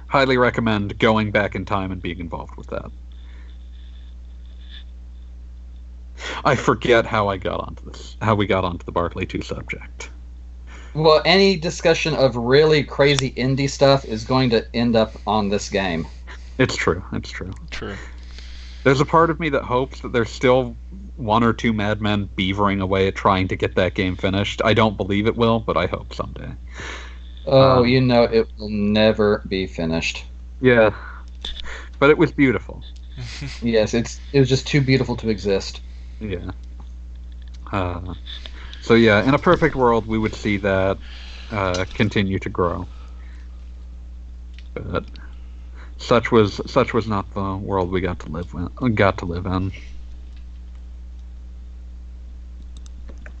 Highly 0.07 0.37
recommend 0.37 0.97
going 0.99 1.31
back 1.31 1.53
in 1.53 1.65
time 1.65 1.91
and 1.91 2.01
being 2.01 2.19
involved 2.19 2.55
with 2.55 2.67
that. 2.67 2.89
I 6.45 6.55
forget 6.55 7.05
how 7.05 7.27
I 7.27 7.35
got 7.35 7.59
onto 7.59 7.91
this, 7.91 8.15
how 8.21 8.35
we 8.35 8.45
got 8.45 8.63
onto 8.63 8.85
the 8.85 8.93
Barkley 8.93 9.25
2 9.25 9.41
subject. 9.41 10.11
Well, 10.93 11.21
any 11.25 11.57
discussion 11.57 12.13
of 12.13 12.37
really 12.37 12.85
crazy 12.85 13.31
indie 13.31 13.69
stuff 13.69 14.05
is 14.05 14.23
going 14.23 14.49
to 14.51 14.65
end 14.73 14.95
up 14.95 15.11
on 15.27 15.49
this 15.49 15.67
game. 15.67 16.07
It's 16.57 16.77
true. 16.77 17.03
It's 17.11 17.31
true. 17.31 17.51
True. 17.69 17.97
There's 18.85 19.01
a 19.01 19.05
part 19.05 19.29
of 19.29 19.41
me 19.41 19.49
that 19.49 19.63
hopes 19.63 19.99
that 19.99 20.13
there's 20.13 20.29
still 20.29 20.77
one 21.21 21.43
or 21.43 21.53
two 21.53 21.73
madmen 21.73 22.29
beavering 22.37 22.81
away 22.81 23.07
at 23.07 23.15
trying 23.15 23.47
to 23.49 23.55
get 23.55 23.75
that 23.75 23.93
game 23.93 24.15
finished. 24.15 24.61
I 24.65 24.73
don't 24.73 24.97
believe 24.97 25.27
it 25.27 25.35
will, 25.35 25.59
but 25.59 25.77
I 25.77 25.87
hope 25.87 26.13
someday. 26.13 26.55
Oh, 27.45 27.79
Um, 27.79 27.87
you 27.87 28.01
know 28.01 28.23
it 28.23 28.47
will 28.57 28.69
never 28.69 29.43
be 29.47 29.67
finished. 29.67 30.25
Yeah. 30.59 30.91
But 31.99 32.09
it 32.09 32.17
was 32.17 32.31
beautiful. 32.31 32.83
Yes, 33.61 33.93
it's 33.93 34.19
it 34.31 34.39
was 34.39 34.49
just 34.49 34.65
too 34.65 34.81
beautiful 34.81 35.15
to 35.17 35.29
exist. 35.29 35.81
Yeah. 36.19 36.51
Uh, 37.71 38.13
so 38.81 38.93
yeah, 38.95 39.23
in 39.23 39.33
a 39.33 39.39
perfect 39.39 39.75
world, 39.75 40.07
we 40.07 40.17
would 40.17 40.33
see 40.33 40.57
that 40.57 40.97
uh, 41.51 41.85
continue 41.93 42.39
to 42.39 42.49
grow. 42.49 42.87
But 44.73 45.05
such 45.97 46.31
was 46.31 46.61
such 46.65 46.93
was 46.93 47.07
not 47.07 47.31
the 47.33 47.55
world 47.57 47.91
we 47.91 48.01
got 48.01 48.19
to 48.21 48.29
live 48.29 48.53
in. 48.53 48.95
Got 48.95 49.17
to 49.19 49.25
live 49.25 49.45
in. 49.45 49.71
Let's 53.25 53.40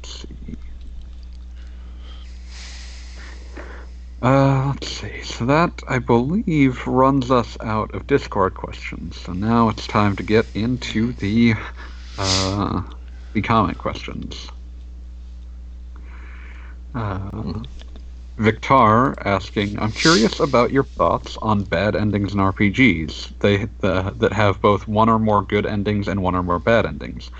Uh, 4.21 4.67
let's 4.67 4.89
see. 4.89 5.21
So 5.23 5.45
that 5.45 5.81
I 5.87 5.99
believe 5.99 6.85
runs 6.87 7.31
us 7.31 7.57
out 7.61 7.93
of 7.95 8.07
Discord 8.07 8.53
questions. 8.55 9.19
So 9.19 9.33
now 9.33 9.69
it's 9.69 9.87
time 9.87 10.15
to 10.17 10.23
get 10.23 10.49
into 10.53 11.13
the 11.13 11.55
uh, 12.17 12.83
the 13.33 13.41
comment 13.41 13.77
questions. 13.77 14.49
Uh, 16.93 17.61
Victar 18.37 19.15
asking, 19.25 19.79
I'm 19.79 19.91
curious 19.91 20.39
about 20.39 20.71
your 20.71 20.83
thoughts 20.83 21.37
on 21.41 21.63
bad 21.63 21.95
endings 21.95 22.33
in 22.33 22.39
RPGs. 22.39 23.39
They 23.39 23.67
uh, 23.83 24.11
that 24.17 24.33
have 24.33 24.61
both 24.61 24.87
one 24.87 25.09
or 25.09 25.19
more 25.19 25.43
good 25.43 25.65
endings 25.65 26.07
and 26.07 26.21
one 26.23 26.35
or 26.35 26.43
more 26.43 26.59
bad 26.59 26.85
endings. 26.85 27.31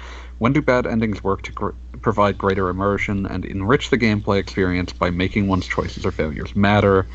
When 0.41 0.53
do 0.53 0.61
bad 0.63 0.87
endings 0.87 1.23
work 1.23 1.43
to 1.43 1.75
provide 2.01 2.39
greater 2.39 2.69
immersion 2.69 3.27
and 3.27 3.45
enrich 3.45 3.91
the 3.91 3.97
gameplay 3.99 4.39
experience 4.39 4.91
by 4.91 5.11
making 5.11 5.47
one's 5.47 5.67
choices 5.67 6.03
or 6.03 6.09
failures 6.09 6.55
matter? 6.55 7.07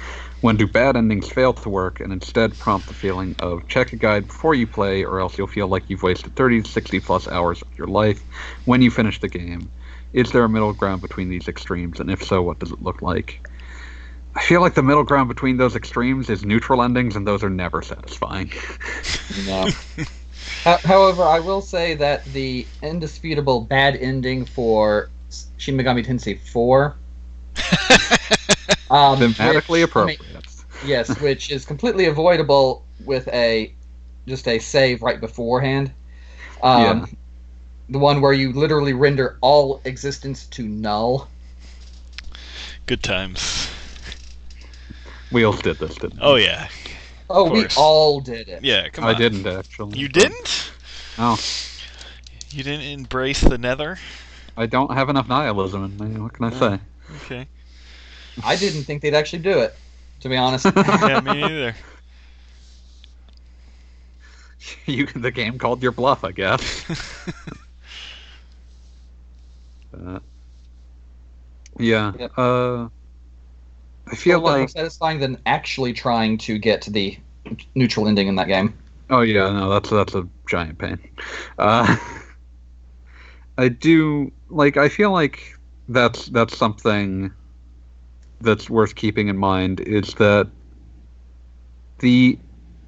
When 0.42 0.54
do 0.54 0.68
bad 0.68 0.94
endings 0.94 1.28
fail 1.28 1.52
to 1.52 1.68
work 1.68 1.98
and 1.98 2.12
instead 2.12 2.56
prompt 2.56 2.86
the 2.86 2.94
feeling 2.94 3.34
of 3.40 3.66
check 3.66 3.92
a 3.92 3.96
guide 3.96 4.28
before 4.28 4.54
you 4.54 4.68
play, 4.68 5.04
or 5.04 5.18
else 5.18 5.36
you'll 5.36 5.48
feel 5.48 5.66
like 5.66 5.90
you've 5.90 6.04
wasted 6.04 6.36
30 6.36 6.62
to 6.62 6.70
60 6.70 7.00
plus 7.00 7.26
hours 7.26 7.62
of 7.62 7.76
your 7.76 7.88
life 7.88 8.22
when 8.64 8.80
you 8.80 8.92
finish 8.92 9.18
the 9.18 9.26
game? 9.26 9.72
Is 10.12 10.30
there 10.30 10.44
a 10.44 10.48
middle 10.48 10.72
ground 10.72 11.02
between 11.02 11.28
these 11.28 11.48
extremes, 11.48 11.98
and 11.98 12.12
if 12.12 12.22
so, 12.22 12.42
what 12.42 12.60
does 12.60 12.70
it 12.70 12.80
look 12.80 13.02
like? 13.02 13.44
I 14.36 14.40
feel 14.40 14.60
like 14.60 14.74
the 14.74 14.84
middle 14.84 15.02
ground 15.02 15.28
between 15.28 15.56
those 15.56 15.74
extremes 15.74 16.30
is 16.30 16.44
neutral 16.44 16.80
endings, 16.80 17.16
and 17.16 17.26
those 17.26 17.42
are 17.42 17.50
never 17.50 17.82
satisfying. 17.82 18.52
No. 19.44 19.66
Ho- 20.66 20.78
However, 20.84 21.22
I 21.22 21.38
will 21.38 21.60
say 21.60 21.94
that 21.94 22.24
the 22.32 22.66
indisputable 22.82 23.60
bad 23.60 23.94
ending 23.96 24.44
for 24.44 25.08
Shin 25.58 25.76
Megami 25.76 26.04
Tensei 26.04 26.38
4 26.40 26.96
um, 28.90 29.18
Thematically 29.18 29.82
which- 29.82 29.96
I 29.96 30.04
mean, 30.04 30.16
appropriate. 30.16 30.44
yes, 30.84 31.20
which 31.20 31.50
is 31.52 31.64
completely 31.64 32.06
avoidable 32.06 32.84
with 33.04 33.28
a 33.28 33.72
just 34.26 34.48
a 34.48 34.58
save 34.58 35.02
right 35.02 35.20
beforehand. 35.20 35.92
Um, 36.62 36.82
Yeah. 36.82 37.06
The 37.88 38.00
one 38.00 38.20
where 38.20 38.32
you 38.32 38.52
literally 38.52 38.92
render 38.92 39.38
all 39.40 39.80
existence 39.84 40.46
to 40.46 40.66
null. 40.66 41.28
Good 42.86 43.04
times. 43.04 43.68
Wheels 45.30 45.62
did 45.62 45.78
this, 45.78 45.94
didn't 45.94 46.18
Oh 46.20 46.34
yeah. 46.34 46.66
Oh, 47.28 47.50
we 47.50 47.66
all 47.76 48.20
did 48.20 48.48
it. 48.48 48.62
Yeah, 48.62 48.88
come 48.88 49.04
I 49.04 49.12
on. 49.12 49.16
didn't 49.16 49.46
actually. 49.46 49.98
You 49.98 50.08
didn't? 50.08 50.70
No, 51.18 51.36
You 52.50 52.62
didn't 52.62 52.86
embrace 52.86 53.40
the 53.40 53.58
nether? 53.58 53.98
I 54.56 54.66
don't 54.66 54.92
have 54.92 55.08
enough 55.08 55.28
nihilism 55.28 55.84
in 55.84 56.14
me. 56.14 56.20
What 56.20 56.32
can 56.32 56.44
I 56.46 56.50
say? 56.50 56.80
Okay. 57.24 57.46
I 58.44 58.56
didn't 58.56 58.84
think 58.84 59.02
they'd 59.02 59.14
actually 59.14 59.40
do 59.42 59.58
it, 59.60 59.74
to 60.20 60.28
be 60.28 60.36
honest. 60.36 60.66
Yeah, 60.76 61.20
me 61.20 61.40
neither. 61.40 61.76
you, 64.86 65.06
the 65.06 65.30
game 65.30 65.58
called 65.58 65.82
your 65.82 65.92
bluff, 65.92 66.24
I 66.24 66.32
guess. 66.32 66.84
Uh, 69.92 70.18
yeah. 71.78 72.12
Yep. 72.18 72.32
Uh, 72.36 72.88
I 74.08 74.14
feel 74.14 74.40
Well, 74.40 74.58
more 74.58 74.68
satisfying 74.68 75.20
than 75.20 75.38
actually 75.46 75.92
trying 75.92 76.38
to 76.38 76.58
get 76.58 76.82
to 76.82 76.90
the 76.90 77.18
neutral 77.74 78.08
ending 78.08 78.28
in 78.28 78.36
that 78.36 78.48
game. 78.48 78.74
Oh 79.10 79.20
yeah, 79.20 79.50
no, 79.50 79.68
that's 79.70 79.90
that's 79.90 80.14
a 80.14 80.28
giant 80.48 80.78
pain. 80.78 80.98
Uh, 81.58 81.96
I 83.58 83.68
do 83.68 84.32
like. 84.48 84.76
I 84.76 84.88
feel 84.88 85.12
like 85.12 85.54
that's 85.88 86.26
that's 86.26 86.56
something 86.56 87.32
that's 88.40 88.68
worth 88.68 88.94
keeping 88.94 89.28
in 89.28 89.36
mind 89.36 89.80
is 89.80 90.14
that 90.14 90.48
the 91.98 92.38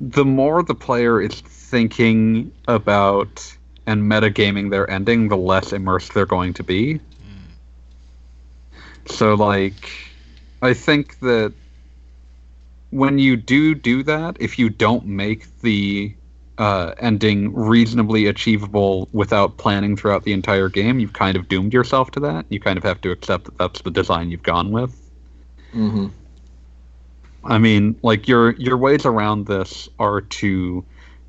the 0.01 0.25
more 0.25 0.63
the 0.63 0.75
player 0.75 1.21
is 1.21 1.41
thinking 1.41 2.53
about 2.69 3.57
and 3.87 4.03
metagaming 4.03 4.71
their 4.71 4.89
ending, 4.91 5.29
the 5.29 5.37
less 5.37 5.73
immersed 5.73 6.15
they're 6.15 6.27
going 6.27 6.53
to 6.55 6.63
be. 6.63 7.01
So 9.07 9.35
like, 9.35 9.91
I 10.63 10.75
think 10.75 11.19
that 11.21 11.53
when 12.91 13.19
you 13.19 13.37
do 13.37 13.75
do 13.75 14.03
that, 14.05 14.37
if 14.41 14.59
you 14.59 14.69
don't 14.71 15.07
make 15.07 15.61
the 15.61 16.15
uh, 16.59 16.93
ending 16.99 17.55
reasonably 17.55 18.27
achievable 18.27 19.09
without 19.13 19.57
planning 19.59 19.97
throughout 19.97 20.25
the 20.25 20.33
entire 20.33 20.69
game, 20.69 20.99
you've 20.99 21.13
kind 21.13 21.37
of 21.37 21.49
doomed 21.49 21.73
yourself 21.73 22.11
to 22.13 22.21
that. 22.21 22.47
You 22.49 22.59
kind 22.59 22.77
of 22.77 22.85
have 22.85 23.01
to 23.03 23.11
accept 23.11 23.45
that 23.45 23.59
that's 23.59 23.83
the 23.83 23.91
design 23.91 24.31
you've 24.31 24.43
gone 24.43 24.73
with. 24.73 24.91
Mm-hmm. 25.73 26.09
I 27.45 27.59
mean, 27.59 27.97
like 28.03 28.27
your 28.27 28.53
your 28.53 28.77
ways 28.77 29.07
around 29.07 29.47
this 29.47 29.89
are 29.99 30.23
to 30.23 30.85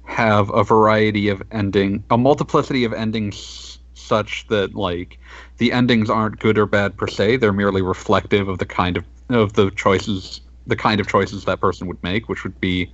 have 0.06 0.50
a 0.50 0.64
variety 0.64 1.30
of 1.30 1.44
ending, 1.52 2.04
a 2.10 2.18
multiplicity 2.18 2.84
of 2.84 2.94
endings, 2.94 3.78
such 3.94 4.48
that 4.48 4.74
like 4.74 5.20
the 5.58 5.72
endings 5.72 6.10
aren't 6.10 6.40
good 6.40 6.58
or 6.58 6.66
bad 6.66 6.98
per 6.98 7.08
se. 7.08 7.38
They're 7.38 7.54
merely 7.54 7.84
reflective 7.84 8.48
of 8.48 8.58
the 8.58 8.66
kind 8.66 8.98
of 8.98 9.06
of 9.36 9.54
the 9.54 9.72
choices, 9.72 10.42
the 10.68 10.76
kind 10.76 11.00
of 11.00 11.08
choices 11.08 11.46
that 11.46 11.60
person 11.62 11.88
would 11.88 12.02
make, 12.04 12.30
which 12.30 12.44
would 12.44 12.60
be 12.60 12.92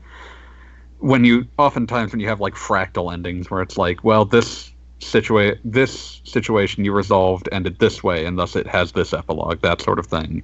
when 0.99 1.25
you 1.25 1.47
oftentimes 1.57 2.11
when 2.11 2.19
you 2.19 2.27
have 2.27 2.39
like 2.39 2.55
fractal 2.55 3.13
endings 3.13 3.49
where 3.51 3.61
it's 3.61 3.77
like, 3.77 4.03
well, 4.03 4.25
this 4.25 4.71
situa- 5.01 5.59
this 5.63 6.21
situation 6.23 6.85
you 6.85 6.93
resolved 6.93 7.49
ended 7.51 7.79
this 7.79 8.03
way, 8.03 8.25
and 8.25 8.39
thus 8.39 8.55
it 8.55 8.67
has 8.67 8.91
this 8.93 9.13
epilogue, 9.13 9.61
that 9.61 9.81
sort 9.81 9.99
of 9.99 10.07
thing. 10.07 10.43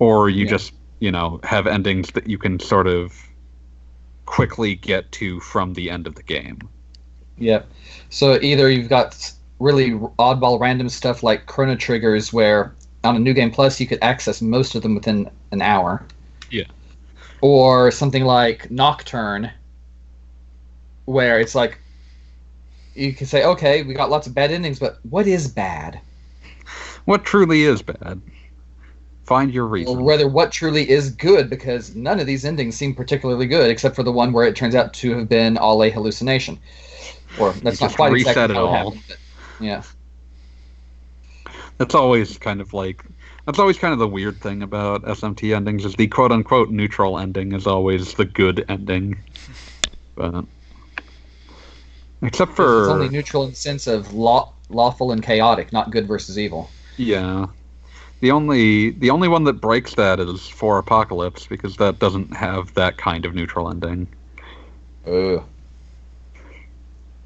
Or 0.00 0.28
you 0.28 0.44
Yeah. 0.44 0.50
just 0.50 0.72
you 1.00 1.10
know 1.12 1.40
have 1.44 1.66
endings 1.66 2.10
that 2.12 2.26
you 2.28 2.38
can 2.38 2.58
sort 2.60 2.86
of 2.88 3.14
quickly 4.26 4.74
get 4.76 5.10
to 5.12 5.40
from 5.40 5.74
the 5.74 5.90
end 5.90 6.06
of 6.06 6.14
the 6.14 6.22
game. 6.22 6.68
Yep. 7.38 7.70
So 8.10 8.38
either 8.42 8.70
you've 8.70 8.88
got 8.88 9.32
really 9.58 9.92
oddball 10.18 10.60
random 10.60 10.88
stuff 10.88 11.22
like 11.22 11.46
Chrono 11.46 11.76
Triggers, 11.76 12.32
where 12.32 12.77
on 13.04 13.16
a 13.16 13.18
New 13.18 13.34
Game 13.34 13.50
Plus 13.50 13.80
you 13.80 13.86
could 13.86 13.98
access 14.02 14.42
most 14.42 14.74
of 14.74 14.82
them 14.82 14.94
within 14.94 15.30
an 15.52 15.62
hour. 15.62 16.04
Yeah. 16.50 16.64
Or 17.40 17.90
something 17.90 18.24
like 18.24 18.70
Nocturne, 18.70 19.50
where 21.04 21.40
it's 21.40 21.54
like 21.54 21.78
you 22.94 23.12
can 23.12 23.26
say, 23.26 23.44
okay, 23.44 23.82
we 23.82 23.94
got 23.94 24.10
lots 24.10 24.26
of 24.26 24.34
bad 24.34 24.50
endings, 24.50 24.78
but 24.78 24.98
what 25.08 25.26
is 25.26 25.48
bad? 25.48 26.00
What 27.04 27.24
truly 27.24 27.62
is 27.62 27.80
bad? 27.80 28.20
Find 29.24 29.52
your 29.52 29.66
reason. 29.66 29.96
Or 29.96 30.02
whether 30.02 30.26
what 30.26 30.50
truly 30.50 30.88
is 30.88 31.10
good, 31.10 31.48
because 31.48 31.94
none 31.94 32.18
of 32.18 32.26
these 32.26 32.44
endings 32.44 32.76
seem 32.76 32.94
particularly 32.94 33.46
good, 33.46 33.70
except 33.70 33.94
for 33.94 34.02
the 34.02 34.12
one 34.12 34.32
where 34.32 34.46
it 34.46 34.56
turns 34.56 34.74
out 34.74 34.92
to 34.94 35.16
have 35.16 35.28
been 35.28 35.56
all 35.58 35.82
a 35.82 35.90
hallucination. 35.90 36.58
Or 37.38 37.52
that's 37.52 37.80
not 37.80 37.94
quite 37.94 38.10
reset 38.10 38.30
exactly 38.30 38.56
how 38.56 38.62
it 38.62 38.66
all. 38.66 38.72
happened. 38.72 39.02
But, 39.06 39.18
yeah. 39.60 39.82
That's 41.78 41.94
always 41.94 42.38
kind 42.38 42.60
of 42.60 42.72
like 42.74 43.04
that's 43.46 43.58
always 43.58 43.78
kind 43.78 43.92
of 43.92 43.98
the 43.98 44.08
weird 44.08 44.40
thing 44.40 44.62
about 44.62 45.04
SMT 45.04 45.54
endings 45.54 45.84
is 45.84 45.94
the 45.94 46.08
quote 46.08 46.32
unquote 46.32 46.70
neutral 46.70 47.18
ending 47.18 47.52
is 47.52 47.66
always 47.66 48.14
the 48.14 48.24
good 48.24 48.64
ending. 48.68 49.16
But 50.16 50.44
except 52.22 52.54
for 52.56 52.80
It's 52.80 52.88
only 52.88 53.08
neutral 53.08 53.44
in 53.44 53.50
the 53.50 53.56
sense 53.56 53.86
of 53.86 54.12
law, 54.12 54.52
lawful 54.68 55.12
and 55.12 55.22
chaotic, 55.22 55.72
not 55.72 55.90
good 55.90 56.06
versus 56.08 56.38
evil. 56.38 56.74
yeah. 56.96 57.46
The 58.20 58.32
only 58.32 58.90
the 58.90 59.10
only 59.10 59.28
one 59.28 59.44
that 59.44 59.60
breaks 59.60 59.94
that 59.94 60.18
is 60.18 60.48
4 60.48 60.78
Apocalypse 60.78 61.46
because 61.46 61.76
that 61.76 62.00
doesn't 62.00 62.34
have 62.36 62.74
that 62.74 62.96
kind 62.98 63.24
of 63.24 63.34
neutral 63.34 63.70
ending. 63.70 64.08
Ugh. 65.06 65.44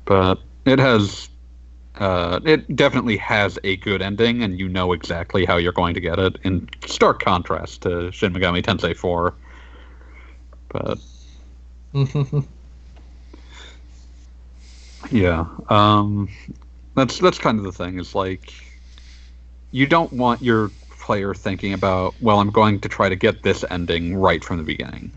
But 0.05 0.39
it 0.67 0.79
has 0.79 1.31
uh, 1.97 2.41
it 2.45 2.75
definitely 2.75 3.17
has 3.19 3.59
a 3.65 3.77
good 3.77 4.01
ending, 4.01 4.43
and 4.43 4.59
you 4.59 4.69
know 4.69 4.93
exactly 4.93 5.45
how 5.45 5.57
you're 5.57 5.73
going 5.73 5.95
to 5.95 6.01
get 6.01 6.19
it. 6.19 6.37
In 6.43 6.69
stark 6.87 7.23
contrast 7.23 7.83
to 7.83 8.11
Shin 8.13 8.33
Megami 8.33 8.63
Tensei 8.63 8.97
4. 8.97 9.35
But 10.69 10.99
yeah, 15.11 15.45
um, 15.69 16.29
that's 16.95 17.19
that's 17.19 17.39
kind 17.39 17.59
of 17.59 17.65
the 17.65 17.73
thing. 17.73 17.99
Is 17.99 18.15
like 18.15 18.53
you 19.71 19.87
don't 19.87 20.13
want 20.13 20.41
your 20.43 20.71
player 20.91 21.35
thinking 21.35 21.73
about, 21.73 22.15
well, 22.21 22.39
I'm 22.39 22.51
going 22.51 22.81
to 22.81 22.89
try 22.89 23.09
to 23.09 23.17
get 23.17 23.43
this 23.43 23.65
ending 23.71 24.17
right 24.17 24.43
from 24.43 24.57
the 24.57 24.63
beginning. 24.63 25.13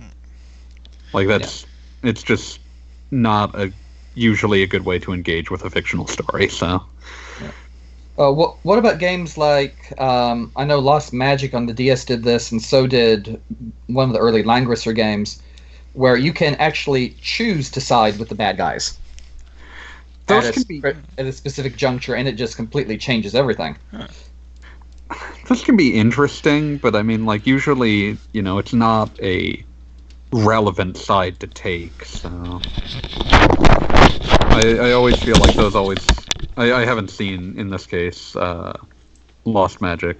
Like 1.14 1.28
that's 1.28 1.66
it's 2.04 2.24
just 2.24 2.60
not 3.12 3.56
a 3.56 3.72
usually 4.16 4.64
a 4.64 4.68
good 4.68 4.86
way 4.86 5.00
to 5.00 5.14
engage 5.14 5.52
with 5.52 5.64
a 5.64 5.70
fictional 5.70 6.08
story. 6.08 6.50
So 6.50 6.84
Uh, 8.18 8.32
what 8.32 8.56
what 8.64 8.80
about 8.80 8.98
games 8.98 9.38
like 9.38 9.94
um, 10.00 10.52
I 10.56 10.64
know 10.64 10.80
Lost 10.80 11.14
Magic 11.14 11.54
on 11.54 11.66
the 11.66 11.74
DS 11.74 12.06
did 12.06 12.24
this, 12.24 12.52
and 12.52 12.62
so 12.62 12.88
did 12.88 13.42
one 13.88 14.08
of 14.08 14.14
the 14.14 14.20
early 14.20 14.42
Langrisser 14.44 14.96
games, 14.96 15.42
where 15.94 16.16
you 16.16 16.32
can 16.32 16.56
actually 16.56 17.16
choose 17.22 17.70
to 17.72 17.82
side 17.82 18.18
with 18.18 18.30
the 18.30 18.36
bad 18.36 18.58
guys 18.58 18.98
those 20.28 20.46
at, 20.46 20.52
a, 20.52 20.54
can 20.54 20.64
be 20.64 20.82
at 21.18 21.26
a 21.26 21.32
specific 21.32 21.76
juncture, 21.76 22.16
and 22.16 22.28
it 22.28 22.34
just 22.34 22.56
completely 22.56 22.98
changes 22.98 23.36
everything. 23.36 23.78
this 25.48 25.64
can 25.64 25.78
be 25.78 25.98
interesting, 25.98 26.78
but 26.78 26.96
I 26.96 27.04
mean, 27.04 27.26
like 27.26 27.46
usually, 27.46 28.18
you 28.34 28.42
know, 28.42 28.58
it's 28.58 28.74
not 28.74 29.12
a 29.22 29.64
relevant 30.32 30.98
side 30.98 31.40
to 31.42 31.48
take. 31.48 32.06
So 32.06 32.62
I, 34.56 34.78
I 34.78 34.92
always 34.94 35.18
feel 35.18 35.36
like 35.38 35.54
those 35.56 35.76
always. 35.76 36.00
I, 36.56 36.72
I 36.72 36.86
haven't 36.86 37.10
seen 37.10 37.60
in 37.60 37.70
this 37.70 37.86
case 37.86 38.36
uh, 38.38 38.74
Lost 39.44 39.82
Magic 39.82 40.18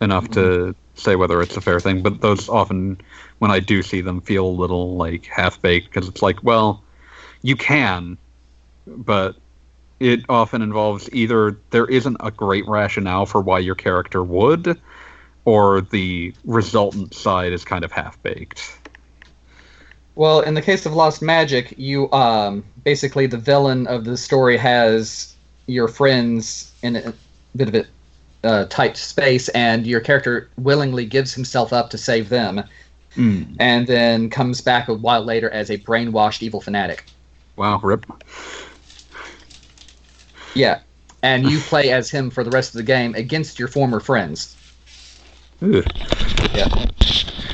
enough 0.00 0.28
to 0.30 0.74
say 0.94 1.14
whether 1.14 1.40
it's 1.40 1.56
a 1.56 1.60
fair 1.60 1.78
thing, 1.78 2.02
but 2.02 2.20
those 2.20 2.48
often, 2.48 3.00
when 3.38 3.52
I 3.52 3.60
do 3.60 3.82
see 3.82 4.00
them, 4.00 4.22
feel 4.22 4.44
a 4.44 4.48
little 4.48 4.96
like 4.96 5.26
half 5.26 5.62
baked 5.62 5.92
because 5.92 6.08
it's 6.08 6.20
like, 6.20 6.42
well, 6.42 6.82
you 7.42 7.54
can, 7.54 8.18
but 8.86 9.36
it 10.00 10.24
often 10.28 10.62
involves 10.62 11.08
either 11.12 11.60
there 11.70 11.86
isn't 11.86 12.16
a 12.18 12.32
great 12.32 12.66
rationale 12.66 13.24
for 13.24 13.40
why 13.40 13.60
your 13.60 13.76
character 13.76 14.24
would, 14.24 14.80
or 15.44 15.80
the 15.80 16.34
resultant 16.44 17.14
side 17.14 17.52
is 17.52 17.64
kind 17.64 17.84
of 17.84 17.92
half 17.92 18.20
baked. 18.24 18.79
Well, 20.20 20.42
in 20.42 20.52
the 20.52 20.60
case 20.60 20.84
of 20.84 20.92
Lost 20.92 21.22
Magic, 21.22 21.72
you 21.78 22.12
um, 22.12 22.62
basically 22.84 23.26
the 23.26 23.38
villain 23.38 23.86
of 23.86 24.04
the 24.04 24.18
story 24.18 24.58
has 24.58 25.34
your 25.66 25.88
friends 25.88 26.74
in 26.82 26.96
a 26.96 27.14
bit 27.56 27.68
of 27.68 27.74
a 27.74 28.46
uh, 28.46 28.66
tight 28.66 28.98
space, 28.98 29.48
and 29.48 29.86
your 29.86 30.00
character 30.00 30.50
willingly 30.58 31.06
gives 31.06 31.32
himself 31.32 31.72
up 31.72 31.88
to 31.88 31.96
save 31.96 32.28
them, 32.28 32.62
Mm. 33.16 33.56
and 33.60 33.86
then 33.86 34.28
comes 34.28 34.60
back 34.60 34.88
a 34.88 34.94
while 34.94 35.24
later 35.24 35.48
as 35.48 35.70
a 35.70 35.78
brainwashed 35.78 36.42
evil 36.42 36.60
fanatic. 36.60 37.06
Wow, 37.56 37.80
rip. 37.82 38.04
Yeah, 40.54 40.80
and 41.22 41.50
you 41.50 41.60
play 41.60 41.92
as 41.92 42.10
him 42.10 42.28
for 42.28 42.44
the 42.44 42.50
rest 42.50 42.74
of 42.74 42.76
the 42.76 42.82
game 42.82 43.14
against 43.14 43.58
your 43.58 43.68
former 43.68 44.00
friends. 44.00 44.54
Ugh. 45.62 45.82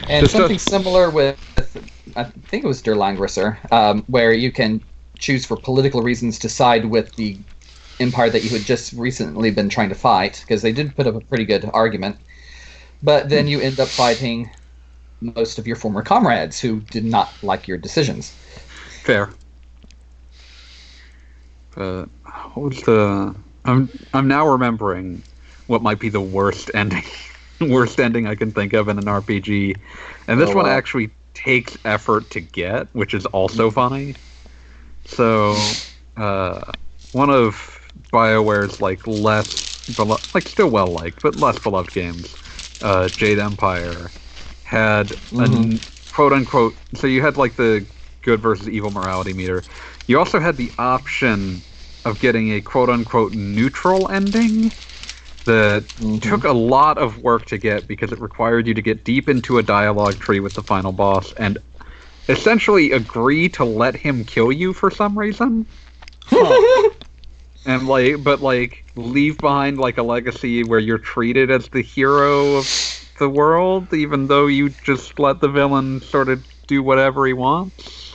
And 0.08 0.24
This 0.24 0.32
something 0.32 0.58
similar 0.58 1.10
with, 1.10 1.38
I 2.16 2.24
think 2.48 2.64
it 2.64 2.68
was 2.68 2.82
Der 2.82 2.94
Langrisser, 2.94 3.58
um, 3.72 4.04
where 4.08 4.32
you 4.32 4.52
can 4.52 4.82
choose 5.18 5.46
for 5.46 5.56
political 5.56 6.02
reasons 6.02 6.38
to 6.40 6.48
side 6.48 6.86
with 6.86 7.14
the 7.16 7.40
empire 8.00 8.30
that 8.30 8.44
you 8.44 8.50
had 8.52 8.66
just 8.66 8.92
recently 8.94 9.50
been 9.50 9.68
trying 9.68 9.90
to 9.90 9.94
fight, 9.94 10.40
because 10.46 10.62
they 10.62 10.72
did 10.72 10.96
put 10.96 11.06
up 11.06 11.14
a 11.14 11.20
pretty 11.20 11.44
good 11.44 11.70
argument. 11.74 12.18
But 13.02 13.30
then 13.30 13.48
you 13.48 13.60
end 13.60 13.80
up 13.80 13.92
fighting 13.92 14.50
most 15.20 15.58
of 15.58 15.66
your 15.66 15.76
former 15.76 16.02
comrades 16.02 16.60
who 16.60 16.80
did 16.82 17.04
not 17.04 17.36
like 17.42 17.68
your 17.68 17.78
decisions. 17.78 18.36
Fair. 19.02 19.30
But 21.74 22.06
what 22.54 22.70
was 22.70 22.82
the? 22.82 23.34
I'm 23.64 23.90
I'm 24.12 24.28
now 24.28 24.46
remembering 24.48 25.24
what 25.66 25.82
might 25.82 25.98
be 26.00 26.08
the 26.08 26.20
worst 26.20 26.70
ending, 26.74 27.02
worst 27.60 28.00
ending 28.00 28.26
I 28.26 28.34
can 28.34 28.52
think 28.52 28.72
of 28.72 28.88
in 28.88 28.98
an 28.98 29.08
RPG, 29.08 29.76
and 30.28 30.40
this 30.40 30.54
Oh, 30.54 30.54
one 30.54 30.66
wow. 30.66 30.66
actually 30.66 31.10
takes 31.36 31.78
effort 31.84 32.30
to 32.32 32.40
get, 32.40 32.88
which 32.94 33.14
is 33.14 33.26
also 33.28 33.70
funny. 33.70 34.16
So, 35.06 35.80
uh, 36.16 36.72
one 37.12 37.30
of 37.30 37.80
Bioware's 38.12 38.80
like 38.80 39.06
less, 39.06 39.56
belo- 39.90 40.24
like 40.34 40.48
still 40.48 40.68
well 40.70 40.92
liked, 40.92 41.22
but 41.22 41.36
less 41.36 41.58
beloved 41.58 41.92
games, 41.92 42.36
uh, 42.82 43.10
Jade 43.10 43.40
Empire, 43.40 44.14
had 44.64 45.14
a 45.40 45.50
quote 46.10 46.32
unquote. 46.34 46.78
So 46.94 47.06
you 47.08 47.22
had 47.22 47.38
like 47.38 47.56
the 47.56 47.86
good 48.22 48.42
versus 48.42 48.68
evil 48.70 48.92
morality 48.92 49.34
meter. 49.34 49.66
You 50.08 50.18
also 50.18 50.40
had 50.40 50.58
the 50.58 50.72
option 50.78 51.64
of 52.06 52.20
getting 52.20 52.52
a 52.52 52.62
quote 52.62 52.90
unquote 52.90 53.32
neutral 53.34 54.10
ending 54.10 54.72
that 55.46 55.82
mm-hmm. 55.84 56.18
took 56.18 56.44
a 56.44 56.52
lot 56.52 56.98
of 56.98 57.18
work 57.22 57.46
to 57.46 57.58
get 57.58 57.88
because 57.88 58.12
it 58.12 58.20
required 58.20 58.66
you 58.66 58.74
to 58.74 58.82
get 58.82 59.04
deep 59.04 59.28
into 59.28 59.58
a 59.58 59.62
dialogue 59.62 60.18
tree 60.18 60.40
with 60.40 60.54
the 60.54 60.62
final 60.62 60.92
boss 60.92 61.32
and 61.32 61.58
essentially 62.28 62.92
agree 62.92 63.48
to 63.48 63.64
let 63.64 63.96
him 63.96 64.24
kill 64.24 64.52
you 64.52 64.72
for 64.72 64.90
some 64.90 65.18
reason. 65.18 65.64
and 67.66 67.88
like 67.88 68.22
but 68.22 68.40
like 68.40 68.84
leave 68.94 69.38
behind 69.38 69.78
like 69.78 69.98
a 69.98 70.02
legacy 70.02 70.64
where 70.64 70.78
you're 70.78 70.98
treated 70.98 71.50
as 71.50 71.68
the 71.68 71.82
hero 71.82 72.56
of 72.56 73.10
the 73.18 73.28
world 73.28 73.92
even 73.92 74.26
though 74.26 74.46
you 74.46 74.68
just 74.84 75.18
let 75.18 75.40
the 75.40 75.48
villain 75.48 76.00
sort 76.00 76.28
of 76.28 76.44
do 76.66 76.82
whatever 76.82 77.26
he 77.26 77.32
wants 77.32 78.05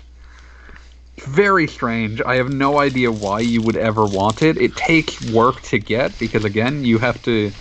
very 1.26 1.68
strange 1.68 2.22
i 2.24 2.36
have 2.36 2.50
no 2.50 2.80
idea 2.80 3.12
why 3.12 3.40
you 3.40 3.62
would 3.62 3.78
ever 3.78 4.08
want 4.08 4.42
it 4.42 4.58
it 4.58 4.76
takes 4.76 5.22
work 5.22 5.62
to 5.62 5.78
get 5.80 6.18
because 6.18 6.44
again 6.44 6.84
you 6.84 6.98
have 6.98 7.22
to 7.22 7.54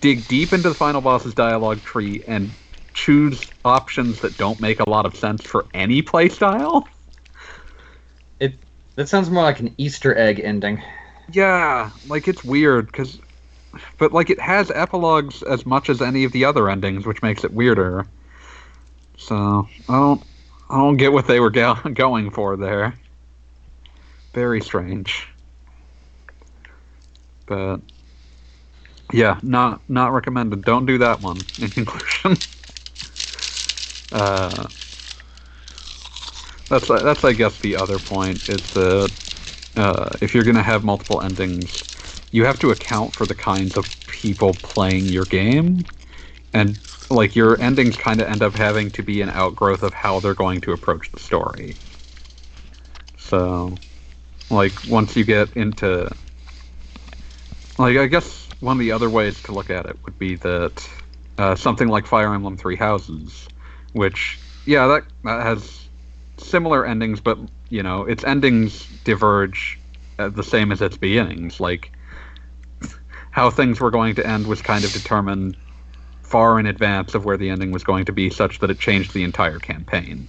dig 0.00 0.28
deep 0.28 0.52
into 0.52 0.68
the 0.68 0.74
final 0.74 1.00
boss's 1.00 1.34
dialogue 1.34 1.82
tree 1.84 2.22
and 2.26 2.54
choose 2.94 3.50
options 3.64 4.20
that 4.20 4.36
don't 4.38 4.60
make 4.60 4.80
a 4.80 4.88
lot 4.90 5.06
of 5.06 5.16
sense 5.16 5.44
for 5.44 5.66
any 5.74 6.02
playstyle 6.02 6.84
It 8.40 8.64
That 8.96 9.08
sounds 9.10 9.28
more 9.30 9.42
like 9.42 9.60
an 9.60 9.74
Easter 9.78 10.16
egg 10.16 10.40
ending. 10.40 10.82
Yeah, 11.28 11.90
like 12.04 12.28
it's 12.28 12.44
weird 12.44 12.86
because, 12.86 13.20
but 13.98 14.12
like 14.12 14.30
it 14.30 14.40
has 14.40 14.70
epilogues 14.72 15.42
as 15.44 15.66
much 15.66 15.90
as 15.90 16.02
any 16.02 16.24
of 16.24 16.32
the 16.32 16.44
other 16.44 16.68
endings, 16.70 17.06
which 17.06 17.22
makes 17.22 17.44
it 17.44 17.52
weirder. 17.52 18.08
So 19.18 19.68
I 19.88 19.92
don't, 19.92 20.22
I 20.70 20.78
don't 20.78 20.96
get 20.96 21.12
what 21.12 21.26
they 21.26 21.40
were 21.40 21.50
go- 21.50 21.74
going 21.94 22.30
for 22.30 22.56
there. 22.56 22.98
Very 24.34 24.60
strange. 24.60 25.28
But 27.46 27.80
yeah, 29.12 29.38
not 29.42 29.82
not 29.88 30.12
recommended. 30.12 30.64
Don't 30.64 30.86
do 30.86 30.98
that 30.98 31.20
one. 31.20 31.46
In 31.58 31.70
conclusion, 31.70 32.42
uh, 34.12 34.68
that's 36.68 36.88
that's 36.88 37.24
I 37.24 37.32
guess 37.32 37.58
the 37.58 37.76
other 37.76 37.98
point 37.98 38.42
is 38.48 38.70
that 38.70 39.12
uh, 39.76 40.10
if 40.20 40.34
you're 40.34 40.44
gonna 40.44 40.62
have 40.62 40.84
multiple 40.84 41.20
endings, 41.20 41.84
you 42.30 42.44
have 42.44 42.58
to 42.60 42.70
account 42.70 43.14
for 43.14 43.26
the 43.26 43.34
kinds 43.34 43.76
of 43.76 43.86
people 44.06 44.54
playing 44.54 45.10
your 45.10 45.26
game, 45.26 45.86
and 46.54 46.80
like 47.10 47.36
your 47.36 47.60
endings 47.60 47.96
kind 47.96 48.20
of 48.20 48.28
end 48.28 48.42
up 48.42 48.54
having 48.54 48.90
to 48.92 49.02
be 49.02 49.20
an 49.20 49.30
outgrowth 49.30 49.82
of 49.82 49.94
how 49.94 50.20
they're 50.20 50.34
going 50.34 50.60
to 50.62 50.72
approach 50.72 51.10
the 51.12 51.20
story. 51.20 51.78
So, 53.16 53.76
like 54.50 54.84
once 54.84 55.16
you 55.16 55.24
get 55.24 55.52
into, 55.54 56.10
like 57.78 57.96
I 57.96 58.06
guess 58.06 58.48
one 58.60 58.76
of 58.76 58.80
the 58.80 58.92
other 58.92 59.10
ways 59.10 59.40
to 59.42 59.52
look 59.52 59.70
at 59.70 59.86
it 59.86 59.96
would 60.04 60.18
be 60.18 60.36
that 60.36 60.88
uh, 61.38 61.54
something 61.54 61.88
like 61.88 62.06
Fire 62.06 62.32
Emblem 62.32 62.56
Three 62.56 62.76
Houses, 62.76 63.48
which 63.92 64.40
yeah 64.64 64.86
that 64.88 65.04
that 65.24 65.42
has 65.42 65.88
similar 66.38 66.84
endings, 66.86 67.20
but 67.20 67.38
you 67.68 67.82
know 67.82 68.02
its 68.02 68.24
endings 68.24 68.86
diverge 69.04 69.80
the 70.18 70.42
same 70.42 70.72
as 70.72 70.80
its 70.82 70.96
beginnings. 70.96 71.60
Like 71.60 71.92
how 73.30 73.50
things 73.50 73.80
were 73.80 73.90
going 73.90 74.14
to 74.14 74.26
end 74.26 74.46
was 74.46 74.62
kind 74.62 74.84
of 74.84 74.92
determined 74.92 75.56
far 76.26 76.58
in 76.58 76.66
advance 76.66 77.14
of 77.14 77.24
where 77.24 77.36
the 77.36 77.50
ending 77.50 77.70
was 77.70 77.84
going 77.84 78.04
to 78.06 78.12
be, 78.12 78.30
such 78.30 78.58
that 78.58 78.70
it 78.70 78.78
changed 78.78 79.14
the 79.14 79.22
entire 79.22 79.58
campaign. 79.58 80.28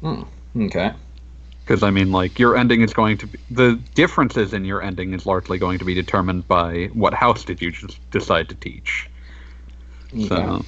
Hmm. 0.00 0.22
Okay. 0.56 0.92
Because 1.64 1.82
I 1.82 1.90
mean, 1.90 2.10
like 2.10 2.38
your 2.38 2.56
ending 2.56 2.80
is 2.80 2.92
going 2.92 3.18
to 3.18 3.26
be 3.26 3.38
the 3.50 3.78
differences 3.94 4.54
in 4.54 4.64
your 4.64 4.82
ending 4.82 5.12
is 5.12 5.26
largely 5.26 5.58
going 5.58 5.78
to 5.78 5.84
be 5.84 5.94
determined 5.94 6.48
by 6.48 6.86
what 6.94 7.12
house 7.14 7.44
did 7.44 7.60
you 7.60 7.70
just 7.70 7.98
decide 8.10 8.48
to 8.48 8.54
teach. 8.54 9.08
Okay. 10.14 10.26
So, 10.28 10.64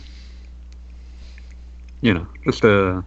you 2.03 2.15
know, 2.15 2.27
just 2.45 2.65
a 2.65 3.03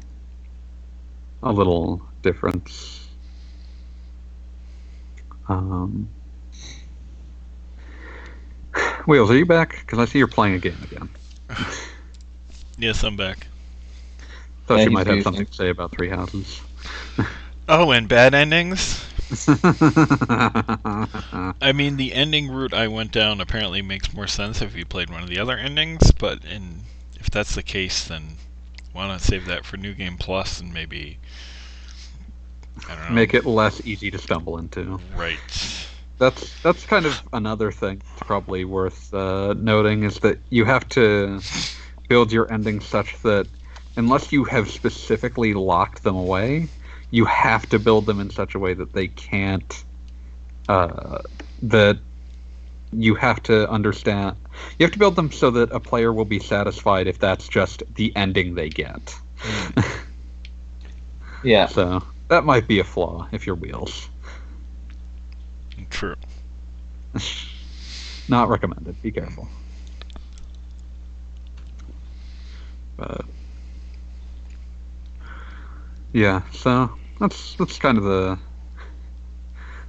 a 1.43 1.51
little 1.51 2.01
difference. 2.23 3.07
Um, 5.47 6.09
Wheels, 9.07 9.29
are 9.29 9.37
you 9.37 9.45
back? 9.45 9.79
Because 9.79 9.99
I 9.99 10.05
see 10.05 10.17
you're 10.17 10.27
playing 10.27 10.55
a 10.55 10.59
game 10.59 10.77
again. 10.83 11.09
Yes, 12.77 13.03
I'm 13.05 13.15
back. 13.15 13.47
Thought 14.67 14.79
Yeah, 14.79 14.83
you 14.83 14.89
might 14.91 15.07
have 15.07 15.15
using- 15.15 15.23
something 15.23 15.45
to 15.45 15.53
say 15.53 15.69
about 15.69 15.91
Three 15.91 16.09
Houses. 16.09 16.61
Oh, 17.67 17.91
and 17.91 18.07
bad 18.07 18.35
endings? 18.35 19.03
I 21.61 21.71
mean, 21.73 21.97
the 21.97 22.13
ending 22.13 22.51
route 22.51 22.75
I 22.75 22.87
went 22.87 23.11
down 23.11 23.41
apparently 23.41 23.81
makes 23.81 24.13
more 24.13 24.27
sense 24.27 24.61
if 24.61 24.75
you 24.75 24.85
played 24.85 25.09
one 25.09 25.23
of 25.23 25.29
the 25.29 25.39
other 25.39 25.57
endings, 25.57 26.11
but 26.11 26.45
in, 26.45 26.81
if 27.19 27.31
that's 27.31 27.55
the 27.55 27.63
case, 27.63 28.07
then 28.07 28.35
why 28.93 29.07
not 29.07 29.21
save 29.21 29.45
that 29.45 29.65
for 29.65 29.77
New 29.77 29.93
Game 29.95 30.17
Plus 30.17 30.59
and 30.59 30.71
maybe. 30.71 31.17
I 32.87 32.95
don't 32.95 33.05
know. 33.09 33.15
Make 33.15 33.33
it 33.33 33.45
less 33.47 33.81
easy 33.83 34.11
to 34.11 34.19
stumble 34.19 34.59
into. 34.59 34.99
Right. 35.15 35.39
That's 36.19 36.55
that's 36.63 36.85
kind 36.85 37.05
of 37.05 37.27
another 37.33 37.71
thing 37.71 37.99
that's 37.99 38.23
probably 38.23 38.63
worth 38.65 39.13
uh, 39.13 39.53
noting 39.53 40.03
is 40.03 40.19
that 40.19 40.39
you 40.49 40.63
have 40.65 40.87
to 40.89 41.45
build 42.09 42.31
your 42.31 42.51
ending 42.51 42.79
such 42.81 43.21
that 43.23 43.47
unless 43.97 44.31
you 44.31 44.45
have 44.45 44.69
specifically 44.69 45.53
locked 45.53 46.03
them 46.03 46.15
away, 46.15 46.69
you 47.11 47.25
have 47.25 47.67
to 47.69 47.79
build 47.79 48.05
them 48.05 48.19
in 48.19 48.29
such 48.29 48.55
a 48.55 48.59
way 48.59 48.73
that 48.73 48.93
they 48.93 49.07
can't 49.09 49.83
uh, 50.69 51.19
that 51.63 51.99
you 52.91 53.15
have 53.15 53.41
to 53.43 53.69
understand 53.69 54.37
you 54.79 54.85
have 54.85 54.93
to 54.93 54.99
build 54.99 55.15
them 55.15 55.31
so 55.31 55.51
that 55.51 55.71
a 55.71 55.79
player 55.79 56.13
will 56.13 56.25
be 56.25 56.39
satisfied 56.39 57.07
if 57.07 57.19
that's 57.19 57.47
just 57.49 57.83
the 57.95 58.15
ending 58.15 58.55
they 58.55 58.69
get. 58.69 59.15
Yeah. 61.41 61.67
So 61.67 62.03
that 62.29 62.43
might 62.45 62.67
be 62.67 62.79
a 62.79 62.83
flaw 62.83 63.27
if 63.31 63.45
you're 63.45 63.55
wheels. 63.55 64.09
True. 65.89 66.15
Not 68.27 68.49
recommended. 68.49 69.01
Be 69.01 69.11
careful. 69.11 69.47
But 72.97 73.25
yeah, 76.13 76.41
so 76.51 76.91
that's 77.19 77.55
that's 77.55 77.77
kind 77.77 77.97
of 77.97 78.03
the 78.05 78.39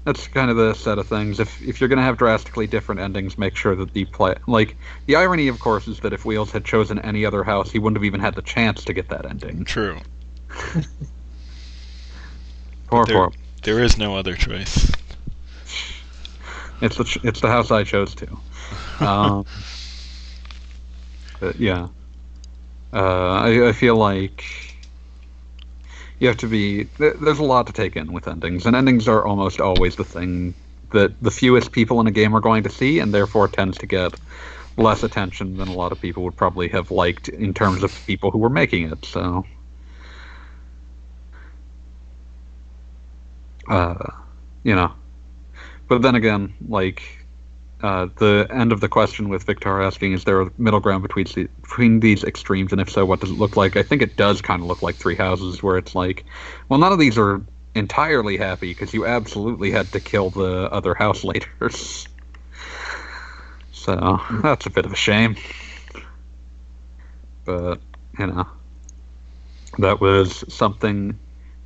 that's 0.05 0.29
kind 0.29 0.51
of 0.51 0.57
the 0.57 0.75
set 0.75 0.99
of 0.99 1.07
things. 1.07 1.41
If 1.41 1.63
if 1.63 1.81
you're 1.81 1.89
gonna 1.89 2.03
have 2.03 2.17
drastically 2.19 2.67
different 2.67 3.01
endings, 3.01 3.39
make 3.39 3.57
sure 3.57 3.75
that 3.77 3.93
the 3.93 4.05
play 4.07 4.35
like 4.47 4.77
the 5.07 5.17
irony, 5.17 5.49
of 5.49 5.59
course, 5.61 5.87
is 5.89 6.01
that 6.01 6.13
if 6.13 6.25
Wheels 6.25 6.51
had 6.51 6.65
chosen 6.65 6.99
any 7.01 7.25
other 7.25 7.45
house, 7.45 7.71
he 7.71 7.79
wouldn't 7.79 7.97
have 7.97 8.05
even 8.05 8.21
had 8.21 8.35
the 8.35 8.43
chance 8.43 8.85
to 8.85 8.93
get 8.93 9.09
that 9.09 9.25
ending. 9.25 9.65
True. 9.65 9.99
Poor, 12.89 13.05
there- 13.05 13.17
poor. 13.17 13.33
There 13.63 13.83
is 13.83 13.99
no 13.99 14.17
other 14.17 14.37
choice. 14.37 14.93
It's 16.81 16.97
the 16.97 17.21
it's 17.23 17.41
the 17.41 17.49
house 17.49 17.71
I 17.71 17.85
chose 17.85 18.15
to. 18.17 18.39
Um, 19.01 19.47
but 21.41 21.59
yeah, 21.59 21.89
uh, 22.93 23.33
I, 23.33 23.69
I 23.69 23.73
feel 23.73 23.97
like 23.97 24.45
you 26.19 26.29
have 26.29 26.37
to 26.39 26.49
be. 26.49 26.85
There's 26.99 27.39
a 27.39 27.45
lot 27.45 27.67
to 27.69 27.73
take 27.73 27.97
in 27.97 28.13
with 28.13 28.29
endings, 28.29 28.67
and 28.67 28.77
endings 28.77 29.09
are 29.09 29.25
almost 29.25 29.61
always 29.61 29.97
the 29.97 30.05
thing 30.05 30.55
that 30.93 31.21
the 31.21 31.31
fewest 31.31 31.73
people 31.73 32.01
in 32.01 32.07
a 32.07 32.11
game 32.11 32.35
are 32.35 32.41
going 32.41 32.63
to 32.63 32.71
see, 32.71 33.01
and 33.01 33.13
therefore 33.13 33.49
tends 33.49 33.79
to 33.79 33.87
get 33.87 34.15
less 34.77 35.03
attention 35.03 35.57
than 35.57 35.69
a 35.69 35.75
lot 35.75 35.93
of 35.93 36.01
people 36.01 36.23
would 36.25 36.37
probably 36.37 36.69
have 36.69 36.91
liked 36.91 37.29
in 37.29 37.55
terms 37.55 37.83
of 37.83 38.07
people 38.07 38.31
who 38.31 38.39
were 38.39 38.51
making 38.51 38.91
it. 38.91 39.05
So. 39.05 39.45
Uh, 43.69 44.13
you 44.63 44.77
know, 44.77 44.93
but 45.89 46.03
then 46.03 46.15
again, 46.15 46.55
like 46.69 47.03
uh, 47.83 48.09
the 48.17 48.47
end 48.51 48.73
of 48.73 48.81
the 48.81 48.89
question 48.89 49.29
with 49.29 49.45
Victor 49.45 49.83
asking, 49.83 50.13
is 50.13 50.25
there 50.25 50.41
a 50.41 50.51
middle 50.59 50.81
ground 50.81 51.03
between 51.03 51.27
between 51.63 52.01
these 52.01 52.25
extremes, 52.25 52.73
and 52.73 52.81
if 52.81 52.91
so, 52.91 53.05
what 53.05 53.21
does 53.21 53.31
it 53.31 53.39
look 53.39 53.57
like? 53.57 53.77
I 53.77 53.83
think 53.83 54.03
it 54.03 54.17
does 54.17 54.41
kind 54.41 54.63
of 54.63 54.69
look 54.69 54.83
like 54.83 54.97
Three 54.97 55.17
Houses, 55.17 55.63
where 55.63 55.77
it's 55.77 55.95
like, 55.95 56.25
well, 56.69 56.79
none 56.79 56.93
of 56.93 56.99
these 56.99 57.19
are 57.19 57.43
entirely 57.75 58.39
happy 58.39 58.71
because 58.71 58.95
you 58.95 59.07
absolutely 59.07 59.71
had 59.71 59.93
to 59.93 60.01
kill 60.01 60.31
the 60.31 60.73
other 60.73 60.95
house 60.95 61.25
leaders. 61.25 62.09
So 63.73 64.21
that's 64.43 64.67
a 64.67 64.71
bit 64.71 64.85
of 64.85 64.93
a 64.93 64.97
shame. 64.97 65.37
But 67.45 67.81
you 68.19 68.27
know, 68.27 68.49
that 69.79 70.01
was 70.01 70.45
something 70.53 71.19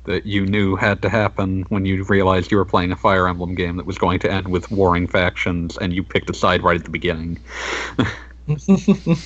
that 0.05 0.25
you 0.25 0.45
knew 0.45 0.75
had 0.75 1.01
to 1.03 1.09
happen 1.09 1.63
when 1.69 1.85
you 1.85 2.03
realized 2.03 2.51
you 2.51 2.57
were 2.57 2.65
playing 2.65 2.91
a 2.91 2.95
Fire 2.95 3.27
Emblem 3.27 3.55
game 3.55 3.77
that 3.77 3.85
was 3.85 3.97
going 3.97 4.19
to 4.19 4.31
end 4.31 4.47
with 4.47 4.71
warring 4.71 5.07
factions, 5.07 5.77
and 5.77 5.93
you 5.93 6.03
picked 6.03 6.29
a 6.29 6.33
side 6.33 6.63
right 6.63 6.77
at 6.77 6.83
the 6.83 6.89
beginning. 6.89 7.39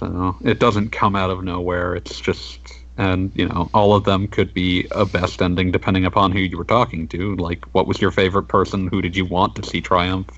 So 0.00 0.34
it 0.42 0.58
doesn't 0.58 0.92
come 0.92 1.14
out 1.14 1.28
of 1.28 1.44
nowhere. 1.44 1.94
It's 1.94 2.18
just, 2.18 2.58
and 2.96 3.30
you 3.34 3.46
know, 3.46 3.68
all 3.74 3.94
of 3.94 4.04
them 4.04 4.28
could 4.28 4.54
be 4.54 4.86
a 4.92 5.04
best 5.04 5.42
ending 5.42 5.72
depending 5.72 6.06
upon 6.06 6.32
who 6.32 6.38
you 6.38 6.56
were 6.56 6.64
talking 6.64 7.06
to. 7.08 7.36
Like, 7.36 7.66
what 7.74 7.86
was 7.86 8.00
your 8.00 8.10
favorite 8.10 8.48
person? 8.48 8.86
Who 8.86 9.02
did 9.02 9.14
you 9.14 9.26
want 9.26 9.56
to 9.56 9.62
see 9.62 9.82
triumph? 9.82 10.30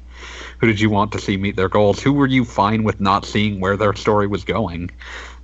Who 0.58 0.66
did 0.66 0.80
you 0.80 0.90
want 0.90 1.12
to 1.12 1.20
see 1.20 1.36
meet 1.36 1.54
their 1.54 1.68
goals? 1.68 2.02
Who 2.02 2.12
were 2.12 2.26
you 2.26 2.44
fine 2.44 2.82
with 2.82 3.00
not 3.00 3.24
seeing 3.24 3.60
where 3.60 3.76
their 3.76 3.94
story 3.94 4.26
was 4.26 4.42
going? 4.42 4.90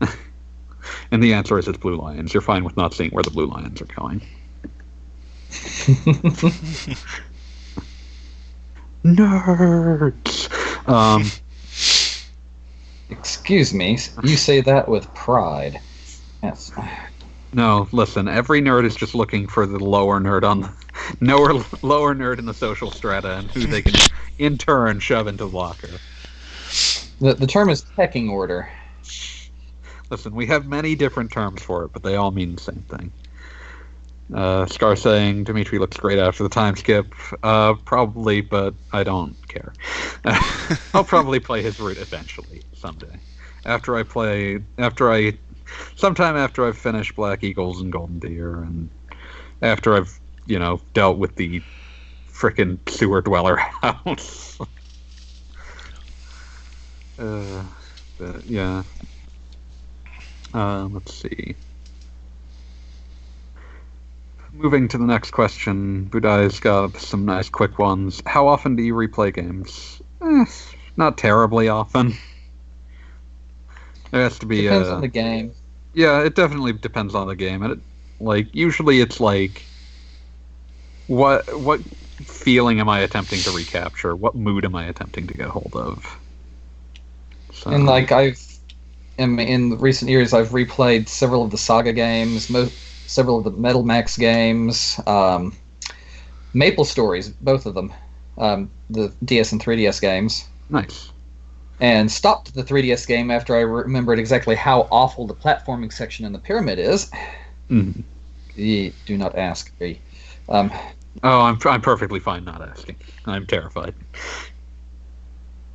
and 1.11 1.23
the 1.23 1.33
answer 1.35 1.59
is 1.59 1.69
it's 1.69 1.79
Blue 1.79 1.97
Lions. 1.97 2.35
You're 2.35 2.41
fine 2.41 2.65
with 2.65 2.77
not 2.77 2.95
seeing 2.95 3.11
where 3.11 3.23
the 3.23 3.31
Blue 3.31 3.47
Lions 3.47 3.81
are 3.81 3.87
going. 3.87 4.21
Nerds. 9.05 10.49
Um, 10.89 11.31
Excuse 13.11 13.73
me. 13.73 13.99
You 14.23 14.37
say 14.37 14.61
that 14.61 14.89
with 14.89 15.13
pride. 15.15 15.81
Yes. 16.43 16.71
no, 17.53 17.89
listen. 17.93 18.29
Every 18.29 18.61
nerd 18.61 18.85
is 18.85 18.95
just 18.95 19.15
looking 19.15 19.47
for 19.47 19.67
the 19.67 19.79
lower 19.79 20.21
nerd 20.21 20.45
on 20.45 20.61
the 20.61 20.73
lower 21.21 21.65
lower 21.83 22.15
nerd 22.15 22.39
in 22.39 22.47
the 22.47 22.55
social 22.55 22.91
strata 22.91 23.37
and 23.37 23.51
who 23.51 23.67
they 23.67 23.83
can 23.83 23.95
in 24.39 24.59
turn 24.59 25.01
shove 25.01 25.27
into 25.27 25.47
the 25.47 25.57
locker. 25.57 25.89
The 27.21 27.35
the 27.35 27.47
term 27.47 27.71
is 27.71 27.83
pecking 27.83 28.29
order. 28.29 28.71
Listen, 30.11 30.35
we 30.35 30.47
have 30.47 30.67
many 30.67 30.95
different 30.95 31.31
terms 31.31 31.63
for 31.63 31.85
it, 31.85 31.93
but 31.93 32.03
they 32.03 32.17
all 32.17 32.31
mean 32.31 32.55
the 32.55 32.61
same 32.61 32.85
thing. 32.89 33.13
Uh, 34.33 34.67
Scar 34.67 34.95
saying 34.95 35.45
Dimitri 35.45 35.79
looks 35.79 35.97
great 35.97 36.19
after 36.19 36.43
the 36.43 36.49
time 36.49 36.77
skip. 36.77 37.15
Uh, 37.43 37.75
probably, 37.75 38.41
but 38.41 38.75
I 38.93 39.03
don't 39.03 39.37
care. 39.49 39.73
I'll 40.95 41.05
probably 41.05 41.41
play 41.41 41.63
his 41.63 41.81
route 41.81 41.99
eventually, 41.99 42.63
someday. 42.75 43.19
After 43.65 43.97
I 43.97 44.03
play, 44.03 44.61
after 44.77 45.11
I, 45.11 45.39
sometime 45.97 46.37
after 46.37 46.67
I've 46.67 46.77
finished 46.77 47.17
Black 47.17 47.43
Eagles 47.43 47.81
and 47.81 47.91
Golden 47.91 48.19
Deer, 48.19 48.55
and 48.55 48.91
after 49.63 49.95
I've, 49.95 50.21
you 50.47 50.59
know, 50.59 50.81
dealt 50.93 51.19
with 51.19 51.37
the 51.37 51.63
frickin' 52.31 52.79
sewer 52.89 53.23
dweller 53.23 53.57
house. 53.57 54.59
uh, 57.19 57.63
but 58.19 58.47
yeah. 58.47 58.83
Uh, 60.59 60.89
let's 60.91 61.13
see. 61.15 61.57
moving 64.53 64.89
to 64.89 64.99
the 64.99 65.05
next 65.07 65.31
question, 65.31 66.09
Budai's 66.11 66.61
got 66.61 66.97
some 66.97 67.25
nice 67.25 67.49
quick 67.49 67.79
ones. 67.79 68.23
How 68.27 68.49
often 68.49 68.77
do 68.77 68.83
you 68.83 68.95
replay 68.95 69.33
games? 69.35 70.03
Eh, 70.23 70.45
not 70.97 71.19
terribly 71.19 71.69
often. 71.69 72.15
There 74.11 74.23
has 74.23 74.39
to 74.41 74.47
be 74.47 74.67
Depends 74.67 74.89
a, 74.89 74.97
on 74.97 75.01
the 75.01 75.09
game. 75.09 75.55
Yeah, 75.95 76.23
it 76.25 76.35
definitely 76.35 76.75
depends 76.75 77.15
on 77.15 77.29
the 77.29 77.37
game, 77.37 77.63
and 77.63 77.73
it 77.75 77.81
like 78.21 78.55
usually 78.55 79.01
it's 79.01 79.21
like 79.21 79.71
what 81.07 81.45
what 81.61 81.81
feeling 82.27 82.81
am 82.81 82.89
I 82.89 83.01
attempting 83.01 83.45
to 83.45 83.51
recapture? 83.51 84.15
What 84.15 84.35
mood 84.35 84.65
am 84.65 84.75
I 84.75 84.87
attempting 84.87 85.27
to 85.29 85.35
get 85.35 85.49
hold 85.49 85.73
of? 85.75 86.21
So, 87.53 87.71
And 87.71 87.87
like 87.87 88.13
I've 88.13 88.39
in, 89.19 89.39
in 89.41 89.79
recent 89.79 90.11
years, 90.11 90.33
I've 90.33 90.51
replayed 90.51 91.09
several 91.09 91.43
of 91.45 91.51
the 91.51 91.59
Saga 91.59 91.93
games, 91.93 92.49
mo- 92.49 92.71
several 93.07 93.39
of 93.39 93.45
the 93.45 93.51
Metal 93.51 93.83
Max 93.83 94.17
games, 94.17 94.99
um, 95.07 95.55
Maple 96.55 96.85
Stories, 96.85 97.29
both 97.29 97.67
of 97.67 97.75
them, 97.75 97.93
um, 98.39 98.71
the 98.91 99.13
DS 99.25 99.53
and 99.53 99.63
3DS 99.63 100.01
games, 100.01 100.49
nice. 100.71 101.11
and 101.81 102.11
stopped 102.11 102.55
the 102.55 102.63
3DS 102.65 103.07
game 103.07 103.31
after 103.31 103.57
I 103.57 103.61
remembered 103.61 104.19
exactly 104.19 104.55
how 104.55 104.89
awful 104.91 105.27
the 105.27 105.35
platforming 105.35 105.93
section 105.93 106.25
in 106.25 106.33
the 106.33 106.39
pyramid 106.39 106.79
is. 106.79 107.11
Mhm. 107.71 108.03
Ye- 108.55 108.93
do 109.05 109.19
not 109.19 109.37
ask 109.37 109.73
me. 109.81 110.01
Um, 110.49 110.71
Oh, 111.25 111.41
I'm 111.41 111.59
I'm 111.65 111.81
perfectly 111.81 112.21
fine 112.21 112.45
not 112.45 112.63
asking. 112.63 112.95
I'm 113.27 113.45
terrified. 113.47 113.95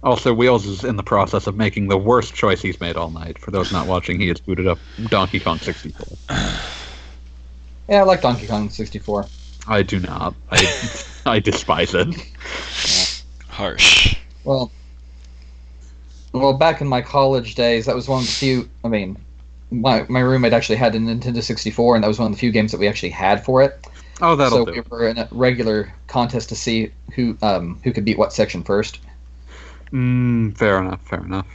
Also, 0.03 0.33
Wheels 0.33 0.65
is 0.65 0.83
in 0.83 0.97
the 0.97 1.03
process 1.03 1.47
of 1.47 1.55
making 1.55 1.87
the 1.87 1.97
worst 1.97 2.33
choice 2.33 2.61
he's 2.61 2.79
made 2.81 2.97
all 2.97 3.09
night. 3.09 3.39
For 3.39 3.51
those 3.51 3.71
not 3.71 3.87
watching, 3.87 4.19
he 4.19 4.27
has 4.27 4.39
booted 4.39 4.67
up 4.67 4.77
Donkey 5.05 5.39
Kong 5.39 5.59
64. 5.59 6.05
yeah, 6.29 8.01
I 8.01 8.03
like 8.03 8.21
Donkey 8.21 8.45
Kong 8.45 8.69
64. 8.69 9.25
I 9.67 9.81
do 9.81 9.99
not. 9.99 10.35
I 10.51 11.03
I 11.25 11.39
despise 11.39 11.93
it. 11.93 12.07
Harsh. 13.47 14.17
Well, 14.43 14.71
well, 16.33 16.53
back 16.53 16.81
in 16.81 16.87
my 16.87 17.01
college 17.01 17.55
days, 17.55 17.85
that 17.85 17.95
was 17.95 18.09
one 18.09 18.21
of 18.21 18.25
the 18.25 18.31
few. 18.31 18.69
I 18.83 18.89
mean, 18.89 19.17
my 19.71 20.05
my 20.09 20.19
roommate 20.19 20.51
actually 20.51 20.75
had 20.75 20.95
a 20.95 20.99
Nintendo 20.99 21.41
64, 21.41 21.95
and 21.95 22.03
that 22.03 22.09
was 22.09 22.19
one 22.19 22.25
of 22.25 22.33
the 22.33 22.39
few 22.39 22.51
games 22.51 22.73
that 22.73 22.79
we 22.79 22.89
actually 22.89 23.11
had 23.11 23.45
for 23.45 23.61
it. 23.61 23.87
Oh, 24.21 24.35
that'll 24.35 24.65
so 24.65 24.65
do. 24.65 24.71
we 24.73 24.81
were 24.89 25.07
in 25.07 25.17
a 25.17 25.29
regular 25.31 25.93
contest 26.07 26.49
to 26.49 26.55
see 26.55 26.91
who 27.15 27.37
um 27.41 27.79
who 27.85 27.93
could 27.93 28.03
beat 28.03 28.17
what 28.17 28.33
section 28.33 28.63
first. 28.63 28.99
Mm, 29.93 30.57
fair 30.57 30.79
enough. 30.79 31.01
Fair 31.03 31.23
enough. 31.23 31.47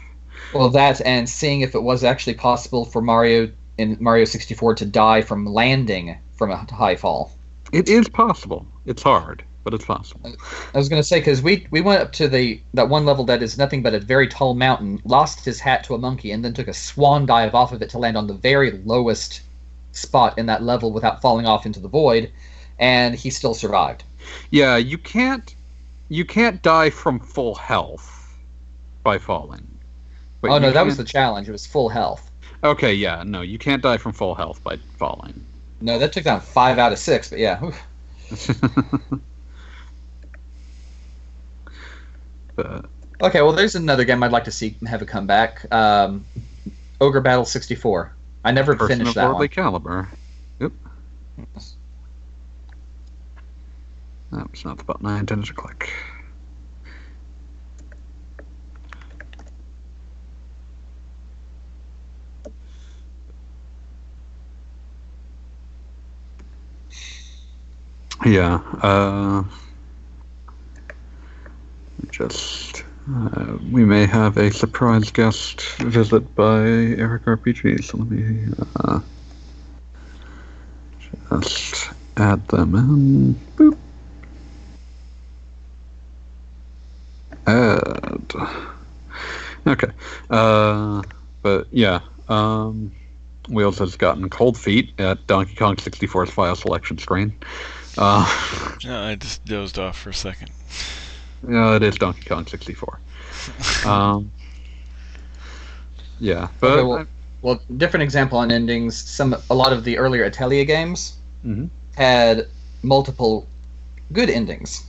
Well, 0.54 0.68
that 0.70 1.00
and 1.04 1.28
seeing 1.28 1.62
if 1.62 1.74
it 1.74 1.82
was 1.82 2.04
actually 2.04 2.34
possible 2.34 2.84
for 2.84 3.02
Mario 3.02 3.50
in 3.76 3.96
Mario 4.00 4.24
64 4.24 4.76
to 4.76 4.86
die 4.86 5.22
from 5.22 5.44
landing 5.44 6.16
from 6.36 6.50
a 6.50 6.56
high 6.56 6.96
fall. 6.96 7.32
It 7.72 7.88
is 7.88 8.08
possible. 8.08 8.66
It's 8.86 9.02
hard, 9.02 9.44
but 9.64 9.74
it's 9.74 9.84
possible. 9.84 10.32
I 10.72 10.78
was 10.78 10.88
going 10.88 11.02
to 11.02 11.06
say 11.06 11.18
because 11.18 11.42
we 11.42 11.66
we 11.70 11.80
went 11.80 12.00
up 12.00 12.12
to 12.12 12.28
the 12.28 12.60
that 12.74 12.88
one 12.88 13.04
level 13.04 13.24
that 13.24 13.42
is 13.42 13.58
nothing 13.58 13.82
but 13.82 13.92
a 13.92 13.98
very 13.98 14.28
tall 14.28 14.54
mountain, 14.54 15.02
lost 15.04 15.44
his 15.44 15.58
hat 15.58 15.82
to 15.84 15.94
a 15.94 15.98
monkey, 15.98 16.30
and 16.30 16.44
then 16.44 16.54
took 16.54 16.68
a 16.68 16.74
swan 16.74 17.26
dive 17.26 17.54
off 17.54 17.72
of 17.72 17.82
it 17.82 17.90
to 17.90 17.98
land 17.98 18.16
on 18.16 18.28
the 18.28 18.34
very 18.34 18.70
lowest 18.84 19.42
spot 19.92 20.38
in 20.38 20.46
that 20.46 20.62
level 20.62 20.92
without 20.92 21.20
falling 21.20 21.46
off 21.46 21.66
into 21.66 21.80
the 21.80 21.88
void, 21.88 22.30
and 22.78 23.16
he 23.16 23.30
still 23.30 23.54
survived. 23.54 24.04
Yeah, 24.50 24.76
you 24.76 24.96
can't 24.96 25.54
you 26.08 26.24
can't 26.24 26.62
die 26.62 26.90
from 26.90 27.18
full 27.18 27.56
health 27.56 28.17
by 29.08 29.16
falling. 29.16 29.66
But 30.42 30.50
oh 30.50 30.58
no, 30.58 30.70
that 30.70 30.84
was 30.84 30.98
the 30.98 31.04
challenge. 31.04 31.48
It 31.48 31.52
was 31.52 31.66
full 31.66 31.88
health. 31.88 32.30
Okay, 32.62 32.92
yeah, 32.92 33.22
no, 33.24 33.40
you 33.40 33.58
can't 33.58 33.82
die 33.82 33.96
from 33.96 34.12
full 34.12 34.34
health 34.34 34.62
by 34.62 34.76
falling. 34.98 35.42
No, 35.80 35.98
that 35.98 36.12
took 36.12 36.24
down 36.24 36.42
five 36.42 36.78
out 36.78 36.92
of 36.92 36.98
six, 36.98 37.30
but 37.30 37.38
yeah. 37.38 37.58
but, 42.56 42.84
Okay, 43.22 43.40
well, 43.40 43.52
there's 43.52 43.74
another 43.76 44.04
game 44.04 44.22
I'd 44.22 44.30
like 44.30 44.44
to 44.44 44.52
see 44.52 44.76
have 44.86 45.00
a 45.00 45.06
comeback. 45.06 45.72
Um, 45.72 46.26
Ogre 47.00 47.22
Battle 47.22 47.46
64. 47.46 48.12
I 48.44 48.52
never 48.52 48.76
person 48.76 48.98
finished 48.98 49.08
of 49.08 49.14
that 49.14 49.24
worldly 49.28 49.46
one. 49.46 49.48
caliber. 49.48 50.08
Yep. 50.60 50.72
That 54.32 54.50
was 54.50 54.64
not 54.66 54.76
the 54.76 54.84
button 54.84 55.06
I 55.06 55.18
intended 55.18 55.46
to 55.46 55.54
click. 55.54 55.90
Yeah. 68.26 68.60
Uh, 68.82 69.44
just 72.10 72.84
uh, 73.10 73.56
we 73.70 73.84
may 73.84 74.06
have 74.06 74.36
a 74.36 74.50
surprise 74.50 75.10
guest 75.10 75.62
visit 75.78 76.34
by 76.34 76.60
Eric 76.62 77.24
RPG. 77.24 77.84
So 77.84 77.98
let 77.98 78.10
me 78.10 78.52
uh, 78.76 79.00
just 81.40 81.90
add 82.16 82.46
them 82.48 82.74
in. 82.74 83.34
Boop. 83.56 83.78
Add. 87.46 88.34
Okay. 89.66 89.90
Uh, 90.28 91.02
but 91.42 91.66
yeah. 91.70 92.00
Um, 92.28 92.92
Wheels 93.48 93.78
has 93.78 93.96
gotten 93.96 94.28
cold 94.28 94.58
feet 94.58 94.92
at 94.98 95.26
Donkey 95.26 95.54
Kong 95.54 95.76
64's 95.76 96.30
file 96.30 96.54
selection 96.54 96.98
screen. 96.98 97.34
Uh, 97.98 98.76
No, 98.84 99.02
I 99.02 99.16
just 99.16 99.44
dozed 99.44 99.78
off 99.78 99.98
for 99.98 100.10
a 100.10 100.14
second. 100.14 100.50
yeah, 101.48 101.74
it 101.74 101.82
is 101.82 101.96
Donkey 101.96 102.22
Kong 102.28 102.46
64. 102.46 103.00
Um, 103.86 104.30
yeah, 106.20 106.48
but 106.60 106.70
Okay, 106.72 106.82
well- 106.82 107.06
Well, 107.42 107.60
different 107.76 108.02
example 108.02 108.36
on 108.38 108.50
endings. 108.50 108.96
Some 108.96 109.36
a 109.50 109.54
lot 109.54 109.72
of 109.72 109.84
the 109.84 109.96
earlier 109.98 110.24
Atelier 110.24 110.64
games 110.64 111.14
Mhm. 111.46 111.70
had 111.96 112.48
multiple 112.82 113.46
good 114.12 114.28
endings. 114.28 114.84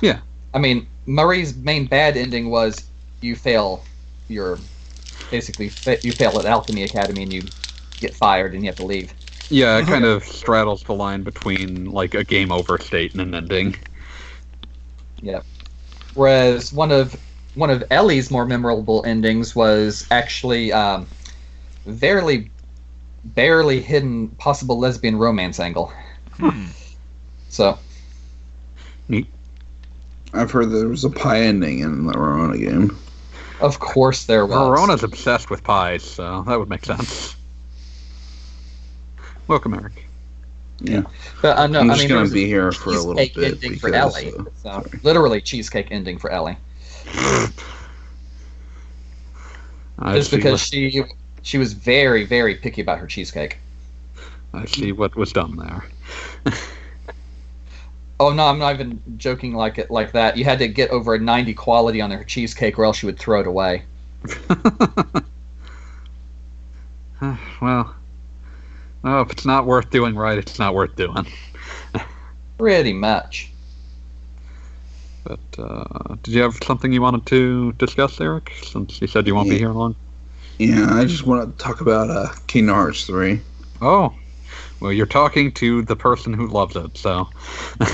Yeah. 0.00 0.20
I 0.54 0.58
mean, 0.58 0.86
Marie's 1.06 1.56
main 1.56 1.86
bad 1.86 2.16
ending 2.16 2.50
was 2.50 2.84
you 3.20 3.34
fail 3.34 3.82
your 4.28 4.58
basically 5.30 5.72
you 6.02 6.12
fail 6.12 6.38
at 6.38 6.44
Alchemy 6.46 6.84
Academy 6.84 7.22
and 7.24 7.32
you 7.32 7.42
get 7.98 8.14
fired 8.14 8.54
and 8.54 8.62
you 8.62 8.68
have 8.68 8.76
to 8.76 8.86
leave. 8.86 9.12
Yeah, 9.52 9.78
it 9.78 9.86
kind 9.86 10.04
of 10.04 10.24
straddles 10.24 10.82
the 10.82 10.94
line 10.94 11.22
between 11.22 11.90
like 11.90 12.14
a 12.14 12.24
game 12.24 12.50
over 12.50 12.78
state 12.78 13.12
and 13.12 13.20
an 13.20 13.34
ending. 13.34 13.76
Yeah. 15.20 15.42
Whereas 16.14 16.72
one 16.72 16.90
of 16.90 17.20
one 17.54 17.70
of 17.70 17.84
Elie's 17.90 18.30
more 18.30 18.46
memorable 18.46 19.04
endings 19.04 19.54
was 19.54 20.06
actually 20.10 20.72
um, 20.72 21.06
barely 21.86 22.50
barely 23.24 23.80
hidden 23.80 24.28
possible 24.30 24.78
lesbian 24.78 25.16
romance 25.16 25.60
angle. 25.60 25.92
Hmm. 26.38 26.66
So 27.50 27.78
I've 30.34 30.50
heard 30.50 30.70
there 30.70 30.88
was 30.88 31.04
a 31.04 31.10
pie 31.10 31.42
ending 31.42 31.80
in 31.80 32.06
the 32.06 32.14
Rorona 32.14 32.58
game. 32.58 32.96
of 33.60 33.78
course 33.80 34.24
there 34.24 34.46
was. 34.46 34.56
Rorona's 34.56 35.02
obsessed 35.02 35.50
with 35.50 35.62
pies, 35.62 36.02
so 36.02 36.42
that 36.46 36.58
would 36.58 36.70
make 36.70 36.86
sense. 36.86 37.36
Welcome, 39.48 39.74
Eric. 39.74 40.06
Yeah, 40.80 41.02
but, 41.40 41.58
uh, 41.58 41.66
no, 41.68 41.80
I'm 41.80 41.90
I 41.90 41.94
just 41.94 42.08
mean, 42.08 42.16
gonna 42.16 42.30
be 42.30 42.46
here 42.46 42.72
for 42.72 42.90
a 42.90 42.92
little 42.94 43.14
cheesecake 43.14 43.34
bit 43.34 43.54
ending 43.54 43.78
for 43.78 43.94
Elie. 43.94 44.32
uh, 44.36 44.44
So, 44.56 44.86
literally 45.02 45.40
cheesecake 45.40 45.88
ending 45.90 46.18
for 46.18 46.30
Elie. 46.30 46.56
Just 50.14 50.30
because 50.32 50.52
what, 50.52 50.60
she 50.60 51.04
she 51.42 51.58
was 51.58 51.72
very 51.72 52.24
very 52.24 52.56
picky 52.56 52.80
about 52.80 52.98
her 52.98 53.06
cheesecake. 53.06 53.58
I 54.52 54.64
see 54.66 54.90
what 54.92 55.14
was 55.16 55.32
done 55.32 55.56
there. 55.56 55.84
Oh 58.20 58.32
no, 58.32 58.46
I'm 58.46 58.58
not 58.60 58.74
even 58.74 59.02
joking 59.16 59.52
like 59.52 59.78
it 59.78 59.90
like 59.90 60.12
that. 60.12 60.36
You 60.36 60.44
had 60.44 60.60
to 60.60 60.68
get 60.68 60.90
over 60.90 61.14
a 61.14 61.18
90 61.18 61.54
quality 61.54 62.00
on 62.00 62.12
her 62.12 62.22
cheesecake, 62.22 62.78
or 62.78 62.84
else 62.84 62.98
she 62.98 63.06
would 63.06 63.18
throw 63.18 63.40
it 63.40 63.48
away. 63.48 63.82
well, 67.60 67.96
oh, 69.04 69.20
if 69.20 69.30
it's 69.30 69.44
not 69.44 69.66
worth 69.66 69.90
doing 69.90 70.14
right, 70.14 70.38
it's 70.38 70.58
not 70.58 70.74
worth 70.74 70.94
doing. 70.96 71.26
Pretty 72.58 72.92
much. 72.92 73.50
But 75.24 75.40
uh, 75.58 76.16
did 76.22 76.34
you 76.34 76.42
have 76.42 76.58
something 76.64 76.92
you 76.92 77.02
wanted 77.02 77.26
to 77.26 77.72
discuss, 77.74 78.20
Eric? 78.20 78.52
Since 78.62 79.00
you 79.00 79.06
said 79.06 79.26
you 79.26 79.34
won't 79.34 79.48
be 79.48 79.58
here 79.58 79.70
long. 79.70 79.94
Yeah, 80.58 80.94
I 80.94 81.04
just 81.04 81.26
want 81.26 81.56
to 81.56 81.64
talk 81.64 81.80
about 81.80 82.10
uh, 82.10 82.28
Kingdom 82.46 82.74
Hearts 82.74 83.06
3. 83.06 83.40
Oh, 83.80 84.14
well, 84.80 84.92
you're 84.92 85.06
talking 85.06 85.52
to 85.52 85.82
the 85.82 85.96
person 85.96 86.32
who 86.32 86.48
loves 86.48 86.76
it, 86.76 86.96
so 86.96 87.28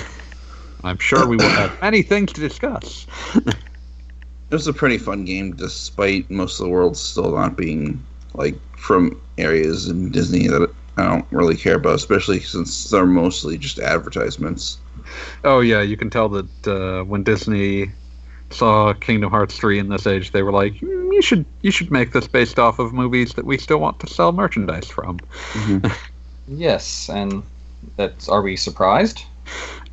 I'm 0.85 0.99
sure 0.99 1.27
we 1.27 1.37
will 1.37 1.49
have 1.49 1.81
many 1.81 2.03
things 2.03 2.33
to 2.33 2.41
discuss. 2.41 3.07
It 4.51 4.55
was 4.55 4.67
a 4.67 4.73
pretty 4.73 4.97
fun 4.97 5.27
game, 5.27 5.55
despite 5.55 6.31
most 6.31 6.59
of 6.59 6.65
the 6.65 6.73
world 6.73 6.97
still 6.97 7.35
not 7.35 7.55
being 7.55 8.03
like 8.33 8.55
from 8.79 9.21
areas 9.37 9.89
in 9.89 10.11
Disney 10.11 10.47
that 10.47 10.75
I 10.99 11.05
don't 11.05 11.27
really 11.31 11.57
care 11.57 11.77
about, 11.77 11.95
especially 11.95 12.41
since 12.41 12.91
they're 12.91 13.07
mostly 13.07 13.57
just 13.57 13.79
advertisements. 13.79 14.79
Oh 15.45 15.61
yeah, 15.61 15.81
you 15.81 15.97
can 15.97 16.11
tell 16.11 16.29
that 16.31 16.67
uh, 16.67 17.05
when 17.05 17.23
Disney 17.23 17.93
saw 18.51 18.93
Kingdom 18.95 19.31
Hearts 19.31 19.57
three 19.57 19.79
in 19.79 19.89
this 19.89 20.07
age, 20.07 20.33
they 20.33 20.43
were 20.43 20.53
like, 20.53 20.75
"Mm, 20.75 21.13
you 21.13 21.23
should 21.23 21.45
you 21.63 21.71
should 21.71 21.91
make 21.91 22.13
this 22.13 22.27
based 22.27 22.59
off 22.59 22.79
of 22.79 22.93
movies 22.93 23.35
that 23.35 23.45
we 23.45 23.59
still 23.59 23.79
want 23.79 24.01
to 24.01 24.07
sell 24.07 24.33
merchandise 24.33 24.89
from. 24.89 25.19
Yes, 26.51 27.11
and 27.11 27.43
that's 27.97 28.29
are 28.29 28.41
we 28.41 28.57
surprised? 28.57 29.23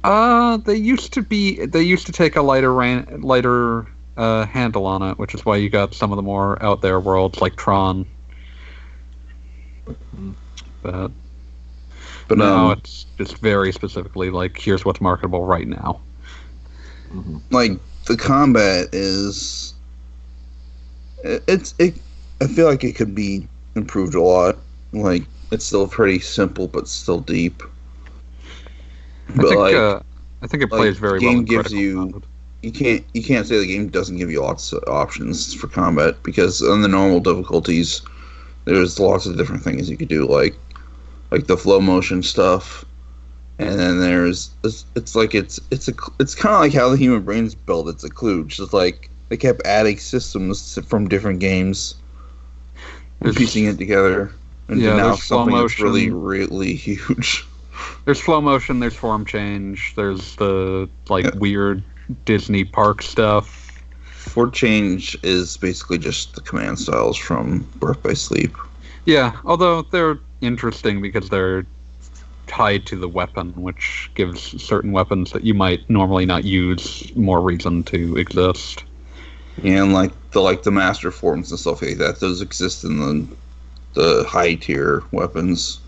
Uh, 0.06 0.58
they 0.58 0.76
used 0.76 1.12
to 1.14 1.22
be 1.22 1.66
they 1.66 1.82
used 1.82 2.06
to 2.06 2.14
take 2.14 2.38
a 2.38 2.42
lighter 2.42 2.74
ran, 2.74 3.22
lighter 3.22 3.88
uh, 4.16 4.46
handle 4.46 4.86
on 4.86 5.02
it, 5.02 5.20
which 5.20 5.36
is 5.36 5.46
why 5.46 5.58
you 5.58 5.70
got 5.70 5.94
some 5.94 6.14
of 6.14 6.16
the 6.16 6.22
more 6.22 6.62
out 6.64 6.82
there 6.82 7.00
worlds 7.00 7.42
like 7.42 7.58
Tron. 7.58 8.06
But 10.92 11.12
But 12.28 12.38
now 12.38 12.72
um, 12.72 12.78
it's 12.78 13.06
just 13.18 13.38
very 13.38 13.72
specifically 13.72 14.30
like 14.30 14.58
here's 14.60 14.86
what's 14.86 15.02
marketable 15.02 15.44
right 15.46 15.68
now. 15.68 16.00
like 17.52 17.72
the 18.06 18.18
combat 18.18 18.88
is, 18.94 19.74
it, 21.24 21.44
it's 21.48 21.74
it. 21.80 21.96
I 22.42 22.48
feel 22.48 22.66
like 22.68 22.84
it 22.84 22.96
could 22.96 23.16
be 23.16 23.48
improved 23.76 24.16
a 24.16 24.22
lot. 24.22 24.58
Like 24.94 25.24
it's 25.52 25.66
still 25.66 25.88
pretty 25.88 26.20
simple, 26.20 26.68
but 26.68 26.88
still 26.88 27.20
deep. 27.22 27.64
I 29.30 29.34
But 29.36 29.50
think 29.50 29.60
like 29.60 29.76
uh, 29.76 30.00
I 30.42 30.48
think 30.48 30.64
it 30.64 30.72
like, 30.72 30.80
plays 30.80 30.98
very 30.98 31.20
game 31.20 31.38
well. 31.38 31.44
gives 31.46 31.74
you- 31.74 31.96
mode. 32.12 32.24
you 32.62 32.72
can't 32.72 33.04
you 33.14 33.24
can't 33.24 33.48
say 33.48 33.58
the 33.60 33.66
game 33.68 33.88
doesn't 33.90 34.18
give 34.18 34.32
you 34.32 34.42
lots 34.42 34.72
of 34.74 34.84
options 34.88 35.54
for 35.54 35.68
combat 35.68 36.22
because 36.24 36.62
on 36.62 36.82
the 36.82 36.88
normal 36.88 37.20
difficulties, 37.20 38.02
there's 38.66 39.00
lots 39.00 39.26
of 39.26 39.38
different 39.38 39.64
things 39.64 39.90
you 39.90 39.98
could 39.98 40.08
do 40.10 40.28
like 40.28 40.56
like 41.36 41.48
the 41.48 41.58
flow 41.58 41.82
motion 41.82 42.24
stuff, 42.24 42.86
and 43.60 43.78
then 43.78 44.00
there's 44.00 44.52
it's, 44.64 44.86
it's 44.96 45.16
like 45.16 45.36
it's 45.36 45.60
it's 45.70 45.90
a 45.90 45.94
it's 46.18 46.34
kind 46.34 46.56
of 46.56 46.62
like 46.62 46.74
how 46.74 46.88
the 46.88 46.96
human 46.96 47.24
brain's 47.24 47.54
built. 47.54 47.90
It's 47.90 48.06
a 48.06 48.10
clue 48.10 48.46
just 48.46 48.72
like 48.72 49.10
they 49.28 49.36
kept 49.36 49.62
adding 49.66 49.98
systems 49.98 50.80
from 50.88 51.10
different 51.10 51.42
games, 51.42 51.96
and 53.20 53.36
piecing 53.36 53.66
it 53.66 53.78
together 53.78 54.32
into 54.70 54.84
Yeah, 54.86 54.96
now 54.96 55.16
something 55.16 55.54
that's 55.56 55.78
really 55.80 56.10
really 56.10 56.74
huge. 56.74 57.46
There's 58.06 58.22
flow 58.22 58.40
motion. 58.40 58.80
There's 58.80 58.96
form 58.96 59.26
change. 59.26 59.94
There's 59.98 60.38
the 60.38 60.88
like 61.10 61.26
Yeah. 61.26 61.32
weird 61.36 61.84
Disney 62.24 62.64
park 62.64 63.02
stuff. 63.02 63.62
For 64.16 64.50
change 64.50 65.18
is 65.22 65.58
basically 65.58 65.98
just 65.98 66.36
the 66.36 66.42
command 66.42 66.80
styles 66.80 67.18
from 67.18 67.60
Birth 67.76 68.02
by 68.02 68.14
Sleep. 68.14 68.56
Yeah, 69.06 69.36
although 69.44 69.84
they're 69.84 70.18
interesting 70.42 71.02
because 71.02 71.30
they're 71.30 71.68
tied 72.48 72.86
to 72.88 72.98
the 73.00 73.10
weapon, 73.10 73.54
which 73.62 74.12
gives 74.16 74.42
certain 74.64 74.92
weapons 74.92 75.32
that 75.34 75.44
you 75.46 75.54
might 75.54 75.90
normally 75.90 76.26
not 76.26 76.46
use 76.46 77.16
more 77.16 77.42
reason 77.42 77.84
to 77.86 78.18
exist. 78.18 78.86
and 79.64 79.94
like 79.94 80.12
the 80.32 80.42
like 80.42 80.64
the 80.64 80.72
master 80.72 81.12
forms 81.12 81.52
and 81.52 81.60
stuff 81.60 81.82
like 81.82 81.98
that 81.98 82.20
those 82.20 82.42
exist 82.42 82.84
in 82.84 82.98
the 83.00 83.38
the 83.94 84.26
high 84.28 84.56
tier 84.56 85.04
weapons 85.12 85.82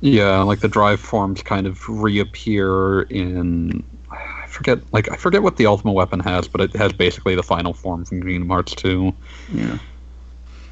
Yeah, 0.00 0.42
like 0.42 0.60
the 0.60 0.68
drive 0.68 1.00
forms 1.00 1.42
kind 1.42 1.66
of 1.66 1.88
reappear 1.88 3.02
in. 3.02 3.82
I 4.10 4.46
forget, 4.46 4.80
like 4.92 5.10
I 5.10 5.16
forget 5.16 5.42
what 5.42 5.56
the 5.56 5.66
ultimate 5.66 5.92
weapon 5.92 6.20
has, 6.20 6.46
but 6.46 6.60
it 6.60 6.76
has 6.76 6.92
basically 6.92 7.34
the 7.34 7.42
final 7.42 7.72
form 7.72 8.04
from 8.04 8.22
Kingdom 8.22 8.48
Hearts 8.48 8.74
2. 8.74 9.12
yeah 9.48 9.78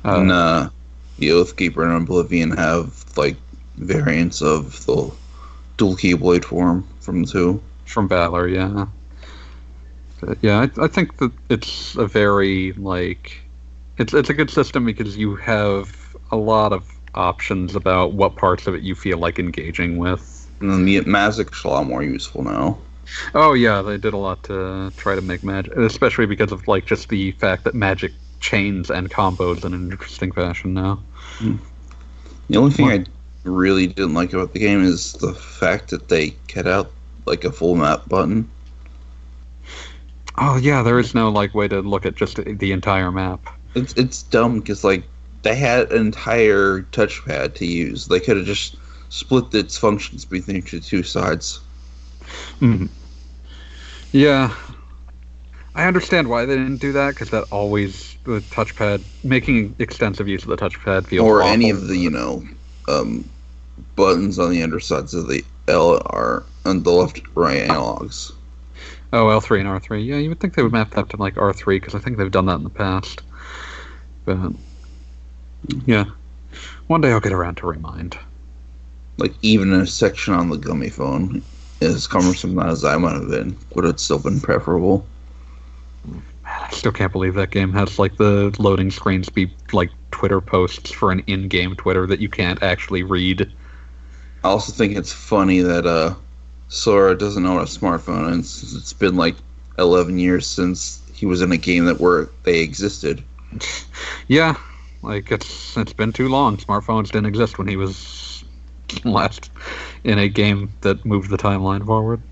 Uh, 0.05 0.09
and 0.11 0.31
uh 0.31 0.71
the 1.19 1.29
oathkeeper 1.29 1.85
and 1.85 2.03
oblivion 2.03 2.51
have 2.51 3.05
like 3.17 3.37
variants 3.77 4.43
of 4.43 4.85
the 4.87 5.11
dual 5.77 5.97
keyblade 5.97 6.45
form 6.45 6.87
from 7.01 7.23
the 7.23 7.31
two 7.31 7.63
from 7.85 8.09
Valor, 8.09 8.49
yeah. 8.49 8.87
But, 10.21 10.39
yeah, 10.41 10.61
I, 10.61 10.85
I 10.85 10.89
think 10.89 11.19
that 11.19 11.33
it's 11.51 11.97
a 11.97 12.07
very 12.07 12.73
like 12.75 13.43
it's 13.99 14.15
it's 14.15 14.31
a 14.31 14.35
good 14.35 14.51
system 14.51 14.85
because 14.85 15.17
you 15.17 15.37
have 15.37 16.17
a 16.31 16.37
lot 16.37 16.73
of 16.73 16.89
options 17.15 17.75
about 17.75 18.13
what 18.13 18.37
parts 18.37 18.67
of 18.67 18.75
it 18.75 18.83
you 18.83 18.95
feel 18.95 19.19
like 19.19 19.39
engaging 19.39 19.99
with. 19.99 20.51
and 20.61 20.71
then 20.71 20.85
the 20.85 21.01
magic's 21.03 21.65
a 21.65 21.69
lot 21.69 21.87
more 21.87 22.03
useful 22.03 22.43
now 22.43 22.79
Oh 23.35 23.53
yeah, 23.53 23.83
they 23.83 23.99
did 23.99 24.15
a 24.15 24.17
lot 24.17 24.43
to 24.45 24.93
try 24.97 25.15
to 25.15 25.21
make 25.21 25.43
magic, 25.43 25.77
especially 25.77 26.27
because 26.27 26.53
of 26.53 26.67
like 26.67 26.87
just 26.87 27.09
the 27.09 27.33
fact 27.33 27.65
that 27.65 27.75
magic 27.75 28.13
chains 28.43 28.91
and 28.91 29.11
combos 29.11 29.65
in 29.65 29.73
an 29.73 29.91
interesting 29.91 30.31
fashion 30.33 30.75
now. 30.75 31.01
the 31.41 32.57
only 32.57 32.73
thing 32.73 32.89
i 32.89 33.05
really 33.45 33.87
didn't 33.87 34.15
like 34.15 34.33
about 34.33 34.53
the 34.53 34.59
game 34.59 34.83
is 34.83 35.15
the 35.15 35.33
fact 35.33 35.89
that 35.91 36.09
they 36.09 36.31
cut 36.49 36.67
out 36.67 36.91
like 37.25 37.45
a 37.45 37.53
full 37.53 37.75
map 37.77 38.07
button 38.09 38.47
Oh 40.39 40.57
yeah, 40.57 40.83
there 40.83 40.99
is 40.99 41.15
no 41.15 41.31
like 41.31 41.55
way 41.55 41.69
to 41.69 41.81
look 41.81 42.07
at 42.07 42.17
just 42.17 42.37
the 42.37 42.73
entire 42.73 43.13
map. 43.13 43.41
It's 43.75 43.93
it's 43.95 44.23
dumb 44.23 44.61
because 44.61 44.83
like 44.83 45.05
they 45.43 45.55
had 45.55 45.93
an 45.93 46.07
entire 46.07 46.83
touchpad 46.93 47.55
to 47.57 47.67
use. 47.67 48.07
They 48.07 48.19
could 48.19 48.39
have 48.39 48.47
just 48.47 48.77
split 49.11 49.53
its 49.55 49.77
functions 49.77 50.25
between 50.25 50.63
the 50.63 50.81
two 50.81 51.03
sides. 51.03 51.61
Mhm. 52.61 52.89
Yeah, 54.13 54.55
I 55.75 55.87
understand 55.87 56.29
why 56.29 56.45
they 56.45 56.57
didn't 56.57 56.79
do 56.79 56.93
that 56.93 57.11
because 57.11 57.31
that 57.31 57.45
always 57.51 58.17
the 58.25 58.41
touchpad 58.43 59.05
making 59.23 59.75
extensive 59.79 60.29
use 60.29 60.43
of 60.43 60.49
the 60.51 60.57
touchpad 60.57 61.07
feels 61.07 61.25
or 61.25 61.43
any 61.43 61.71
of 61.71 61.89
the 61.89 61.97
you 61.97 62.11
know 62.11 62.43
um, 62.89 63.29
buttons 63.97 64.39
on 64.39 64.51
the 64.51 64.63
undersides 64.63 65.15
of 65.15 65.29
the 65.29 65.45
L 65.69 66.03
are 66.07 66.45
on 66.65 66.83
the 66.83 66.91
left 66.91 67.23
right 67.35 67.69
analogs. 67.69 68.33
oh 69.13 69.29
L 69.31 69.41
three 69.41 69.61
and 69.61 69.69
R 69.69 69.81
three. 69.81 70.03
Yeah, 70.03 70.17
you 70.17 70.29
would 70.29 70.41
think 70.41 70.55
they 70.55 70.63
would 70.63 70.73
map 70.73 70.91
that 70.91 71.09
to 71.11 71.17
like 71.17 71.39
R 71.39 71.53
three 71.53 71.79
because 71.79 71.95
I 71.95 71.99
think 72.01 72.19
they've 72.19 72.31
done 72.31 72.47
that 72.47 72.57
in 72.57 72.65
the 72.65 72.71
past. 72.71 73.23
But 74.25 74.53
yeah, 75.87 76.05
one 76.87 77.01
day 77.01 77.13
I'll 77.13 77.21
get 77.21 77.33
around 77.33 77.57
to 77.57 77.67
Re 77.67 77.79
Mind. 77.79 78.19
Like 79.19 79.35
even 79.43 79.73
a 79.73 79.87
section 79.87 80.35
on 80.35 80.49
the 80.51 80.57
Gummiphone, 80.57 81.43
as 81.81 82.07
cumbersome 82.07 82.59
as 82.59 82.85
I 82.85 82.97
might 82.97 83.15
have 83.15 83.29
been, 83.29 83.57
would 83.75 83.85
have 83.85 84.01
still 84.01 84.19
been 84.19 84.41
preferable. 84.41 85.07
I 86.61 86.69
still 86.71 86.93
can't 86.93 87.13
believe 87.13 87.35
that 87.35 87.51
game 87.51 87.73
has 87.73 87.99
like 87.99 88.17
the 88.17 88.55
loading 88.59 88.91
screens 88.91 89.29
be 89.29 89.55
like 89.73 89.91
Twitter 90.11 90.41
posts 90.41 90.91
for 90.91 91.11
an 91.11 91.21
in-game 91.27 91.77
Twitter 91.77 92.07
that 92.07 92.21
you 92.21 92.29
can't 92.29 92.63
actually 92.63 93.03
read. 93.03 93.51
I 94.45 94.49
also 94.49 94.73
think 94.73 94.97
it's 94.97 95.13
funny 95.13 95.61
that 95.61 95.87
uh, 95.87 96.15
Sora 96.69 97.17
doesn't 97.17 97.43
know 97.43 97.55
what 97.55 97.63
a 97.63 97.67
smartphone 97.67 98.33
and 98.33 98.45
since 98.47 98.75
It's 98.75 98.93
been 98.93 99.17
like 99.17 99.37
11 99.79 100.19
years 100.19 100.47
since 100.47 101.03
he 101.13 101.27
was 101.27 101.43
in 101.43 101.53
a 101.53 101.57
game 101.57 101.85
that 101.87 102.01
where 102.01 102.29
they 102.45 102.61
existed. 102.61 103.23
Yeah, 104.29 104.57
like 105.03 105.31
it's 105.31 105.77
it's 105.77 105.93
been 105.93 106.13
too 106.13 106.29
long. 106.29 106.57
Smartphones 106.57 107.07
didn't 107.07 107.27
exist 107.27 107.59
when 107.59 107.69
he 107.69 107.77
was 107.77 108.45
last 109.05 109.51
in 110.05 110.19
a 110.19 110.29
game 110.29 110.73
that 110.81 111.05
moved 111.05 111.29
the 111.29 111.37
timeline 111.37 111.85
forward. 111.85 112.23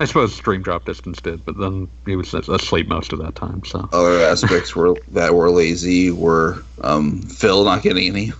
I 0.00 0.04
suppose 0.04 0.36
Dream 0.38 0.62
Drop 0.62 0.84
Distance 0.84 1.20
did, 1.20 1.44
but 1.44 1.58
then 1.58 1.88
he 2.04 2.16
was 2.16 2.34
asleep 2.34 2.88
most 2.88 3.12
of 3.12 3.18
that 3.20 3.34
time. 3.34 3.62
So 3.64 3.88
Other 3.92 4.20
aspects 4.20 4.74
were 4.76 4.94
that 5.12 5.34
were 5.34 5.50
lazy 5.50 6.10
were 6.10 6.62
um, 6.82 7.22
Phil 7.22 7.64
not 7.64 7.82
getting 7.82 8.06
any 8.08 8.32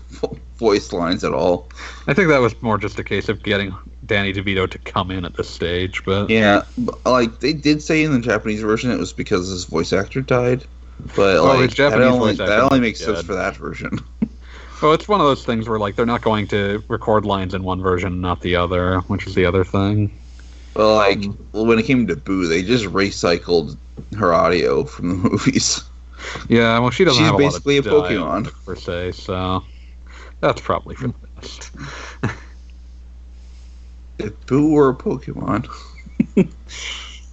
voice 0.59 0.93
lines 0.93 1.25
at 1.25 1.33
all. 1.33 1.69
I 2.07 2.15
think 2.15 2.29
that 2.29 2.39
was 2.39 2.61
more 2.63 2.79
just 2.79 2.99
a 2.99 3.05
case 3.05 3.29
of 3.29 3.43
getting 3.43 3.75
Danny 4.07 4.33
DeVito 4.33 4.71
to 4.71 4.79
come 4.79 5.11
in 5.11 5.25
at 5.25 5.37
this 5.37 5.49
stage. 5.49 6.05
But 6.05 6.31
Yeah, 6.31 6.63
like 7.05 7.41
they 7.41 7.53
did 7.53 7.83
say 7.83 8.03
in 8.03 8.13
the 8.13 8.21
Japanese 8.21 8.61
version, 8.61 8.91
it 8.91 8.99
was 8.99 9.13
because 9.13 9.49
his 9.49 9.65
voice 9.65 9.93
actor 9.93 10.21
died. 10.21 10.65
But 11.17 11.39
Oh, 11.39 11.45
like 11.45 11.75
that 11.77 12.01
only 12.01 12.35
that 12.35 12.61
only 12.61 12.81
makes 12.81 13.01
be 13.01 13.07
sense 13.07 13.19
dead. 13.19 13.27
for 13.27 13.35
that 13.35 13.57
version. 13.57 13.99
well, 14.83 14.93
it's 14.93 15.09
one 15.09 15.21
of 15.21 15.27
those 15.27 15.45
things 15.45 15.69
where 15.69 15.79
like 15.79 15.97
they're 15.97 16.07
not 16.07 16.23
going 16.23 16.47
to 16.49 16.83
record 16.89 17.25
lines 17.25 17.55
in 17.55 17.63
one 17.63 17.83
version, 17.83 18.21
not 18.21 18.41
the 18.43 18.57
other, 18.57 19.01
which 19.01 19.27
is 19.27 19.35
the 19.35 19.45
other 19.45 19.65
thing. 19.65 20.19
Well, 20.75 20.97
like 20.97 21.31
well, 21.53 21.67
when 21.67 21.79
it 21.79 21.85
came 21.87 22.07
to 22.07 22.17
Boo, 22.17 22.47
they 22.47 22.63
just 22.63 22.85
recycled 22.87 23.79
her 24.19 24.33
audio 24.35 24.85
from 24.85 25.09
the 25.11 25.15
movies. 25.31 25.83
Yeah, 26.49 26.79
well, 26.79 26.91
she 26.91 27.05
doesn't 27.05 27.23
She's 27.23 27.25
have 27.25 27.37
basically 27.37 27.77
a 27.79 27.83
a 27.87 27.95
lot 27.95 28.17
of 28.17 28.29
Pokemon. 28.29 28.51
per 28.67 28.77
se, 28.77 29.13
so 29.13 29.65
that's 30.41 30.61
probably 30.61 30.97
for 30.97 31.09
the 31.09 31.15
best. 31.37 31.73
If 34.19 34.45
Boo 34.47 34.73
were 34.73 34.89
a 34.91 34.97
Pokemon, 34.97 35.69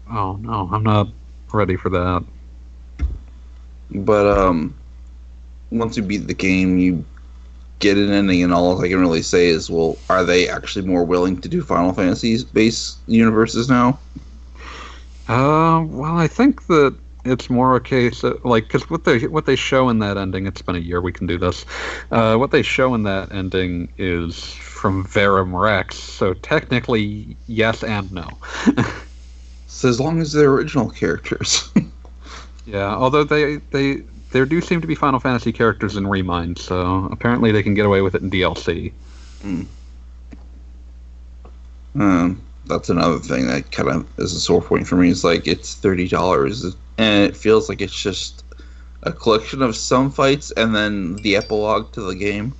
Oh 0.10 0.36
no, 0.38 0.70
I'm 0.72 0.84
not 0.84 1.08
ready 1.52 1.76
for 1.76 1.90
that. 1.90 2.24
but 3.90 4.26
um, 4.28 4.80
once 5.72 5.98
you 5.98 6.04
beat 6.04 6.28
the 6.28 6.34
game, 6.34 6.78
you 6.78 7.06
get 7.82 7.98
an 7.98 8.12
ending, 8.12 8.44
and 8.44 8.54
all 8.54 8.82
I 8.82 8.88
can 8.88 9.00
really 9.00 9.22
say 9.22 9.48
is, 9.48 9.70
well, 9.70 9.98
are 10.10 10.24
they 10.24 10.48
actually 10.48 10.86
more 10.86 11.04
willing 11.04 11.40
to 11.42 11.50
do 11.50 11.62
Final 11.62 11.94
Fantasy's 11.94 12.44
base 12.44 12.98
universes 13.08 13.70
now? 13.70 14.00
Uh, 15.28 15.84
well, 15.86 16.18
I 16.18 16.28
think 16.28 16.68
that 16.68 16.96
it's 17.24 17.50
more 17.50 17.76
a 17.76 17.82
case 17.82 18.24
of, 18.24 18.44
like 18.44 18.64
because 18.64 18.90
what 18.90 19.04
they 19.04 19.28
what 19.28 19.46
they 19.46 19.56
show 19.56 19.90
in 19.90 20.00
that 20.00 20.18
ending. 20.18 20.48
It's 20.48 20.62
been 20.62 20.76
a 20.76 20.80
year. 20.80 21.02
We 21.02 21.12
can 21.12 21.28
do 21.28 21.38
this. 21.38 21.66
Uh, 22.12 22.36
what 22.38 22.52
they 22.52 22.62
show 22.62 22.94
in 22.96 23.04
that 23.04 23.32
ending 23.32 23.92
is 23.98 24.44
from 24.44 25.06
Verum 25.06 25.56
Rex. 25.56 25.98
So 25.98 26.34
technically, 26.34 27.36
yes 27.48 27.84
and 27.84 28.12
no. 28.12 28.28
So 29.72 29.90
as 29.90 30.00
long 30.00 30.22
as 30.22 30.32
they're 30.32 30.52
original 30.52 30.92
characters. 30.92 31.68
yeah, 32.68 32.94
although 32.94 33.24
they 33.24 33.56
they 33.72 34.04
there 34.32 34.46
do 34.46 34.62
seem 34.62 34.82
to 34.82 34.88
be 34.88 34.96
Final 34.96 35.20
Fantasy 35.20 35.52
characters 35.52 35.96
in 35.96 36.08
Re 36.08 36.22
Mind, 36.22 36.58
so 36.58 37.08
apparently 37.12 37.52
they 37.52 37.64
can 37.64 37.74
get 37.74 37.86
away 37.86 38.02
with 38.02 38.16
it 38.16 38.22
in 38.22 38.30
DLC. 38.30 38.92
um, 41.96 42.42
that's 42.66 42.90
another 42.90 43.20
thing 43.20 43.48
that 43.48 43.72
kind 43.72 43.90
of 43.90 44.20
is 44.20 44.34
a 44.34 44.40
sore 44.40 44.62
point 44.62 44.88
for 44.88 44.96
me. 44.96 45.10
Is 45.10 45.24
like 45.24 45.48
it's 45.48 45.76
thirty 45.76 46.08
dollars, 46.08 46.64
and 46.98 47.24
it 47.24 47.36
feels 47.36 47.70
like 47.70 47.82
it's 47.82 48.00
just 48.00 48.44
a 49.04 49.12
collection 49.12 49.62
of 49.62 49.76
some 49.76 50.12
fights 50.12 50.52
and 50.52 50.76
then 50.76 51.16
the 51.18 51.36
epilogue 51.36 51.92
to 51.94 52.02
the 52.02 52.16
game. 52.16 52.54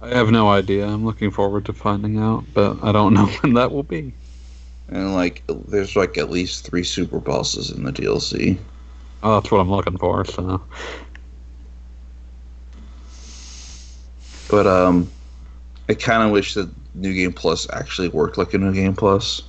I 0.00 0.08
have 0.08 0.30
no 0.30 0.48
idea. 0.48 0.86
I'm 0.86 1.04
looking 1.04 1.30
forward 1.30 1.64
to 1.66 1.72
finding 1.72 2.18
out, 2.18 2.44
but 2.54 2.78
I 2.82 2.92
don't 2.92 3.14
know 3.14 3.26
when 3.26 3.54
that 3.54 3.72
will 3.72 3.82
be. 3.82 4.12
And 4.88 5.14
like, 5.14 5.42
there's 5.48 5.96
like 5.96 6.16
at 6.16 6.30
least 6.30 6.64
three 6.64 6.84
super 6.84 7.18
bosses 7.18 7.70
in 7.70 7.82
the 7.82 7.92
DLC. 7.92 8.58
Oh, 9.26 9.40
that's 9.40 9.50
what 9.50 9.58
I'm 9.58 9.68
looking 9.68 9.98
for. 9.98 10.24
So 10.24 10.62
But 14.48 14.68
um, 14.68 15.10
I 15.88 15.94
kind 15.94 16.22
of 16.22 16.30
wish 16.30 16.54
that 16.54 16.70
New 16.94 17.12
Game 17.12 17.32
Plus 17.32 17.68
actually 17.72 18.06
worked 18.06 18.38
like 18.38 18.54
a 18.54 18.58
New 18.58 18.72
Game 18.72 18.94
Plus. 18.94 19.42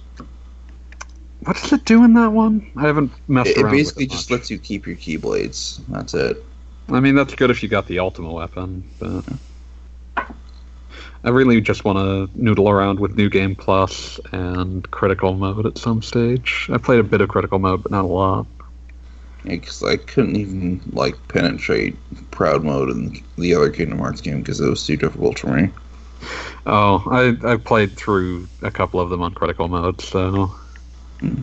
what 1.41 1.57
does 1.57 1.71
it 1.73 1.85
do 1.85 2.03
in 2.03 2.13
that 2.13 2.31
one? 2.31 2.71
I 2.75 2.87
haven't 2.87 3.11
messed 3.27 3.51
It, 3.51 3.57
it 3.59 3.69
basically 3.69 4.05
it 4.05 4.09
just 4.09 4.31
much. 4.31 4.39
lets 4.39 4.49
you 4.49 4.57
keep 4.57 4.87
your 4.87 4.95
keyblades. 4.95 5.79
That's 5.89 6.15
it. 6.15 6.43
I 6.89 6.99
mean, 6.99 7.13
that's 7.13 7.35
good 7.35 7.51
if 7.51 7.61
you 7.61 7.69
got 7.69 7.85
the 7.85 7.99
ultimate 7.99 8.31
weapon, 8.31 8.83
but 8.97 9.23
I 11.23 11.29
really 11.29 11.61
just 11.61 11.85
want 11.85 11.99
to 11.99 12.41
noodle 12.41 12.67
around 12.67 12.99
with 12.99 13.15
New 13.15 13.29
Game 13.29 13.55
Plus 13.55 14.19
and 14.31 14.89
Critical 14.89 15.35
Mode 15.35 15.67
at 15.67 15.77
some 15.77 16.01
stage. 16.01 16.67
I 16.71 16.79
played 16.79 16.99
a 16.99 17.03
bit 17.03 17.21
of 17.21 17.29
Critical 17.29 17.59
Mode, 17.59 17.83
but 17.83 17.91
not 17.91 18.05
a 18.05 18.07
lot. 18.07 18.47
Because 19.47 19.83
I 19.83 19.97
couldn't 19.97 20.35
even 20.35 20.81
like 20.93 21.15
penetrate 21.27 21.97
Proud 22.31 22.63
Mode 22.63 22.89
in 22.89 23.23
the 23.37 23.53
other 23.55 23.69
Kingdom 23.69 23.99
Hearts 23.99 24.21
game 24.21 24.41
because 24.41 24.59
it 24.59 24.69
was 24.69 24.85
too 24.85 24.97
difficult 24.97 25.39
for 25.39 25.55
me. 25.55 25.73
Oh, 26.65 27.03
I 27.09 27.53
I 27.53 27.57
played 27.57 27.97
through 27.97 28.47
a 28.61 28.71
couple 28.71 28.99
of 28.99 29.09
them 29.09 29.21
on 29.21 29.33
Critical 29.33 29.67
Mode, 29.67 30.01
so 30.01 30.53
Hmm. 31.19 31.41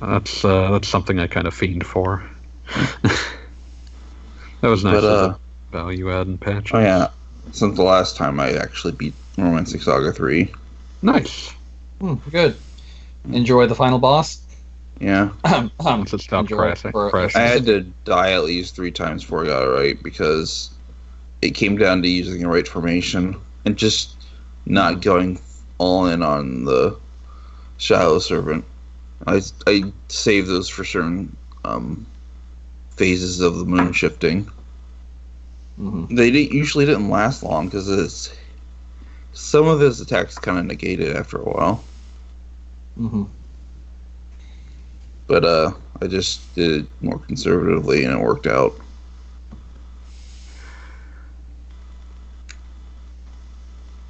that's 0.00 0.44
uh, 0.44 0.70
that's 0.72 0.88
something 0.88 1.18
I 1.18 1.26
kind 1.26 1.46
of 1.46 1.54
fiend 1.54 1.86
for. 1.86 2.28
that 2.66 3.18
was 4.62 4.84
nice 4.84 5.00
But 5.00 5.04
uh, 5.04 5.34
value 5.72 6.10
add 6.12 6.26
and 6.26 6.40
patch. 6.40 6.72
oh 6.72 6.78
yeah, 6.80 7.08
since 7.52 7.76
the 7.76 7.82
last 7.82 8.16
time 8.16 8.40
I 8.40 8.52
actually 8.54 8.92
beat 8.92 9.14
Romancing 9.38 9.80
Saga 9.80 10.12
three. 10.12 10.52
Nice. 11.02 11.52
Hmm, 12.00 12.14
good. 12.30 12.56
Enjoy 13.24 13.66
the 13.66 13.74
final 13.74 13.98
boss. 13.98 14.43
Yeah, 15.00 15.30
Um, 15.44 15.70
Once 15.80 16.12
it 16.14 16.20
stopped 16.20 16.50
enjoy 16.50 16.62
crashing. 16.62 16.92
crashing. 16.92 17.40
I 17.40 17.44
had 17.44 17.66
to 17.66 17.80
die 18.04 18.32
at 18.32 18.44
least 18.44 18.76
three 18.76 18.92
times 18.92 19.22
before 19.24 19.44
I 19.44 19.48
got 19.48 19.62
it 19.64 19.70
right 19.70 20.02
because 20.02 20.70
it 21.42 21.50
came 21.50 21.76
down 21.76 22.00
to 22.02 22.08
using 22.08 22.40
the 22.40 22.48
right 22.48 22.66
formation 22.66 23.36
and 23.64 23.76
just 23.76 24.16
not 24.66 25.00
going 25.02 25.40
all 25.78 26.06
in 26.06 26.22
on 26.22 26.64
the 26.64 26.96
Shadow 27.78 28.18
Servant. 28.20 28.64
I 29.26 29.42
I 29.66 29.92
saved 30.08 30.48
those 30.48 30.68
for 30.68 30.84
certain 30.84 31.34
um, 31.64 32.06
phases 32.90 33.40
of 33.40 33.58
the 33.58 33.64
moon 33.64 33.92
shifting. 33.92 34.48
Mhm. 35.80 36.16
They 36.16 36.30
di- 36.30 36.54
usually 36.54 36.86
didn't 36.86 37.10
last 37.10 37.42
long 37.42 37.66
because 37.66 37.88
it's 37.88 38.32
some 39.32 39.66
of 39.66 39.80
his 39.80 40.00
attacks 40.00 40.38
kind 40.38 40.56
of 40.58 40.66
negated 40.66 41.16
after 41.16 41.38
a 41.38 41.44
while. 41.44 41.82
Mhm. 42.98 43.26
But 45.26 45.44
uh, 45.44 45.72
I 46.00 46.06
just 46.06 46.54
did 46.54 46.82
it 46.82 46.86
more 47.00 47.18
conservatively 47.18 48.04
and 48.04 48.12
it 48.12 48.20
worked 48.20 48.46
out. 48.46 48.74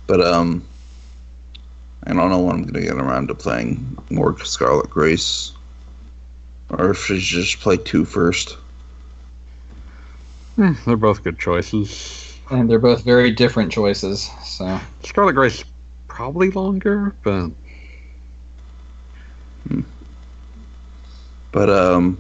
But 0.06 0.20
um, 0.20 0.66
I 2.04 2.12
don't 2.12 2.30
know 2.30 2.40
when 2.40 2.56
I'm 2.56 2.62
gonna 2.64 2.84
get 2.84 2.94
around 2.94 3.28
to 3.28 3.34
playing 3.34 3.96
more 4.10 4.38
Scarlet 4.44 4.90
Grace, 4.90 5.52
or 6.68 6.90
if 6.90 7.10
I 7.10 7.18
should 7.18 7.20
just 7.20 7.60
play 7.60 7.76
two 7.78 8.04
first. 8.04 8.58
Eh, 10.58 10.74
they're 10.86 10.96
both 10.96 11.24
good 11.24 11.38
choices. 11.38 12.38
And 12.50 12.68
they're 12.68 12.78
both 12.78 13.02
very 13.04 13.30
different 13.30 13.72
choices. 13.72 14.30
So 14.44 14.78
Scarlet 15.02 15.32
Grace 15.32 15.64
probably 16.06 16.50
longer, 16.50 17.14
but 17.22 17.50
But 21.55 21.70
um, 21.70 22.18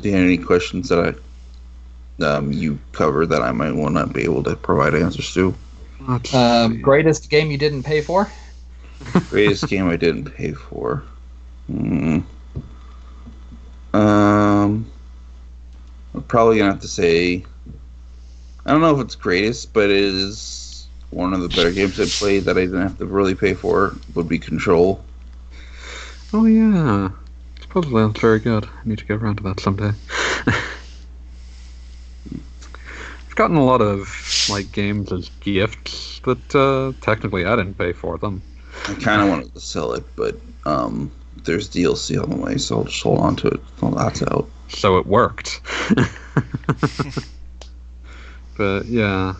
do 0.00 0.08
you 0.08 0.14
have 0.14 0.24
any 0.24 0.38
questions 0.38 0.88
that 0.88 0.98
I 0.98 2.24
um 2.24 2.50
you 2.54 2.78
covered 2.92 3.26
that 3.26 3.42
I 3.42 3.52
might 3.52 3.72
want 3.72 3.96
to 3.96 4.06
be 4.06 4.24
able 4.24 4.42
to 4.44 4.56
provide 4.56 4.94
answers 4.94 5.34
to? 5.34 5.54
let's 6.08 6.32
um, 6.32 6.76
see. 6.76 6.78
greatest 6.78 7.28
game 7.28 7.50
you 7.50 7.58
didn't 7.58 7.82
pay 7.82 8.00
for? 8.00 8.32
Greatest 9.28 9.68
game 9.68 9.90
I 9.90 9.96
didn't 9.96 10.30
pay 10.30 10.52
for. 10.52 11.02
Hmm. 11.66 12.20
Um, 13.92 14.90
I'm 16.14 16.22
probably 16.26 16.56
gonna 16.56 16.70
have 16.70 16.80
to 16.80 16.88
say. 16.88 17.44
I 18.64 18.70
don't 18.70 18.80
know 18.80 18.98
if 18.98 19.04
it's 19.04 19.16
greatest, 19.16 19.74
but 19.74 19.90
it 19.90 19.96
is 19.96 20.88
one 21.10 21.34
of 21.34 21.42
the 21.42 21.48
better 21.50 21.72
games 21.72 22.00
I 22.00 22.06
played 22.06 22.44
that 22.44 22.56
I 22.56 22.62
didn't 22.62 22.80
have 22.80 22.96
to 22.98 23.04
really 23.04 23.34
pay 23.34 23.52
for. 23.52 23.94
Would 24.14 24.30
be 24.30 24.38
Control. 24.38 25.04
Oh 26.32 26.46
yeah, 26.46 27.10
supposedly 27.68 28.06
that's 28.06 28.20
very 28.20 28.38
good. 28.38 28.64
I 28.64 28.88
need 28.88 28.98
to 28.98 29.04
get 29.04 29.22
around 29.22 29.36
to 29.36 29.42
that 29.44 29.60
someday. 29.60 29.92
I've 33.26 33.36
gotten 33.36 33.56
a 33.56 33.64
lot 33.64 33.82
of 33.82 34.46
like 34.50 34.72
games 34.72 35.12
as 35.12 35.30
gifts 35.40 36.20
that 36.20 36.54
uh, 36.54 36.92
technically 37.04 37.44
I 37.44 37.56
didn't 37.56 37.74
pay 37.74 37.92
for 37.92 38.18
them. 38.18 38.42
I 38.88 38.94
kind 38.94 39.22
of 39.22 39.28
wanted 39.28 39.52
to 39.54 39.60
sell 39.60 39.92
it, 39.94 40.04
but 40.16 40.40
um, 40.64 41.10
there's 41.44 41.68
DLC 41.68 42.22
on 42.22 42.30
the 42.30 42.36
way, 42.36 42.56
so 42.58 42.78
I'll 42.78 42.84
just 42.84 43.02
hold 43.02 43.18
on 43.20 43.36
to 43.36 43.48
it 43.48 43.60
until 43.74 43.90
that's 43.90 44.22
out. 44.22 44.48
so 44.68 44.98
it 44.98 45.06
worked. 45.06 45.60
but 48.56 48.86
yeah, 48.86 49.34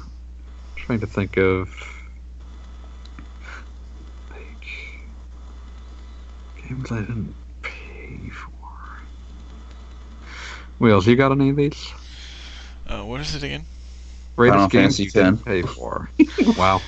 trying 0.76 1.00
to 1.00 1.06
think 1.06 1.36
of 1.36 1.68
like 4.30 4.66
games 6.68 6.92
I 6.92 7.00
didn't 7.00 7.34
pay 7.62 8.28
for. 8.30 8.48
Wheels, 10.78 11.06
you 11.06 11.16
got 11.16 11.32
any 11.32 11.50
of 11.50 11.56
these? 11.56 11.92
Uh, 12.86 13.02
what 13.04 13.20
is 13.20 13.34
it 13.34 13.42
again? 13.42 13.64
Greatest 14.36 14.54
Final 14.54 14.68
games 14.68 14.98
Fantasy 14.98 15.04
you 15.04 15.10
didn't 15.10 15.44
pay 15.44 15.62
for. 15.62 16.10
wow. 16.56 16.80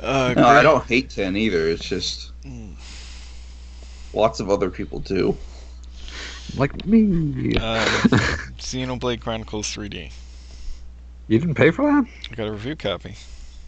Uh, 0.00 0.34
No, 0.36 0.46
I 0.46 0.62
don't 0.62 0.86
hate 0.86 1.10
ten 1.10 1.36
either. 1.36 1.68
It's 1.68 1.84
just 1.88 2.30
Mm. 2.44 2.74
lots 4.12 4.40
of 4.40 4.50
other 4.50 4.70
people 4.70 5.00
do. 5.00 5.36
Like 6.56 6.86
me. 6.86 7.54
Uh, 7.56 7.84
Xenoblade 8.58 9.20
Chronicles 9.20 9.68
3D. 9.74 10.12
you 11.28 11.38
didn't 11.38 11.54
pay 11.54 11.70
for 11.70 11.84
that? 11.90 12.04
I 12.30 12.34
got 12.34 12.46
a 12.48 12.52
review 12.52 12.76
copy. 12.76 13.16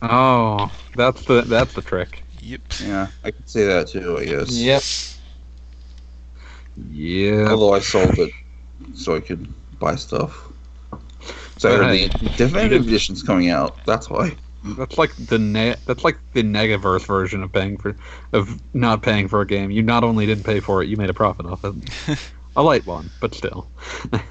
Oh, 0.03 0.71
that's 0.95 1.25
the 1.25 1.43
that's 1.43 1.73
the 1.75 1.83
trick. 1.83 2.23
Yep. 2.41 2.61
Yeah, 2.81 3.07
I 3.25 3.31
could 3.31 3.49
say 3.49 3.65
that 3.67 3.89
too. 3.89 4.19
I 4.19 4.25
guess. 4.27 4.51
Yep. 4.53 4.83
Yeah. 6.91 7.49
Although 7.51 7.73
I 7.75 7.79
sold 7.81 8.19
it 8.19 8.31
so 8.95 9.15
I 9.17 9.21
could 9.21 9.53
buy 9.79 9.95
stuff. 9.97 10.49
So 11.57 11.81
Right. 11.81 12.13
the 12.21 12.29
definitive 12.37 12.87
edition's 12.87 13.23
coming 13.23 13.51
out. 13.51 13.77
That's 13.87 14.11
why. 14.11 14.35
That's 14.77 14.97
like 14.99 15.15
the 15.17 15.39
ne- 15.39 15.77
that's 15.87 16.05
like 16.05 16.19
the 16.33 16.43
Negaverse 16.43 17.07
version 17.07 17.43
of 17.43 17.53
paying 17.53 17.77
for 17.77 17.95
of 18.33 18.61
not 18.75 19.03
paying 19.03 19.29
for 19.29 19.41
a 19.43 19.47
game. 19.47 19.71
You 19.71 19.83
not 19.83 20.05
only 20.05 20.25
didn't 20.27 20.45
pay 20.45 20.61
for 20.61 20.83
it, 20.83 20.89
you 20.89 20.97
made 20.97 21.11
a 21.11 21.15
profit 21.15 21.47
off 21.47 21.65
it. 21.65 21.75
a 22.57 22.63
light 22.63 22.87
one, 22.87 23.11
but 23.21 23.35
still. 23.35 23.69
But- 24.11 24.23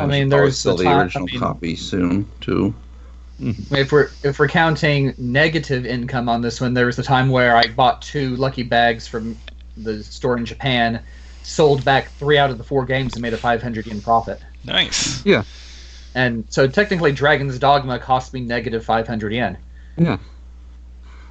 I 0.00 0.06
mean, 0.06 0.28
there's 0.28 0.58
still 0.58 0.76
the 0.76 0.84
the 0.84 0.90
time. 0.90 0.98
I 0.98 1.02
original 1.04 1.26
mean, 1.26 1.38
copy 1.40 1.76
soon 1.76 2.26
too. 2.40 2.74
Mm-hmm. 3.40 3.74
if 3.76 3.92
we're 3.92 4.10
if 4.24 4.38
we're 4.40 4.48
counting 4.48 5.14
negative 5.16 5.86
income 5.86 6.28
on 6.28 6.42
this 6.42 6.60
one, 6.60 6.74
there 6.74 6.86
was 6.86 6.98
a 6.98 7.02
time 7.04 7.28
where 7.30 7.56
I 7.56 7.68
bought 7.68 8.02
two 8.02 8.34
lucky 8.36 8.64
bags 8.64 9.06
from 9.06 9.36
the 9.76 10.02
store 10.02 10.36
in 10.36 10.44
Japan, 10.44 11.00
sold 11.42 11.84
back 11.84 12.10
three 12.12 12.38
out 12.38 12.50
of 12.50 12.58
the 12.58 12.64
four 12.64 12.84
games, 12.84 13.14
and 13.14 13.22
made 13.22 13.32
a 13.32 13.38
500 13.38 13.86
yen 13.86 14.00
profit. 14.00 14.40
Nice. 14.64 15.24
Yeah. 15.24 15.44
And 16.14 16.44
so 16.48 16.66
technically, 16.66 17.12
Dragon's 17.12 17.58
Dogma 17.58 17.98
cost 17.98 18.32
me 18.34 18.40
negative 18.40 18.84
500 18.84 19.32
yen. 19.32 19.56
Yeah. 19.96 20.18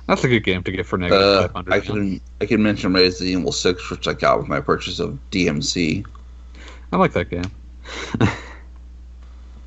That's 0.08 0.24
a 0.24 0.28
good 0.30 0.44
game 0.44 0.64
to 0.64 0.72
get 0.72 0.86
for 0.86 0.98
negative 0.98 1.22
Uh, 1.22 1.48
500. 1.50 1.74
I 1.74 1.80
can 1.80 2.22
I 2.42 2.46
can 2.46 2.64
mention 2.64 2.94
Resident 2.94 3.40
Evil 3.40 3.52
Six, 3.52 3.90
which 3.90 4.08
I 4.08 4.14
got 4.14 4.40
with 4.40 4.48
my 4.48 4.62
purchase 4.62 5.00
of 5.00 5.20
DMC. 5.32 6.06
I 6.94 6.98
like 6.98 7.14
that 7.14 7.30
game. 7.30 7.52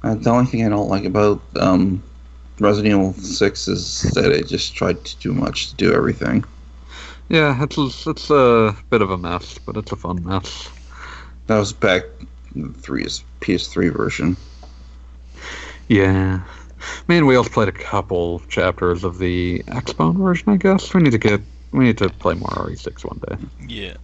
Uh, 0.03 0.15
the 0.15 0.31
only 0.31 0.47
thing 0.47 0.65
I 0.65 0.71
don't 0.71 0.89
like 0.89 1.05
about 1.05 1.43
um, 1.57 2.03
Resident 2.59 2.95
Evil 2.95 3.12
Six 3.12 3.69
is 3.69 4.01
that 4.15 4.33
it 4.33 4.49
just 4.49 4.75
tried 4.75 5.05
to 5.05 5.17
do 5.19 5.35
much 5.35 5.69
to 5.69 5.75
do 5.77 5.93
everything. 5.93 6.43
Yeah, 7.31 7.62
it's 7.62 8.07
it's 8.09 8.28
a 8.28 8.77
bit 8.90 9.02
of 9.02 9.12
a 9.12 9.16
mess, 9.16 9.57
but 9.59 9.77
it's 9.77 9.93
a 9.93 9.97
fun 9.97 10.24
mess. 10.24 10.69
That 11.47 11.59
was 11.59 11.73
back 11.73 12.02
in 12.57 12.73
the 12.73 12.78
three 12.81 13.05
PS3 13.05 13.97
version. 13.97 14.36
Yeah. 15.86 16.40
Me 17.07 17.19
and 17.19 17.28
Wheels 17.28 17.48
played 17.48 17.69
a 17.69 17.73
couple 17.73 18.40
chapters 18.48 19.05
of 19.05 19.19
the 19.19 19.61
Xbone 19.69 20.16
version, 20.16 20.48
I 20.48 20.57
guess. 20.57 20.93
We 20.93 21.02
need 21.02 21.12
to 21.12 21.19
get 21.19 21.40
we 21.70 21.85
need 21.85 21.98
to 21.98 22.09
play 22.09 22.35
more 22.35 22.48
RE6 22.48 23.05
one 23.05 23.20
day. 23.28 23.36
Yeah. 23.69 23.94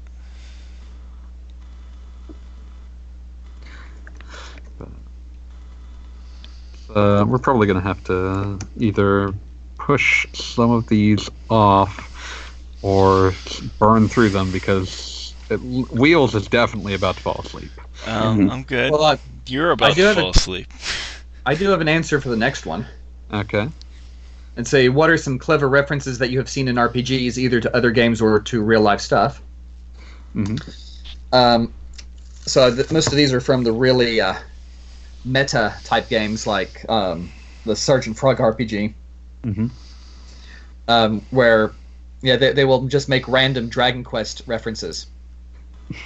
Uh, 6.94 7.24
we're 7.27 7.39
probably 7.39 7.66
going 7.66 7.81
to 7.81 7.86
have 7.86 8.03
to 8.05 8.59
either 8.78 9.35
push 9.78 10.28
some 10.32 10.70
of 10.70 10.86
these 10.86 11.28
off 11.51 12.16
or 12.87 13.35
burn 13.81 14.07
through 14.07 14.29
them 14.29 14.53
because 14.53 15.35
it, 15.51 15.57
Wheels 15.57 16.37
is 16.37 16.47
definitely 16.47 16.95
about 16.95 17.17
to 17.17 17.23
fall 17.23 17.41
asleep. 17.45 17.71
Um, 18.07 18.39
Mhm. 18.39 18.53
I'm 18.53 18.63
good. 18.63 18.93
Well, 18.93 19.03
I, 19.03 19.19
You're 19.49 19.73
about 19.73 19.97
do 19.97 20.03
to 20.03 20.07
have 20.09 20.19
a- 20.19 20.21
fall 20.21 20.31
asleep. 20.31 20.69
I 21.45 21.57
do 21.57 21.69
have 21.71 21.81
an 21.81 21.89
answer 21.89 22.21
for 22.21 22.29
the 22.29 22.37
next 22.37 22.65
one. 22.65 22.87
Okay. 23.33 23.69
And 24.57 24.67
say, 24.67 24.89
what 24.89 25.11
are 25.11 25.17
some 25.17 25.37
clever 25.39 25.69
references 25.69 26.19
that 26.19 26.31
you 26.31 26.39
have 26.39 26.49
seen 26.49 26.69
in 26.69 26.77
RPGs, 26.77 27.37
either 27.39 27.61
to 27.61 27.77
other 27.77 27.91
games 27.91 28.21
or 28.21 28.39
to 28.41 28.63
real 28.63 28.81
life 28.83 29.01
stuff? 29.01 29.43
hmm 30.33 30.55
Um, 31.33 31.73
so 32.47 32.73
th- 32.73 32.93
most 32.93 33.09
of 33.09 33.15
these 33.17 33.33
are 33.33 33.41
from 33.41 33.65
the 33.65 33.73
really 33.73 34.21
uh, 34.21 34.35
meta 35.25 35.75
type 35.83 36.09
games, 36.09 36.47
like 36.47 36.89
um, 36.89 37.31
the 37.65 37.75
Sergeant 37.75 38.17
Frog 38.17 38.39
RPG, 38.39 38.95
mm-hmm. 39.43 39.67
um, 40.89 41.21
where 41.31 41.73
yeah 42.23 42.37
they, 42.37 42.53
they 42.53 42.65
will 42.65 42.87
just 42.87 43.09
make 43.09 43.27
random 43.29 43.69
Dragon 43.69 44.05
Quest 44.05 44.43
references. 44.47 45.07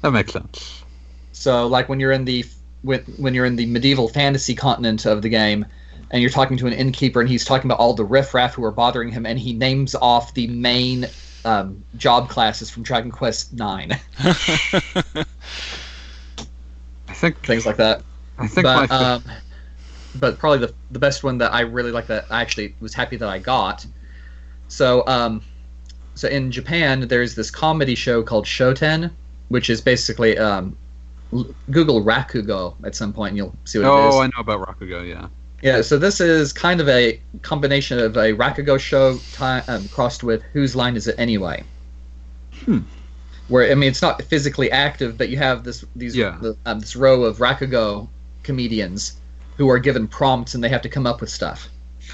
That 0.00 0.12
makes 0.12 0.32
sense. 0.32 0.84
So 1.32 1.66
like 1.66 1.88
when 1.88 1.98
you're 1.98 2.12
in 2.12 2.24
the 2.24 2.44
when, 2.82 3.00
when 3.16 3.34
you're 3.34 3.46
in 3.46 3.56
the 3.56 3.66
medieval 3.66 4.08
fantasy 4.08 4.54
continent 4.54 5.06
of 5.06 5.22
the 5.22 5.28
game, 5.28 5.66
and 6.10 6.22
you're 6.22 6.30
talking 6.30 6.56
to 6.58 6.66
an 6.66 6.72
innkeeper, 6.72 7.20
and 7.20 7.28
he's 7.28 7.44
talking 7.44 7.68
about 7.68 7.80
all 7.80 7.94
the 7.94 8.04
riffraff 8.04 8.54
who 8.54 8.64
are 8.64 8.70
bothering 8.70 9.10
him, 9.10 9.26
and 9.26 9.38
he 9.38 9.52
names 9.52 9.94
off 9.96 10.34
the 10.34 10.46
main 10.46 11.06
um, 11.44 11.82
job 11.96 12.28
classes 12.28 12.70
from 12.70 12.82
Dragon 12.82 13.10
Quest 13.10 13.52
Nine, 13.54 13.98
I 17.08 17.14
think 17.14 17.44
things 17.44 17.66
like 17.66 17.76
that. 17.76 18.02
I 18.38 18.46
think 18.46 18.64
my 18.64 18.86
but 18.86 18.90
um, 18.92 19.22
but 20.14 20.38
probably 20.38 20.66
the 20.66 20.74
the 20.90 20.98
best 20.98 21.24
one 21.24 21.38
that 21.38 21.52
I 21.52 21.60
really 21.60 21.90
like 21.90 22.06
that 22.06 22.26
I 22.30 22.40
actually 22.40 22.74
was 22.80 22.94
happy 22.94 23.16
that 23.16 23.28
I 23.28 23.38
got. 23.38 23.86
So 24.68 25.06
um, 25.06 25.42
so 26.14 26.28
in 26.28 26.50
Japan 26.50 27.08
there's 27.08 27.34
this 27.34 27.50
comedy 27.50 27.94
show 27.94 28.22
called 28.22 28.44
Shoten, 28.46 29.10
which 29.48 29.70
is 29.70 29.80
basically 29.80 30.36
um, 30.38 30.76
Google 31.70 32.02
Rakugo 32.02 32.74
at 32.84 32.94
some 32.94 33.12
point 33.12 33.30
and 33.30 33.36
you'll 33.36 33.54
see 33.64 33.78
what 33.78 33.86
it 33.86 34.08
is. 34.08 34.14
oh, 34.14 34.20
I 34.22 34.26
know 34.26 34.40
about 34.40 34.60
Rakugo. 34.66 35.08
Yeah. 35.08 35.28
Yeah, 35.60 35.82
so 35.82 35.98
this 35.98 36.20
is 36.20 36.52
kind 36.52 36.80
of 36.80 36.88
a 36.88 37.20
combination 37.42 37.98
of 37.98 38.16
a 38.16 38.32
Rakugo 38.32 38.78
show 38.78 39.18
ti 39.36 39.70
um, 39.70 39.88
crossed 39.88 40.22
with 40.22 40.40
Whose 40.52 40.76
Line 40.76 40.94
Is 40.94 41.08
It 41.08 41.16
Anyway? 41.18 41.64
Hmm. 42.64 42.80
Where 43.48 43.68
I 43.70 43.74
mean, 43.74 43.88
it's 43.88 44.02
not 44.02 44.22
physically 44.22 44.70
active, 44.70 45.18
but 45.18 45.30
you 45.30 45.36
have 45.38 45.64
this 45.64 45.84
these 45.96 46.14
Yeah. 46.14 46.38
the, 46.40 46.56
um, 46.66 46.78
this 46.78 46.94
row 46.94 47.24
of 47.24 47.38
Rakugo 47.38 48.08
comedians 48.44 49.18
who 49.56 49.68
are 49.68 49.80
given 49.80 50.06
prompts 50.06 50.54
and 50.54 50.62
they 50.62 50.68
have 50.68 50.82
to 50.82 50.88
come 50.88 51.06
up 51.06 51.20
with 51.20 51.30
stuff. 51.30 51.68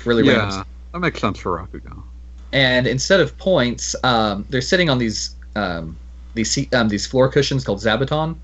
Really 0.06 0.22
random. 0.22 0.50
Yeah, 0.50 0.62
that 0.92 1.00
makes 1.00 1.20
sense 1.20 1.38
for 1.38 1.58
Rakugo. 1.58 2.02
And 2.54 2.86
instead 2.86 3.20
of 3.20 3.36
points, 3.38 3.96
um, 4.04 4.46
they're 4.48 4.62
sitting 4.62 4.90
on 4.90 4.98
these 4.98 5.36
um, 5.56 6.00
these 6.34 6.50
seat, 6.52 6.74
um, 6.74 6.88
these 6.88 7.06
floor 7.06 7.30
cushions 7.30 7.64
called 7.64 7.80
zabuton. 7.80 8.40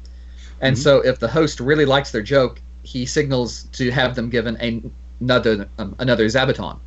And 0.61 0.77
Mhm. 0.77 0.79
so, 0.79 1.01
if 1.01 1.19
the 1.21 1.29
host 1.29 1.61
really 1.61 1.87
likes 1.87 2.13
their 2.13 2.23
joke, 2.23 2.63
he 2.83 3.07
signals 3.07 3.65
to 3.73 3.91
have 3.93 4.17
them 4.17 4.31
given 4.31 4.57
a, 4.61 4.83
another 5.21 5.71
um, 5.79 5.97
another 6.01 6.27
zabuton. 6.27 6.81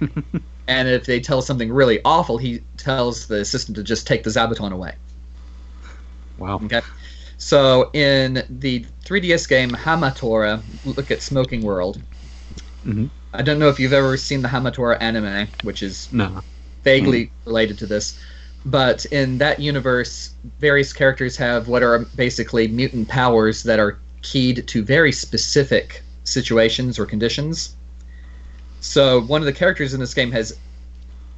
and 0.68 0.88
if 0.88 1.04
they 1.06 1.18
tell 1.20 1.42
something 1.42 1.72
really 1.72 2.00
awful, 2.04 2.38
he 2.38 2.60
tells 2.76 3.26
the 3.26 3.40
assistant 3.40 3.76
to 3.76 3.82
just 3.82 4.06
take 4.06 4.22
the 4.22 4.30
zabuton 4.30 4.72
away. 4.72 4.94
Wow. 6.36 6.62
Okay. 6.62 6.82
So 7.38 7.90
in 7.94 8.44
the 8.50 8.86
3DS 9.04 9.46
game 9.46 9.70
Hamatora, 9.70 10.64
look 10.84 11.10
at 11.10 11.22
Smoking 11.22 11.62
World. 11.62 12.02
Mhm. 12.84 13.08
I 13.32 13.42
don't 13.42 13.58
know 13.58 13.68
if 13.68 13.78
you've 13.78 13.92
ever 13.92 14.16
seen 14.16 14.42
the 14.42 14.48
Hamatora 14.48 14.96
anime, 15.00 15.48
which 15.62 15.82
is 15.82 16.08
No. 16.12 16.40
vaguely 16.82 17.30
related 17.44 17.78
to 17.78 17.86
this. 17.86 18.18
But 18.64 19.04
in 19.06 19.38
that 19.38 19.60
universe, 19.60 20.32
various 20.58 20.92
characters 20.92 21.36
have 21.36 21.68
what 21.68 21.82
are 21.82 22.00
basically 22.16 22.68
mutant 22.68 23.08
powers 23.08 23.62
that 23.62 23.78
are 23.78 23.98
keyed 24.22 24.66
to 24.68 24.82
very 24.82 25.12
specific 25.12 26.02
situations 26.24 26.98
or 26.98 27.06
conditions. 27.06 27.76
So 28.80 29.20
one 29.22 29.40
of 29.42 29.46
the 29.46 29.52
characters 29.52 29.94
in 29.94 30.00
this 30.00 30.14
game 30.14 30.32
has 30.32 30.56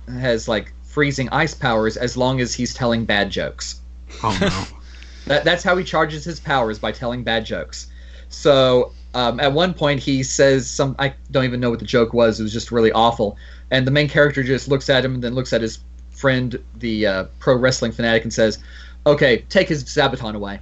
has 0.09 0.49
like 0.49 0.73
freezing 0.83 1.29
ice 1.31 1.55
powers 1.55 1.97
as 1.97 2.17
long 2.17 2.41
as 2.41 2.55
he's 2.55 2.75
telling 2.75 3.05
bad 3.05 3.31
jokes. 3.31 3.81
Oh 4.23 4.37
no. 4.41 4.65
That, 5.27 5.45
that's 5.45 5.63
how 5.63 5.77
he 5.77 5.85
charges 5.85 6.25
his 6.25 6.41
powers 6.41 6.79
by 6.79 6.91
telling 6.93 7.23
bad 7.23 7.45
jokes. 7.45 7.89
So 8.31 8.93
um, 9.15 9.41
at 9.41 9.53
one 9.53 9.75
point 9.75 10.01
he 10.01 10.23
says 10.23 10.71
some 10.71 10.95
I 10.99 11.15
don't 11.31 11.45
even 11.45 11.61
know 11.61 11.71
what 11.71 11.79
the 11.79 11.85
joke 11.85 12.13
was. 12.13 12.39
It 12.41 12.43
was 12.43 12.53
just 12.53 12.71
really 12.71 12.93
awful. 12.93 13.37
And 13.71 13.87
the 13.87 13.91
main 13.91 14.09
character 14.09 14.43
just 14.43 14.69
looks 14.69 14.89
at 14.89 15.05
him 15.05 15.15
and 15.15 15.25
then 15.25 15.35
looks 15.35 15.53
at 15.53 15.61
his 15.61 15.81
friend, 16.11 16.63
the 16.77 17.07
uh, 17.07 17.25
pro 17.39 17.57
wrestling 17.57 17.93
fanatic, 17.93 18.23
and 18.25 18.33
says, 18.33 18.59
"Okay, 19.07 19.39
take 19.49 19.69
his 19.69 19.85
zabuton 19.85 20.35
away." 20.35 20.61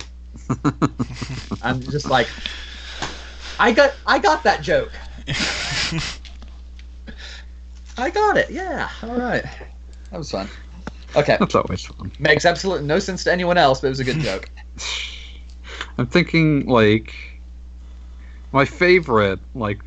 I'm 1.62 1.80
just 1.82 2.08
like, 2.08 2.28
I 3.58 3.72
got 3.72 3.94
I 4.06 4.18
got 4.18 4.42
that 4.44 4.62
joke. 4.62 4.92
I 7.98 8.10
got 8.10 8.36
it. 8.36 8.50
Yeah. 8.50 8.88
All 9.02 9.16
right. 9.16 9.44
That 10.10 10.18
was 10.18 10.30
fun. 10.30 10.48
Okay. 11.16 11.36
That's 11.40 11.54
always 11.54 11.84
fun. 11.84 12.12
Makes 12.18 12.44
absolutely 12.46 12.86
no 12.86 12.98
sense 12.98 13.24
to 13.24 13.32
anyone 13.32 13.58
else, 13.58 13.80
but 13.80 13.88
it 13.88 13.90
was 13.90 14.00
a 14.00 14.04
good 14.04 14.20
joke. 14.20 14.48
I'm 15.98 16.06
thinking 16.06 16.66
like 16.66 17.14
my 18.52 18.64
favorite, 18.64 19.40
like 19.54 19.80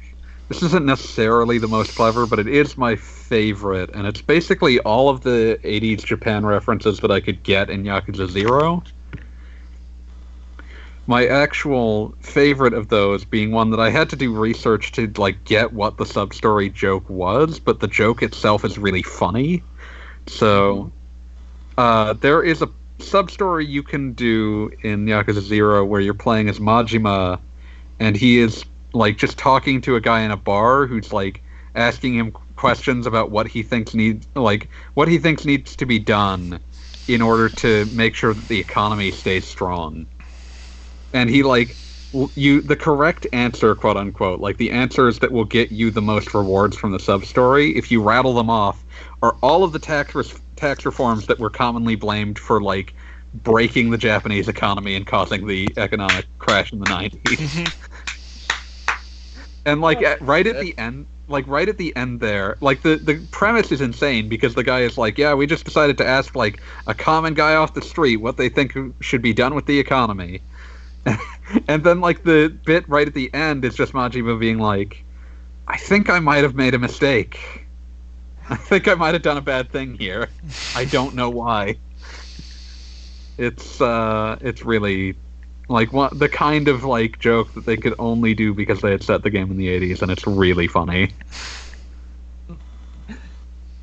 this 0.49 0.63
isn't 0.63 0.85
necessarily 0.85 1.57
the 1.59 1.67
most 1.67 1.95
clever, 1.95 2.25
but 2.25 2.39
it 2.39 2.47
is 2.47 2.77
my 2.77 2.95
favorite, 2.95 3.89
and 3.93 4.05
it's 4.05 4.21
basically 4.21 4.79
all 4.79 5.09
of 5.09 5.21
the 5.21 5.59
80s 5.63 6.03
Japan 6.03 6.45
references 6.45 6.99
that 6.99 7.11
I 7.11 7.21
could 7.21 7.43
get 7.43 7.69
in 7.69 7.83
Yakuza 7.83 8.29
Zero. 8.29 8.83
My 11.07 11.25
actual 11.25 12.13
favorite 12.21 12.73
of 12.73 12.89
those 12.89 13.25
being 13.25 13.51
one 13.51 13.71
that 13.71 13.79
I 13.79 13.89
had 13.89 14.09
to 14.11 14.15
do 14.15 14.33
research 14.33 14.91
to 14.93 15.11
like 15.17 15.43
get 15.45 15.73
what 15.73 15.97
the 15.97 16.05
sub-story 16.05 16.69
joke 16.69 17.09
was, 17.09 17.59
but 17.59 17.79
the 17.79 17.87
joke 17.87 18.21
itself 18.21 18.63
is 18.63 18.77
really 18.77 19.01
funny. 19.01 19.63
So 20.27 20.91
uh, 21.77 22.13
there 22.13 22.43
is 22.43 22.61
a 22.61 22.69
sub-story 22.99 23.65
you 23.65 23.83
can 23.83 24.13
do 24.13 24.69
in 24.83 25.05
Yakuza 25.05 25.41
Zero 25.41 25.83
where 25.83 26.01
you're 26.01 26.13
playing 26.13 26.49
as 26.49 26.59
Majima, 26.59 27.39
and 28.01 28.15
he 28.15 28.39
is 28.39 28.65
like 28.93 29.17
just 29.17 29.37
talking 29.37 29.79
to 29.79 29.95
a 29.95 30.01
guy 30.01 30.21
in 30.21 30.31
a 30.31 30.37
bar 30.37 30.87
who's 30.87 31.13
like 31.13 31.43
asking 31.75 32.15
him 32.15 32.31
questions 32.55 33.05
about 33.05 33.29
what 33.29 33.47
he 33.47 33.61
thinks 33.61 33.93
need 33.93 34.25
like 34.35 34.69
what 34.95 35.07
he 35.07 35.19
thinks 35.19 35.45
needs 35.45 35.75
to 35.75 35.85
be 35.85 35.99
done 35.99 36.59
in 37.07 37.21
order 37.21 37.47
to 37.47 37.85
make 37.85 38.15
sure 38.15 38.33
that 38.33 38.47
the 38.47 38.59
economy 38.59 39.11
stays 39.11 39.47
strong. 39.47 40.07
And 41.13 41.29
he 41.29 41.43
like 41.43 41.77
you 42.35 42.61
the 42.61 42.75
correct 42.75 43.27
answer 43.33 43.75
quote 43.75 43.97
unquote 43.97 44.39
like 44.41 44.57
the 44.57 44.71
answers 44.71 45.19
that 45.19 45.31
will 45.31 45.45
get 45.45 45.71
you 45.71 45.91
the 45.91 46.01
most 46.01 46.33
rewards 46.33 46.75
from 46.75 46.91
the 46.91 46.99
sub 46.99 47.23
story 47.23 47.69
if 47.77 47.91
you 47.91 48.01
rattle 48.01 48.33
them 48.33 48.49
off 48.49 48.83
are 49.21 49.37
all 49.43 49.63
of 49.63 49.71
the 49.73 49.79
tax 49.79 50.13
res- 50.15 50.41
tax 50.55 50.85
reforms 50.85 51.27
that 51.27 51.39
were 51.39 51.51
commonly 51.51 51.95
blamed 51.95 52.37
for 52.39 52.61
like 52.61 52.95
breaking 53.33 53.91
the 53.91 53.97
Japanese 53.97 54.47
economy 54.47 54.95
and 54.95 55.07
causing 55.07 55.47
the 55.47 55.73
economic 55.77 56.25
crash 56.39 56.73
in 56.73 56.79
the 56.79 56.85
90s. 56.85 57.71
And 59.65 59.81
like 59.81 60.01
at, 60.01 60.21
right 60.21 60.47
at 60.47 60.59
the 60.59 60.77
end 60.77 61.05
like 61.27 61.47
right 61.47 61.69
at 61.69 61.77
the 61.77 61.95
end 61.95 62.19
there 62.19 62.57
like 62.61 62.81
the 62.81 62.97
the 62.97 63.25
premise 63.31 63.71
is 63.71 63.81
insane 63.81 64.27
because 64.27 64.53
the 64.55 64.63
guy 64.63 64.81
is 64.81 64.97
like 64.97 65.17
yeah 65.17 65.33
we 65.33 65.47
just 65.47 65.63
decided 65.63 65.97
to 65.97 66.05
ask 66.05 66.35
like 66.35 66.61
a 66.87 66.93
common 66.93 67.33
guy 67.33 67.55
off 67.55 67.73
the 67.73 67.81
street 67.81 68.17
what 68.17 68.37
they 68.37 68.49
think 68.49 68.75
should 68.99 69.21
be 69.21 69.33
done 69.33 69.55
with 69.55 69.65
the 69.65 69.79
economy 69.79 70.41
and 71.67 71.83
then 71.83 72.01
like 72.01 72.23
the 72.23 72.55
bit 72.65 72.87
right 72.89 73.07
at 73.07 73.13
the 73.13 73.33
end 73.33 73.63
is 73.63 73.75
just 73.75 73.93
Majima 73.93 74.39
being 74.39 74.59
like 74.59 75.03
I 75.67 75.77
think 75.77 76.09
I 76.09 76.19
might 76.19 76.43
have 76.43 76.55
made 76.55 76.73
a 76.73 76.79
mistake 76.79 77.61
I 78.51 78.57
think 78.57 78.89
I 78.89 78.95
might 78.95 79.13
have 79.13 79.23
done 79.23 79.37
a 79.37 79.41
bad 79.41 79.71
thing 79.71 79.95
here. 79.97 80.27
I 80.75 80.83
don't 80.83 81.15
know 81.15 81.29
why. 81.29 81.77
It's 83.37 83.81
uh, 83.81 84.37
it's 84.41 84.63
really 84.63 85.15
like 85.71 85.93
one, 85.93 86.17
the 86.17 86.29
kind 86.29 86.67
of 86.67 86.83
like 86.83 87.19
joke 87.19 87.53
that 87.53 87.65
they 87.65 87.77
could 87.77 87.95
only 87.99 88.33
do 88.33 88.53
because 88.53 88.81
they 88.81 88.91
had 88.91 89.03
set 89.03 89.23
the 89.23 89.29
game 89.29 89.49
in 89.51 89.57
the 89.57 89.67
'80s, 89.67 90.01
and 90.01 90.11
it's 90.11 90.27
really 90.27 90.67
funny. 90.67 91.11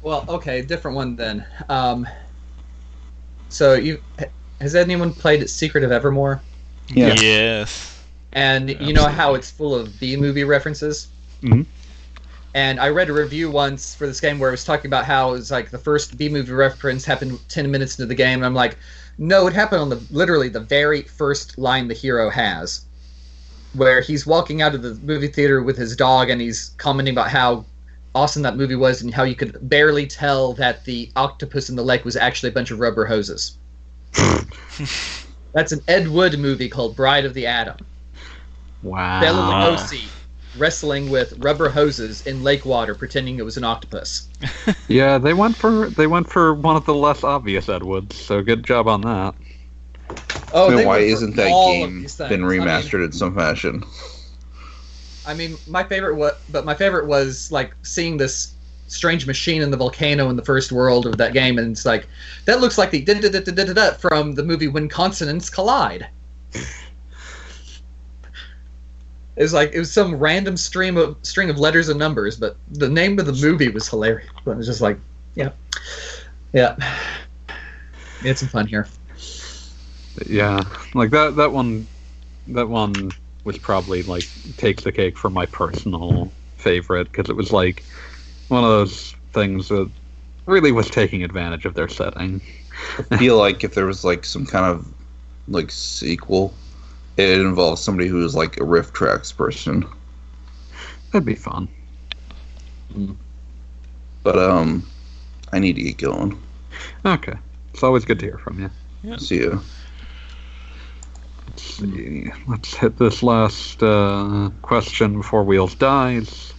Well, 0.02 0.24
okay, 0.28 0.62
different 0.62 0.96
one 0.96 1.16
then. 1.16 1.44
Um, 1.68 2.06
so 3.48 3.74
you 3.74 4.00
has 4.60 4.74
anyone 4.74 5.12
played 5.12 5.48
Secret 5.48 5.84
of 5.84 5.92
Evermore? 5.92 6.40
Yeah. 6.88 7.14
Yes. 7.20 8.02
And 8.32 8.70
you 8.80 8.92
know 8.92 9.06
how 9.06 9.34
it's 9.34 9.50
full 9.50 9.74
of 9.74 9.98
B 10.00 10.16
movie 10.16 10.44
references. 10.44 11.08
Mhm. 11.42 11.66
And 12.54 12.80
I 12.80 12.88
read 12.88 13.10
a 13.10 13.12
review 13.12 13.50
once 13.50 13.94
for 13.94 14.06
this 14.06 14.20
game 14.20 14.38
where 14.38 14.48
it 14.48 14.52
was 14.52 14.64
talking 14.64 14.88
about 14.88 15.04
how 15.04 15.30
it 15.30 15.32
was 15.32 15.50
like 15.50 15.70
the 15.70 15.78
first 15.78 16.16
B 16.16 16.28
movie 16.28 16.52
reference 16.52 17.04
happened 17.04 17.38
ten 17.48 17.70
minutes 17.70 17.98
into 17.98 18.06
the 18.06 18.14
game, 18.14 18.38
and 18.38 18.46
I'm 18.46 18.54
like, 18.54 18.76
no, 19.18 19.46
it 19.46 19.52
happened 19.52 19.80
on 19.82 19.88
the 19.88 20.00
literally 20.10 20.48
the 20.48 20.60
very 20.60 21.02
first 21.02 21.58
line 21.58 21.88
the 21.88 21.94
hero 21.94 22.30
has, 22.30 22.86
where 23.74 24.00
he's 24.00 24.26
walking 24.26 24.62
out 24.62 24.74
of 24.74 24.82
the 24.82 24.94
movie 24.96 25.28
theater 25.28 25.62
with 25.62 25.76
his 25.76 25.96
dog, 25.96 26.30
and 26.30 26.40
he's 26.40 26.70
commenting 26.78 27.14
about 27.14 27.28
how 27.30 27.64
awesome 28.14 28.42
that 28.42 28.56
movie 28.56 28.76
was, 28.76 29.02
and 29.02 29.12
how 29.12 29.24
you 29.24 29.34
could 29.34 29.56
barely 29.68 30.06
tell 30.06 30.52
that 30.54 30.84
the 30.84 31.10
octopus 31.16 31.68
in 31.68 31.76
the 31.76 31.82
lake 31.84 32.04
was 32.04 32.16
actually 32.16 32.48
a 32.48 32.52
bunch 32.52 32.70
of 32.70 32.80
rubber 32.80 33.04
hoses. 33.04 33.56
That's 35.52 35.72
an 35.72 35.80
Ed 35.88 36.08
Wood 36.08 36.38
movie 36.38 36.68
called 36.68 36.96
Bride 36.96 37.24
of 37.24 37.34
the 37.34 37.46
Atom. 37.46 37.76
Wow. 38.82 39.20
Bela 39.20 39.40
Ah. 39.40 39.76
Lugosi 39.76 40.08
wrestling 40.58 41.10
with 41.10 41.34
rubber 41.38 41.68
hoses 41.68 42.26
in 42.26 42.42
lake 42.42 42.64
water, 42.64 42.94
pretending 42.94 43.38
it 43.38 43.44
was 43.44 43.56
an 43.56 43.64
octopus. 43.64 44.28
Yeah, 44.88 45.18
they 45.18 45.34
went 45.34 45.56
for 45.56 45.88
they 45.90 46.06
went 46.06 46.30
for 46.30 46.54
one 46.54 46.76
of 46.76 46.84
the 46.86 46.94
less 46.94 47.22
obvious 47.24 47.68
Ed 47.68 47.82
Woods, 47.82 48.16
so 48.16 48.42
good 48.42 48.64
job 48.64 48.88
on 48.88 49.02
that. 49.02 49.34
Oh, 50.52 50.70
I 50.72 50.76
mean, 50.76 50.86
why 50.86 50.98
isn't 50.98 51.36
that 51.36 51.48
game 51.48 52.02
these 52.02 52.14
things. 52.16 52.28
been 52.30 52.44
I 52.44 52.48
mean- 52.48 52.60
remastered 52.62 53.04
in 53.04 53.12
some 53.12 53.34
fashion? 53.34 53.84
I 55.26 55.34
mean, 55.34 55.58
my 55.66 55.84
favorite 55.84 56.14
what, 56.16 56.40
but 56.50 56.64
my 56.64 56.74
favorite 56.74 57.06
was 57.06 57.52
like 57.52 57.74
seeing 57.82 58.16
this 58.16 58.54
strange 58.86 59.26
machine 59.26 59.60
in 59.60 59.70
the 59.70 59.76
volcano 59.76 60.30
in 60.30 60.36
the 60.36 60.44
first 60.44 60.72
world 60.72 61.04
of 61.04 61.18
that 61.18 61.34
game, 61.34 61.58
and 61.58 61.72
it's 61.72 61.84
like 61.84 62.08
that 62.46 62.60
looks 62.60 62.78
like 62.78 62.90
the 62.90 63.02
da 63.02 63.14
da 63.20 63.28
da 63.28 63.40
da 63.40 63.64
da 63.64 63.72
da 63.74 63.92
from 63.92 64.32
the 64.32 64.42
movie 64.42 64.68
When 64.68 64.88
Consonants 64.88 65.50
Collide. 65.50 66.08
It 69.38 69.42
was 69.42 69.52
like 69.52 69.72
it 69.72 69.78
was 69.78 69.92
some 69.92 70.16
random 70.16 70.56
stream 70.56 70.96
of 70.96 71.16
string 71.22 71.48
of 71.48 71.58
letters 71.60 71.88
and 71.88 71.98
numbers, 71.98 72.36
but 72.36 72.56
the 72.72 72.88
name 72.88 73.16
of 73.20 73.26
the 73.26 73.32
movie 73.32 73.68
was 73.68 73.88
hilarious. 73.88 74.28
But 74.44 74.52
it 74.52 74.56
was 74.56 74.66
just 74.66 74.80
like, 74.80 74.98
yeah, 75.36 75.50
yeah, 76.52 76.76
we 78.20 78.28
had 78.28 78.36
some 78.36 78.48
fun 78.48 78.66
here. 78.66 78.88
Yeah, 80.26 80.60
like 80.92 81.10
that 81.10 81.36
that 81.36 81.52
one 81.52 81.86
that 82.48 82.68
one 82.68 83.12
was 83.44 83.58
probably 83.58 84.02
like 84.02 84.28
takes 84.56 84.82
the 84.82 84.90
cake 84.90 85.16
for 85.16 85.30
my 85.30 85.46
personal 85.46 86.32
favorite 86.56 87.04
because 87.12 87.30
it 87.30 87.36
was 87.36 87.52
like 87.52 87.84
one 88.48 88.64
of 88.64 88.70
those 88.70 89.14
things 89.32 89.68
that 89.68 89.88
really 90.46 90.72
was 90.72 90.90
taking 90.90 91.22
advantage 91.22 91.64
of 91.64 91.74
their 91.74 91.88
setting. 91.88 92.40
I 93.12 93.18
feel 93.18 93.38
like 93.38 93.62
if 93.62 93.74
there 93.74 93.86
was 93.86 94.02
like 94.04 94.24
some 94.24 94.46
kind 94.46 94.66
of 94.66 94.92
like 95.46 95.70
sequel, 95.70 96.52
it 97.18 97.40
involves 97.40 97.82
somebody 97.82 98.08
who 98.08 98.24
is 98.24 98.34
like 98.34 98.56
a 98.56 98.60
RiffTrax 98.60 99.36
person. 99.36 99.84
That'd 101.12 101.26
be 101.26 101.34
fun. 101.34 101.68
But 104.22 104.38
um, 104.38 104.86
I 105.52 105.58
need 105.58 105.74
to 105.74 105.82
get 105.82 105.98
going. 105.98 106.40
Okay, 107.04 107.34
it's 107.72 107.82
always 107.82 108.04
good 108.04 108.18
to 108.20 108.26
hear 108.26 108.38
from 108.38 108.60
you. 108.60 109.18
See 109.18 109.36
you. 109.36 109.60
Let's 111.48 111.62
see. 111.62 112.30
Let's 112.46 112.74
hit 112.74 112.98
this 112.98 113.22
last 113.22 113.82
uh, 113.82 114.50
question 114.62 115.16
before 115.16 115.42
Wheels 115.42 115.74
dies. 115.74 116.52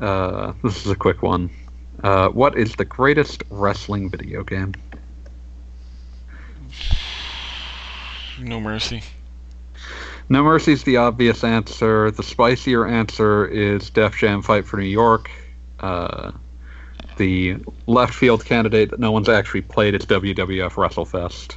Uh, 0.00 0.52
this 0.62 0.84
is 0.84 0.92
a 0.92 0.96
quick 0.96 1.22
one. 1.22 1.50
Uh, 2.04 2.28
what 2.28 2.56
is 2.56 2.76
the 2.76 2.84
greatest 2.84 3.42
wrestling 3.50 4.08
video 4.08 4.44
game? 4.44 4.74
No 8.38 8.60
mercy. 8.60 9.02
No 10.28 10.42
Mercy's 10.42 10.82
the 10.82 10.98
obvious 10.98 11.42
answer. 11.42 12.10
The 12.10 12.22
spicier 12.22 12.86
answer 12.86 13.46
is 13.46 13.88
Def 13.90 14.16
Jam 14.16 14.42
Fight 14.42 14.66
for 14.66 14.76
New 14.76 14.84
York. 14.84 15.30
Uh, 15.80 16.32
the 17.16 17.56
left 17.86 18.14
field 18.14 18.44
candidate 18.44 18.90
that 18.90 19.00
no 19.00 19.10
one's 19.10 19.28
actually 19.28 19.62
played 19.62 19.94
is 19.94 20.04
WWF 20.04 20.72
WrestleFest. 20.72 21.56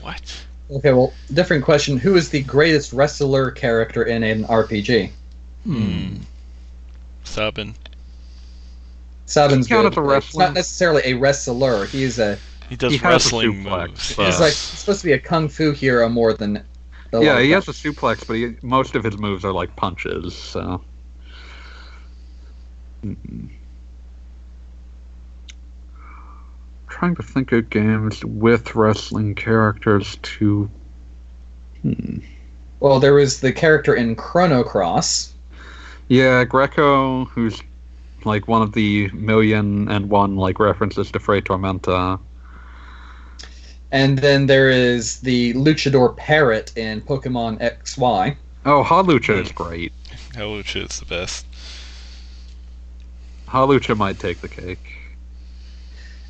What? 0.00 0.44
Okay, 0.70 0.92
well, 0.92 1.12
different 1.34 1.64
question. 1.64 1.98
Who 1.98 2.16
is 2.16 2.28
the 2.30 2.42
greatest 2.42 2.92
wrestler 2.92 3.50
character 3.50 4.04
in 4.04 4.22
an 4.22 4.44
RPG? 4.44 5.10
Hmm. 5.64 6.16
Sabin. 7.24 7.74
Sabin's 9.26 9.68
good. 9.68 9.86
as 9.86 9.96
a 9.96 10.00
but 10.00 10.16
It's 10.18 10.36
not 10.36 10.54
necessarily 10.54 11.02
a 11.04 11.14
wrestler. 11.14 11.86
He's 11.86 12.18
a 12.18 12.38
He 12.68 12.76
does 12.76 12.92
He 12.92 12.98
has 12.98 13.04
a 13.04 13.14
wrestling 13.14 13.64
suplex, 13.64 13.88
moves. 13.88 14.16
he's 14.16 14.40
like 14.40 14.52
supposed 14.52 15.00
to 15.00 15.06
be 15.06 15.12
a 15.12 15.18
kung 15.18 15.48
fu 15.48 15.72
hero 15.72 16.08
more 16.08 16.32
than. 16.34 16.64
Yeah, 17.12 17.40
he 17.40 17.50
has 17.50 17.66
a 17.68 17.72
suplex, 17.72 18.26
but 18.26 18.34
he, 18.34 18.56
most 18.62 18.94
of 18.94 19.02
his 19.02 19.18
moves 19.18 19.44
are 19.44 19.52
like 19.52 19.74
punches. 19.76 20.34
So. 20.36 20.82
Trying 26.88 27.14
to 27.16 27.22
think 27.22 27.52
of 27.52 27.70
games 27.70 28.24
with 28.24 28.74
wrestling 28.74 29.34
characters 29.34 30.18
to. 30.22 30.70
Hmm. 31.82 32.18
Well, 32.80 33.00
there 33.00 33.14
was 33.14 33.40
the 33.40 33.52
character 33.52 33.94
in 33.94 34.16
Chrono 34.16 34.62
Cross. 34.62 35.34
Yeah, 36.08 36.44
Greco, 36.44 37.26
who's 37.26 37.62
like 38.24 38.48
one 38.48 38.62
of 38.62 38.72
the 38.72 39.08
million 39.12 39.88
and 39.88 40.10
one 40.10 40.36
like 40.36 40.58
references 40.58 41.10
to 41.12 41.18
Fray 41.18 41.40
Tormenta. 41.40 42.20
And 43.92 44.18
then 44.18 44.46
there 44.46 44.70
is 44.70 45.20
the 45.20 45.52
Luchador 45.54 46.16
Parrot 46.16 46.76
in 46.76 47.00
Pokemon 47.02 47.58
XY. 47.60 48.36
Oh, 48.64 48.84
Hawlucha 48.84 49.42
is 49.42 49.52
great. 49.52 49.92
Hawlucha 50.34 50.88
is 50.90 51.00
the 51.00 51.06
best. 51.06 51.46
Hawlucha 53.48 53.96
might 53.96 54.18
take 54.18 54.40
the 54.40 54.48
cake. 54.48 54.96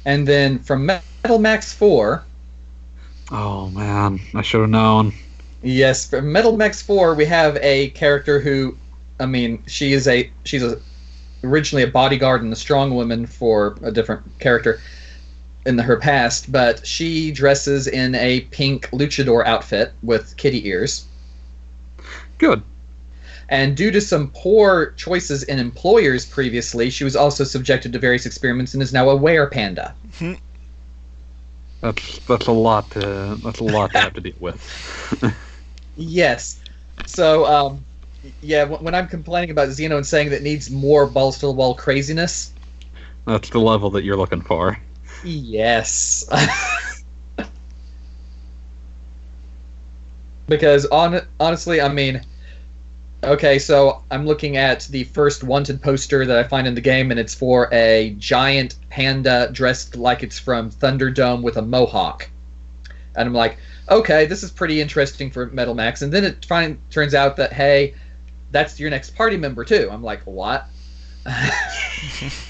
And 0.07 0.27
then 0.27 0.59
from 0.61 0.87
Metal 0.87 1.39
Max 1.39 1.73
4, 1.73 2.25
Oh 3.33 3.69
man, 3.71 4.19
I 4.35 4.43
should 4.43 4.63
have 4.63 4.71
known. 4.71 5.13
yes, 5.63 6.09
from 6.09 6.33
Metal 6.33 6.57
Max 6.57 6.81
4, 6.83 7.15
we 7.15 7.27
have 7.27 7.57
a 7.59 7.91
character 7.91 8.41
who, 8.41 8.77
I 9.21 9.27
mean, 9.27 9.63
she 9.67 9.93
is 9.93 10.09
a, 10.09 10.31
she's 10.45 10.63
a, 10.63 10.81
originally 11.45 11.83
a 11.83 11.87
bodyguard 11.87 12.43
and 12.43 12.53
a 12.53 12.57
strong 12.57 12.95
woman 12.95 13.27
for 13.27 13.77
a 13.83 13.93
different 13.93 14.23
character 14.41 14.81
in 15.67 15.79
her 15.79 15.97
past, 15.97 16.51
but 16.51 16.87
she 16.87 17.31
dresses 17.33 17.87
in 17.87 18.15
a 18.15 18.41
pink 18.43 18.89
luchador 18.91 19.47
outfit 19.47 19.93
with 20.03 20.37
kitty 20.37 20.67
ears. 20.67 21.07
Good. 22.39 22.63
And 23.49 23.77
due 23.77 23.91
to 23.91 24.01
some 24.01 24.31
poor 24.31 24.93
choices 24.93 25.43
in 25.43 25.59
employers 25.59 26.25
previously, 26.25 26.89
she 26.89 27.05
was 27.05 27.17
also 27.17 27.45
subjected 27.45 27.93
to 27.93 27.99
various 27.99 28.25
experiments 28.25 28.75
and 28.75 28.83
is 28.83 28.93
now 28.93 29.11
a 29.11 29.17
were 29.17 29.51
panda. 29.51 29.95
That's 31.81 32.19
that's 32.21 32.47
a 32.47 32.53
lot 32.53 32.91
to 32.93 33.39
that's 33.43 33.59
a 33.59 33.65
lot 33.65 33.93
to 33.93 33.99
have 33.99 34.15
to 34.15 34.21
deal 34.21 34.35
with. 34.39 35.17
Yes. 35.97 36.63
So, 37.05 37.45
um, 37.45 37.85
yeah, 38.41 38.65
when 38.65 38.95
I'm 38.95 39.09
complaining 39.09 39.51
about 39.51 39.69
Xeno 39.69 39.97
and 39.97 40.07
saying 40.07 40.31
that 40.31 40.37
it 40.37 40.43
needs 40.43 40.71
more 40.71 41.07
balls 41.07 41.39
to 41.41 41.47
the 41.47 41.53
wall 41.53 41.75
craziness, 41.75 42.53
That's 43.27 43.51
the 43.51 43.61
level 43.61 43.91
that 43.91 44.05
you're 44.05 44.17
looking 44.17 44.41
for. 44.41 44.79
Yes. 45.25 46.29
because 50.51 50.85
on 50.87 51.21
honestly, 51.39 51.81
I 51.81 51.89
mean, 51.89 52.21
okay, 53.25 53.59
so 53.59 54.03
I'm 54.11 54.27
looking 54.27 54.57
at 54.57 54.83
the 54.91 55.05
first 55.05 55.45
wanted 55.45 55.81
poster 55.81 56.27
that 56.27 56.37
I 56.37 56.43
find 56.43 56.67
in 56.67 56.75
the 56.75 56.81
game, 56.81 57.11
and 57.11 57.19
it's 57.19 57.35
for 57.35 57.73
a 57.73 58.15
giant 58.19 58.75
panda 58.91 59.49
dressed 59.53 59.97
like 59.97 60.23
it's 60.23 60.39
from 60.39 60.71
Thunderdome 60.71 61.43
with 61.43 61.57
a 61.57 61.63
mohawk, 61.63 62.29
and 63.17 63.29
I'm 63.29 63.35
like, 63.35 63.59
okay, 63.89 64.27
this 64.27 64.43
is 64.43 64.51
pretty 64.51 64.81
interesting 64.81 65.31
for 65.31 65.47
Metal 65.47 65.75
Max, 65.75 66.03
and 66.03 66.13
then 66.13 66.25
it 66.25 66.45
find, 66.45 66.79
turns 66.91 67.15
out 67.15 67.37
that 67.37 67.53
hey, 67.53 67.95
that's 68.51 68.79
your 68.81 68.91
next 68.91 69.15
party 69.15 69.37
member 69.37 69.65
too. 69.65 69.89
I'm 69.91 70.03
like, 70.03 70.23
what? 70.25 70.69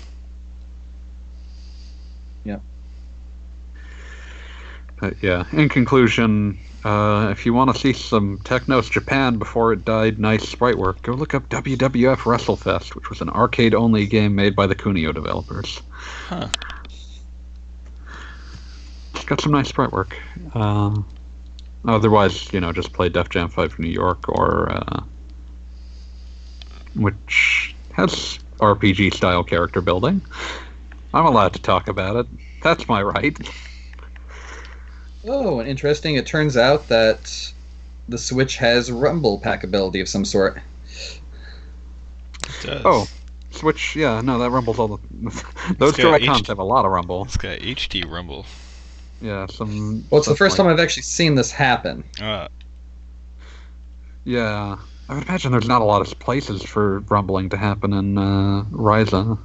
But 5.01 5.23
yeah. 5.23 5.45
In 5.53 5.69
conclusion, 5.69 6.59
Uh, 6.83 7.29
if 7.31 7.45
you 7.45 7.53
want 7.53 7.71
to 7.71 7.79
see 7.79 7.93
some 7.93 8.39
Technos 8.39 8.89
Japan 8.89 9.37
before 9.37 9.75
it 9.75 9.85
died 9.85 10.19
nice 10.19 10.49
sprite 10.49 10.79
work, 10.79 11.03
go 11.03 11.13
look 11.13 11.35
up 11.35 11.47
WWF 11.51 12.21
WrestleFest, 12.21 12.95
which 12.95 13.11
was 13.11 13.21
an 13.21 13.29
arcade 13.29 13.75
only 13.75 14.07
game 14.07 14.35
made 14.35 14.57
by 14.57 14.67
the 14.67 14.75
Kunio 14.75 15.13
developers. 15.13 15.83
Huh. 16.29 16.49
It's 19.15 19.25
got 19.25 19.43
some 19.43 19.53
nice 19.53 19.69
sprite 19.69 19.93
work. 19.93 20.17
Uh, 20.55 21.03
otherwise, 21.87 22.51
you 22.51 22.61
know, 22.61 22.73
just 22.73 22.95
play 22.95 23.11
Def 23.11 23.29
Jam 23.29 23.51
5 23.51 23.79
New 23.79 23.91
York 23.91 24.27
or. 24.29 24.71
Uh, 24.73 25.03
which 26.95 27.75
has 27.93 28.39
RPG 28.59 29.15
style 29.15 29.45
character 29.45 29.81
building. 29.81 30.23
I'm 31.13 31.27
allowed 31.27 31.53
to 31.53 31.61
talk 31.61 31.89
about 31.89 32.17
it. 32.17 32.27
That's 32.63 32.89
my 32.89 33.03
right. 33.03 33.37
Oh, 35.27 35.61
and 35.61 35.69
interesting. 35.69 36.15
It 36.17 36.27
turns 36.27 36.57
out 36.57 36.89
that 36.89 37.53
the 38.09 38.19
Switch 38.19 38.57
has 38.57 38.91
Rumble 38.91 39.39
pack 39.39 39.65
ability 39.65 40.01
of 40.01 40.09
some 40.09 40.25
sort. 40.25 40.59
It 42.43 42.63
does. 42.63 42.83
Oh, 42.85 43.07
Switch, 43.51 43.97
yeah, 43.97 44.21
no, 44.21 44.39
that 44.39 44.51
rumbles 44.51 44.79
all 44.79 44.89
the. 44.89 44.99
Those 45.79 45.91
It's 45.91 46.03
got 46.03 46.21
Joy-Cons 46.21 46.47
have 46.49 46.59
a 46.59 46.65
lot 46.65 46.85
of 46.85 46.93
rumble. 46.93 47.25
It's 47.25 47.37
got 47.37 47.59
HD 47.59 48.09
Rumble. 48.09 48.47
Yeah, 49.21 49.47
some. 49.47 50.05
Well, 50.11 50.21
it's 50.21 50.29
the 50.29 50.37
first 50.37 50.59
like- 50.59 50.67
time 50.67 50.73
I've 50.73 50.81
actually 50.81 51.03
seen 51.03 51.35
this 51.35 51.51
happen. 51.51 52.05
Uh, 52.21 52.49
Yeah, 54.25 54.79
I 55.09 55.15
would 55.15 55.25
imagine 55.25 55.51
there's 55.53 55.69
not 55.69 55.83
a 55.83 55.85
lot 55.85 56.01
of 56.01 56.19
places 56.19 56.63
for 56.63 57.01
rumbling 57.01 57.49
to 57.51 57.57
happen 57.57 57.93
in 57.93 58.17
uh, 58.17 58.65
Ryza. 58.71 59.39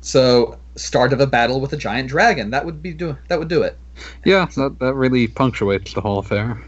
So, 0.00 0.58
start 0.76 1.12
of 1.12 1.20
a 1.20 1.26
battle 1.26 1.60
with 1.60 1.72
a 1.72 1.76
giant 1.76 2.08
dragon. 2.08 2.50
That 2.50 2.64
would 2.64 2.82
be 2.82 2.92
do. 2.92 3.16
That 3.28 3.38
would 3.38 3.48
do 3.48 3.62
it. 3.62 3.76
Yeah, 4.24 4.46
that 4.56 4.78
that 4.78 4.94
really 4.94 5.28
punctuates 5.28 5.94
the 5.94 6.00
whole 6.00 6.18
affair. 6.18 6.62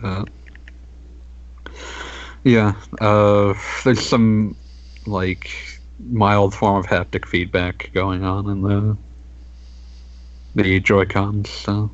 But 0.00 0.28
yeah, 2.44 2.74
uh, 3.00 3.54
there's 3.84 4.06
some 4.06 4.56
like 5.06 5.50
mild 5.98 6.54
form 6.54 6.76
of 6.76 6.86
haptic 6.86 7.26
feedback 7.26 7.90
going 7.92 8.24
on 8.24 8.48
in 8.48 8.62
the 8.62 8.96
the 10.54 10.80
Joy 10.80 11.04
Cons. 11.04 11.48
So 11.50 11.90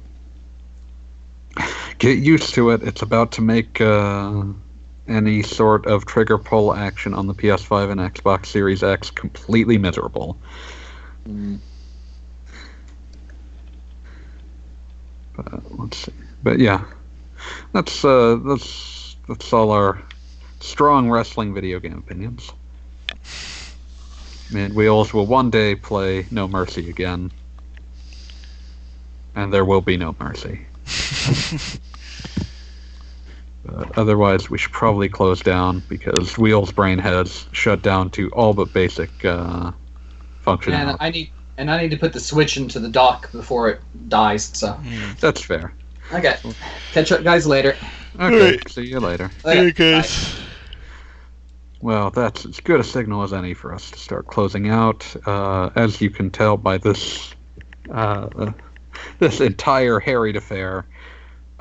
get 1.99 2.19
used 2.19 2.55
to 2.55 2.71
it. 2.71 2.83
It's 2.83 3.03
about 3.03 3.33
to 3.33 3.43
make 3.43 3.81
uh, 3.81 4.45
any 5.09 5.43
sort 5.43 5.87
of 5.87 6.07
trigger 6.07 6.39
pull 6.39 6.75
action 6.75 7.15
on 7.15 7.27
the 7.27 7.35
PS5 7.35 7.91
and 7.91 8.01
Xbox 8.01 8.47
Series 8.47 8.83
X 8.83 9.11
completely 9.11 9.79
miserable. 9.79 10.39
But 15.37 15.79
let's 15.79 15.99
see. 15.99 16.13
But 16.43 16.59
yeah, 16.59 16.85
that's 17.73 18.05
uh, 18.05 18.37
that's 18.47 19.17
that's 19.29 19.53
all 19.53 19.71
our 19.71 20.03
strong 20.61 21.11
wrestling 21.11 21.55
video 21.55 21.79
game 21.81 21.99
opinions. 21.99 22.53
And 24.55 24.75
Wheels 24.75 25.13
will 25.13 25.27
one 25.27 25.51
day 25.51 25.75
play 25.75 26.27
No 26.31 26.47
Mercy 26.47 26.89
again, 26.89 27.33
and 29.35 29.53
there 29.53 29.65
will 29.65 29.81
be 29.81 29.97
no 29.97 30.15
mercy. 30.19 30.67
But 33.67 33.99
otherwise, 33.99 34.49
we 34.49 34.59
should 34.59 34.73
probably 34.73 35.09
close 35.09 35.43
down 35.43 35.83
because 35.89 36.39
Wheels' 36.39 36.71
brain 36.71 36.99
has 36.99 37.47
shut 37.53 37.83
down 37.83 38.11
to 38.11 38.31
all 38.31 38.55
but 38.55 38.73
basic 38.73 39.25
uh, 39.25 39.73
functionality. 40.45 40.89
And 40.91 40.97
I 41.01 41.11
need 41.11 41.31
and 41.59 41.71
I 41.71 41.81
need 41.81 41.91
to 41.91 41.97
put 41.97 42.13
the 42.13 42.21
Switch 42.21 42.57
into 42.57 42.79
the 42.81 42.89
dock 42.89 43.31
before 43.33 43.71
it 43.71 43.81
dies. 44.09 44.45
So, 44.55 44.69
mm. 44.83 45.19
That's 45.21 45.43
fair. 45.43 45.73
okay. 46.13 46.37
Catch 46.93 47.13
up, 47.13 47.25
guys, 47.25 47.47
later. 47.47 47.77
Okay, 48.19 48.35
Alright. 48.35 48.69
see 48.71 48.87
you 48.87 49.01
later. 49.01 49.31
Okay, 49.45 49.67
Hey 49.67 49.73
guys. 49.73 50.39
Well, 51.83 52.11
that's 52.11 52.47
as 52.47 52.61
good 52.61 52.81
a 52.81 52.85
signal 52.85 53.23
as 53.23 53.33
any 53.33 53.53
for 53.53 53.75
us 53.75 53.91
to 53.91 53.99
start 53.99 54.27
closing 54.27 54.69
out. 54.69 55.15
Uh, 55.27 55.71
as 55.77 56.01
you 56.01 56.09
can 56.11 56.31
tell 56.31 56.57
by 56.57 56.79
this 56.79 57.35
uh, 57.91 58.53
this 59.19 59.41
entire 59.41 60.01
harried 60.01 60.37
affair, 60.37 60.87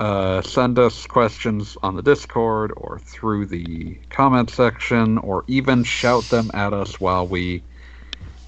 uh, 0.00 0.40
send 0.42 0.78
us 0.78 1.06
questions 1.06 1.76
on 1.82 1.96
the 1.96 2.02
Discord 2.02 2.72
or 2.76 2.98
through 2.98 3.46
the 3.46 3.98
comment 4.08 4.50
section, 4.50 5.18
or 5.18 5.44
even 5.46 5.84
shout 5.84 6.24
them 6.24 6.50
at 6.54 6.72
us 6.72 6.98
while 6.98 7.26
we 7.26 7.62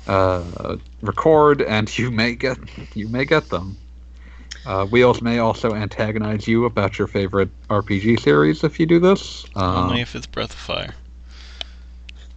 uh, 0.08 0.76
record, 1.02 1.62
and 1.62 1.96
you 1.98 2.10
may 2.10 2.34
get 2.34 2.58
you 2.94 3.08
may 3.08 3.24
get 3.24 3.48
them. 3.50 3.76
Uh, 4.66 4.84
Wheels 4.86 5.22
may 5.22 5.38
also 5.38 5.74
antagonize 5.74 6.46
you 6.46 6.64
about 6.66 6.98
your 6.98 7.06
favorite 7.06 7.48
RPG 7.68 8.20
series 8.20 8.64
if 8.64 8.78
you 8.78 8.86
do 8.86 8.98
this. 8.98 9.46
Uh, 9.56 9.84
Only 9.84 10.00
if 10.02 10.14
it's 10.14 10.26
Breath 10.26 10.50
of 10.50 10.58
Fire. 10.58 10.94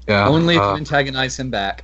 yeah, 0.08 0.28
Only 0.30 0.56
if 0.56 0.62
uh, 0.62 0.70
you 0.72 0.78
antagonize 0.78 1.38
him 1.38 1.50
back. 1.50 1.84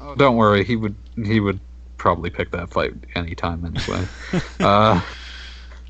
Oh, 0.00 0.14
don't 0.14 0.36
worry, 0.36 0.62
he 0.62 0.76
would 0.76 0.94
he 1.24 1.40
would 1.40 1.58
probably 1.96 2.30
pick 2.30 2.50
that 2.52 2.70
fight 2.70 2.94
anytime 3.14 3.64
anyway. 3.64 4.06
uh, 4.60 5.00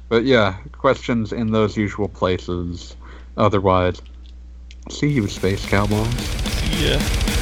but 0.08 0.24
yeah, 0.24 0.56
questions 0.72 1.32
in 1.32 1.50
those 1.50 1.76
usual 1.76 2.08
places. 2.08 2.96
Otherwise, 3.36 4.00
see 4.88 5.08
you, 5.08 5.28
space 5.28 5.66
cowboys. 5.66 6.08
See 6.14 6.92
ya. 6.92 7.35